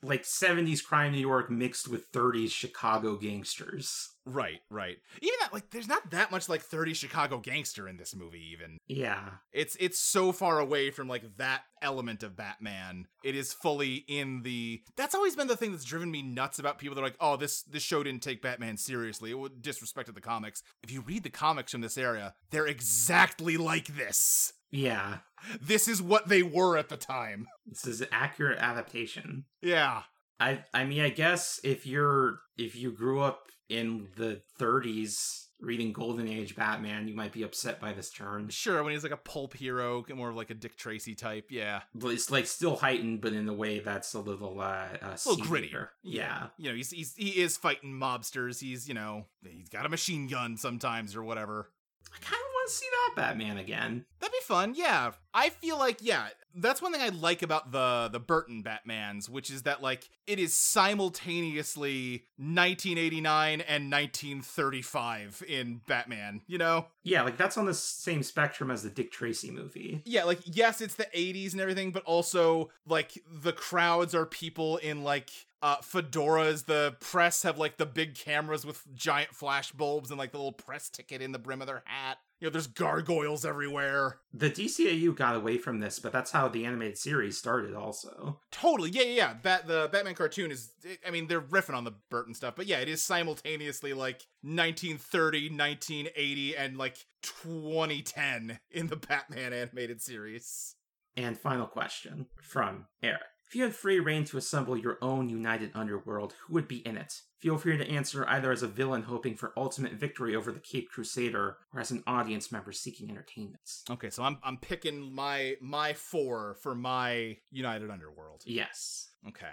[0.04, 4.12] Like 70s crime New York mixed with 30s Chicago gangsters.
[4.26, 4.98] Right, right.
[5.22, 8.80] Even that like there's not that much like 30 Chicago gangster in this movie even.
[8.88, 9.30] Yeah.
[9.54, 13.06] It's it's so far away from like that element of Batman.
[13.24, 16.80] It is fully in the That's always been the thing that's driven me nuts about
[16.80, 19.30] people that are like, "Oh, this this show didn't take Batman seriously.
[19.30, 23.58] It would disrespected the comics." If you read the comics from this area, they're exactly
[23.58, 24.54] like this.
[24.72, 25.20] Yeah.
[25.62, 27.48] This is what they were at the time.
[27.68, 29.46] This is an accurate adaptation.
[29.62, 30.04] Yeah.
[30.40, 35.94] I I mean I guess if you're if you grew up in the 30s reading
[35.94, 38.50] Golden Age Batman, you might be upset by this turn.
[38.50, 41.48] Sure, when he's like a pulp hero, more of like a Dick Tracy type.
[41.50, 41.82] Yeah.
[41.94, 45.30] But it's like still heightened, but in a way that's a little uh, uh A
[45.30, 45.90] little grittier.
[46.04, 46.48] Yeah.
[46.58, 48.60] You know, he's, he's he is fighting mobsters.
[48.60, 51.72] He's, you know, he's got a machine gun sometimes or whatever.
[52.14, 54.06] I kind of want to see that Batman again.
[54.20, 54.74] That'd be fun.
[54.76, 55.12] Yeah.
[55.34, 59.50] I feel like yeah, that's one thing I like about the the Burton Batmans, which
[59.52, 66.88] is that like it is simultaneously 1989 and 1935 in Batman, you know?
[67.04, 70.02] Yeah, like that's on the same spectrum as the Dick Tracy movie.
[70.06, 74.78] Yeah, like yes, it's the 80s and everything, but also like the crowds are people
[74.78, 75.30] in like
[75.62, 80.32] uh fedoras, the press have like the big cameras with giant flash bulbs and like
[80.32, 82.20] the little press ticket in the brim of their hat.
[82.46, 84.20] You know, there's gargoyles everywhere.
[84.32, 88.40] The DCAU got away from this, but that's how the animated series started also.
[88.52, 88.92] Totally.
[88.92, 89.34] Yeah, yeah, yeah.
[89.34, 90.70] Bat the Batman cartoon is
[91.04, 95.50] I mean, they're riffing on the Burton stuff, but yeah, it is simultaneously like 1930,
[95.50, 100.76] 1980 and like 2010 in the Batman animated series.
[101.18, 103.24] And final question from Eric.
[103.48, 106.98] If you had free rein to assemble your own united underworld, who would be in
[106.98, 107.22] it?
[107.40, 110.90] Feel free to answer either as a villain hoping for ultimate victory over the Cape
[110.90, 113.62] Crusader, or as an audience member seeking entertainment.
[113.90, 118.42] Okay, so I'm I'm picking my my four for my United Underworld.
[118.46, 119.10] Yes.
[119.28, 119.46] Okay.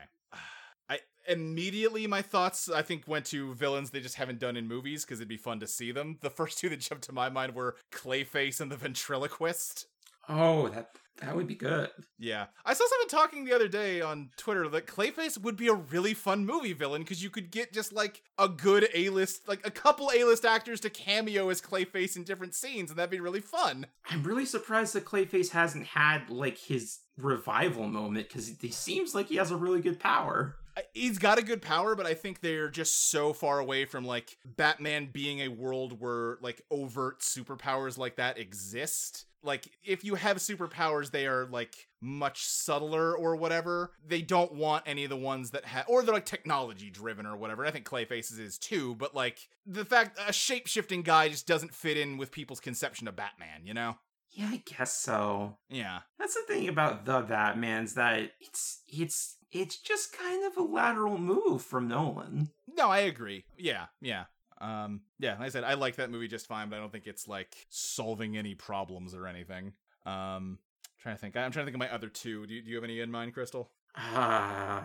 [0.88, 0.98] I
[1.28, 5.20] immediately my thoughts I think went to villains they just haven't done in movies because
[5.20, 6.18] it'd be fun to see them.
[6.22, 9.86] The first two that jumped to my mind were Clayface and the Ventriloquist.
[10.28, 11.90] Oh, that that would be good.
[12.18, 12.46] Yeah.
[12.64, 16.14] I saw someone talking the other day on Twitter that Clayface would be a really
[16.14, 19.70] fun movie villain because you could get just like a good A list, like a
[19.70, 23.40] couple A list actors to cameo as Clayface in different scenes, and that'd be really
[23.40, 23.86] fun.
[24.10, 29.28] I'm really surprised that Clayface hasn't had like his revival moment because he seems like
[29.28, 30.56] he has a really good power.
[30.94, 34.38] He's got a good power, but I think they're just so far away from like
[34.44, 39.26] Batman being a world where like overt superpowers like that exist.
[39.42, 43.92] Like if you have superpowers, they are like much subtler or whatever.
[44.06, 47.36] They don't want any of the ones that have, or they're like technology driven or
[47.36, 47.64] whatever.
[47.66, 51.74] I think Clayface's is too, but like the fact a shape shifting guy just doesn't
[51.74, 53.96] fit in with people's conception of Batman, you know?
[54.30, 55.58] Yeah, I guess so.
[55.68, 56.00] Yeah.
[56.18, 61.18] That's the thing about the Batman's that it's it's it's just kind of a lateral
[61.18, 62.50] move from Nolan.
[62.74, 63.44] No, I agree.
[63.58, 64.24] Yeah, yeah.
[64.62, 67.06] Um, yeah, like I said, I like that movie just fine, but I don't think
[67.06, 69.72] it's like solving any problems or anything.
[70.06, 70.58] Um,
[71.00, 71.36] trying to think.
[71.36, 72.46] I'm trying to think of my other two.
[72.46, 73.70] Do you, do you have any in mind, Crystal?
[73.96, 74.00] Uh,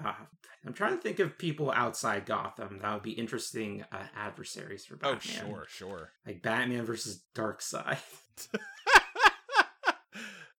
[0.65, 4.97] I'm trying to think of people outside Gotham that would be interesting uh, adversaries for
[4.97, 5.45] Batman.
[5.45, 6.11] Oh, sure, sure.
[6.25, 7.99] Like Batman versus Darkseid.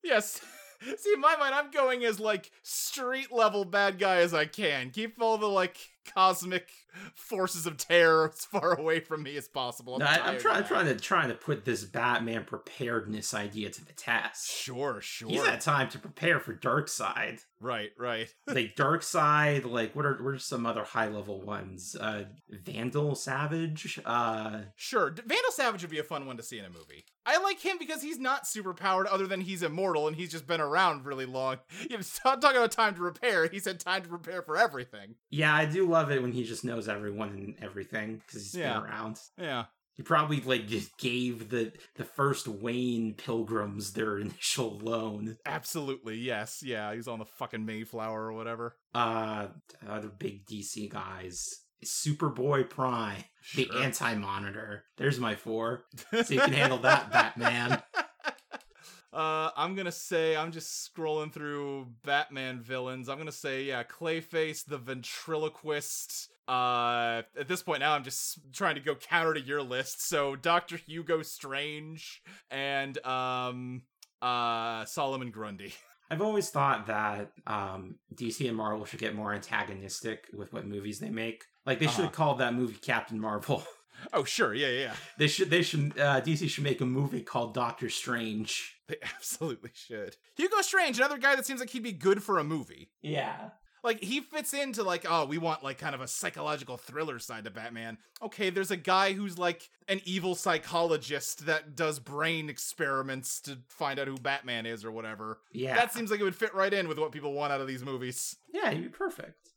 [0.02, 0.40] yes.
[0.96, 4.90] See, in my mind, I'm going as like street level bad guy as I can.
[4.90, 5.76] Keep all the like
[6.14, 6.68] cosmic
[7.14, 9.94] forces of terror as far away from me as possible.
[9.94, 13.84] I'm, No, I, I'm trying trying to trying to put this Batman preparedness idea to
[13.84, 14.50] the test.
[14.50, 15.28] Sure, sure.
[15.28, 17.40] He's had time to prepare for Darkseid.
[17.60, 18.28] Right, right.
[18.46, 21.96] like Darkseid, like what are what are some other high level ones?
[21.98, 26.64] Uh Vandal Savage, uh Sure, Vandal Savage would be a fun one to see in
[26.64, 27.04] a movie.
[27.26, 30.46] I like him because he's not super powered, other than he's immortal and he's just
[30.46, 31.58] been around really long.
[31.90, 33.48] You know, talk- talking about time to repair.
[33.48, 35.14] He's had time to prepare for everything.
[35.30, 38.74] yeah, I do love it when he just knows everyone and everything because he's Yeah.
[38.80, 39.16] been around.
[39.36, 39.64] Yeah,
[39.94, 45.36] He probably like just gave the the first Wayne pilgrims their initial loan.
[45.44, 46.16] absolutely.
[46.18, 46.94] Yes, yeah.
[46.94, 48.76] He's on the fucking Mayflower or whatever.
[48.94, 49.48] Uh
[49.88, 51.48] other big DC guys.
[51.84, 53.22] Superboy Prime,
[53.54, 54.84] the anti monitor.
[54.96, 55.84] There's my four.
[56.24, 57.82] So you can handle that, Batman.
[59.12, 63.08] Uh, I'm gonna say I'm just scrolling through Batman villains.
[63.08, 66.28] I'm gonna say yeah, Clayface, the ventriloquist.
[66.46, 70.06] Uh, at this point now, I'm just trying to go counter to your list.
[70.08, 73.82] So Doctor Hugo Strange and um
[74.20, 75.72] uh Solomon Grundy.
[76.10, 80.98] I've always thought that um, DC and Marvel should get more antagonistic with what movies
[81.00, 81.44] they make.
[81.66, 82.02] Like they should Uh-huh.
[82.04, 83.62] have called that movie Captain Marvel.
[84.12, 84.94] Oh sure, yeah, yeah.
[85.16, 85.50] they should.
[85.50, 85.98] They should.
[85.98, 88.76] Uh, DC should make a movie called Doctor Strange.
[88.88, 90.16] They absolutely should.
[90.36, 92.90] Hugo Strange, another guy that seems like he'd be good for a movie.
[93.02, 93.50] Yeah.
[93.84, 97.44] like he fits into like oh we want like kind of a psychological thriller side
[97.44, 103.40] to batman okay there's a guy who's like an evil psychologist that does brain experiments
[103.40, 105.76] to find out who batman is or whatever Yeah.
[105.76, 107.84] that seems like it would fit right in with what people want out of these
[107.84, 108.70] movies yeah.
[108.72, 109.50] He'd be perfect.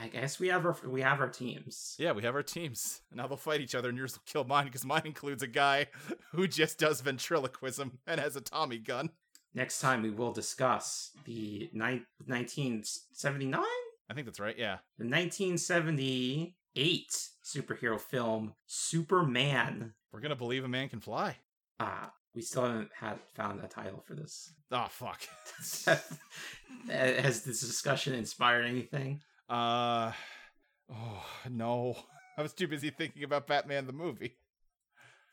[0.00, 1.94] I guess we have our we have our teams.
[1.98, 4.64] yeah we have our teams now they'll fight each other and yours will kill mine
[4.66, 5.86] because mine includes a guy
[6.32, 9.10] who just does ventriloquism and has a tommy gun
[9.54, 13.60] Next time we will discuss the ni- 1979,
[14.10, 19.92] i think that's right yeah the 1978 superhero film Superman.
[20.12, 21.36] we're gonna believe a man can fly
[21.80, 24.52] Ah, we still haven't had found a title for this.
[24.70, 25.20] oh fuck
[26.88, 29.20] Has this discussion inspired anything?
[29.52, 30.12] Uh
[30.90, 31.94] oh no.
[32.38, 34.36] I was too busy thinking about Batman the movie.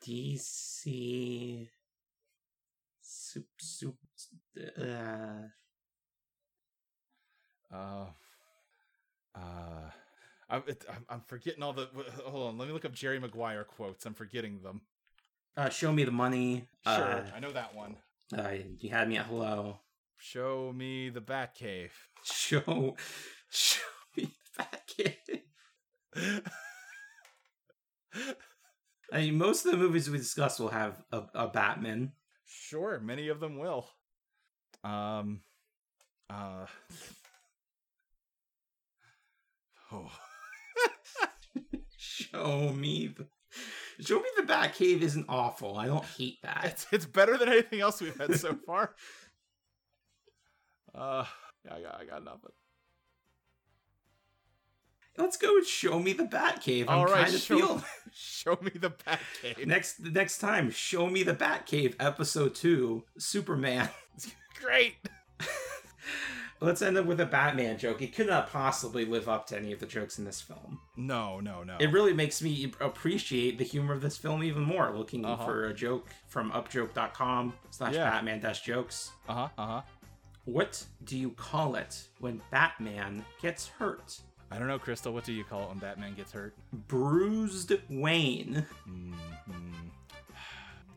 [0.04, 1.68] DC.
[3.00, 3.94] Sup, sup,
[4.78, 4.84] uh,
[7.72, 8.06] Uh
[9.34, 9.90] uh
[10.48, 11.88] I'm, it, I'm I'm forgetting all the.
[12.26, 14.04] Hold on, let me look up Jerry Maguire quotes.
[14.04, 14.82] I'm forgetting them.
[15.56, 16.68] uh, show me the money.
[16.84, 17.96] Sure, I know that one.
[18.36, 19.78] Uh, uh, you had me at hello.
[20.18, 21.90] Show me the Batcave.
[22.24, 22.96] Show,
[23.48, 23.89] show me back in.
[29.12, 32.12] I mean, most of the movies we discuss will have a, a Batman.
[32.46, 33.88] sure, many of them will.
[34.84, 35.40] Um,
[36.28, 36.66] uh,
[39.92, 40.10] oh,
[41.96, 43.26] Show me the.
[44.00, 45.76] Show me the Batcave isn't awful.
[45.76, 46.62] I don't hate that.
[46.64, 48.94] it's it's better than anything else we've had so far.
[50.94, 51.24] Uh,
[51.64, 52.50] yeah, I got I got nothing.
[55.18, 56.84] Let's go and Show Me the Batcave.
[56.88, 57.82] I'm All right, kind of show, feeling
[58.12, 59.66] show me the Batcave.
[59.66, 60.70] next next time.
[60.70, 63.88] Show Me the Batcave, episode two, Superman.
[64.60, 64.96] Great.
[66.60, 68.00] let's end up with a Batman joke.
[68.02, 70.78] It could not possibly live up to any of the jokes in this film.
[70.96, 71.76] No, no, no.
[71.80, 74.94] It really makes me appreciate the humor of this film even more.
[74.96, 75.44] Looking Uh-huh.
[75.44, 79.10] for a joke from upjoke.com slash Batman dash jokes.
[79.28, 79.82] uh huh, uh huh.
[80.44, 84.20] What do you call it when Batman gets hurt?
[84.50, 85.12] I don't know, Crystal.
[85.12, 86.54] What do you call it when Batman gets hurt?
[86.88, 88.66] Bruised Wayne.
[88.88, 89.14] Mm,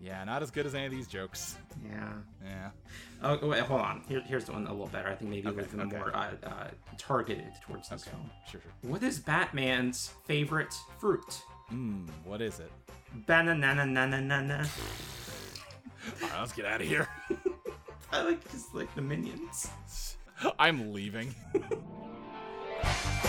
[0.01, 1.55] Yeah, not as good as any of these jokes.
[1.89, 2.11] Yeah.
[2.43, 2.69] Yeah.
[3.21, 4.03] Oh, wait, hold on.
[4.09, 5.07] Here, here's the one a little better.
[5.07, 5.97] I think maybe Okay, little bit okay.
[5.97, 6.67] more uh, uh,
[6.97, 8.11] targeted towards this Okay.
[8.11, 8.29] film.
[8.51, 8.71] Sure, sure.
[8.91, 11.41] What is Batman's favorite fruit?
[11.69, 12.05] Hmm.
[12.25, 12.69] What is it?
[13.27, 14.55] Banana na na na na na.
[14.57, 17.07] All right, let's get out of here.
[18.11, 19.69] I like just like the minions.
[20.59, 21.33] I'm leaving.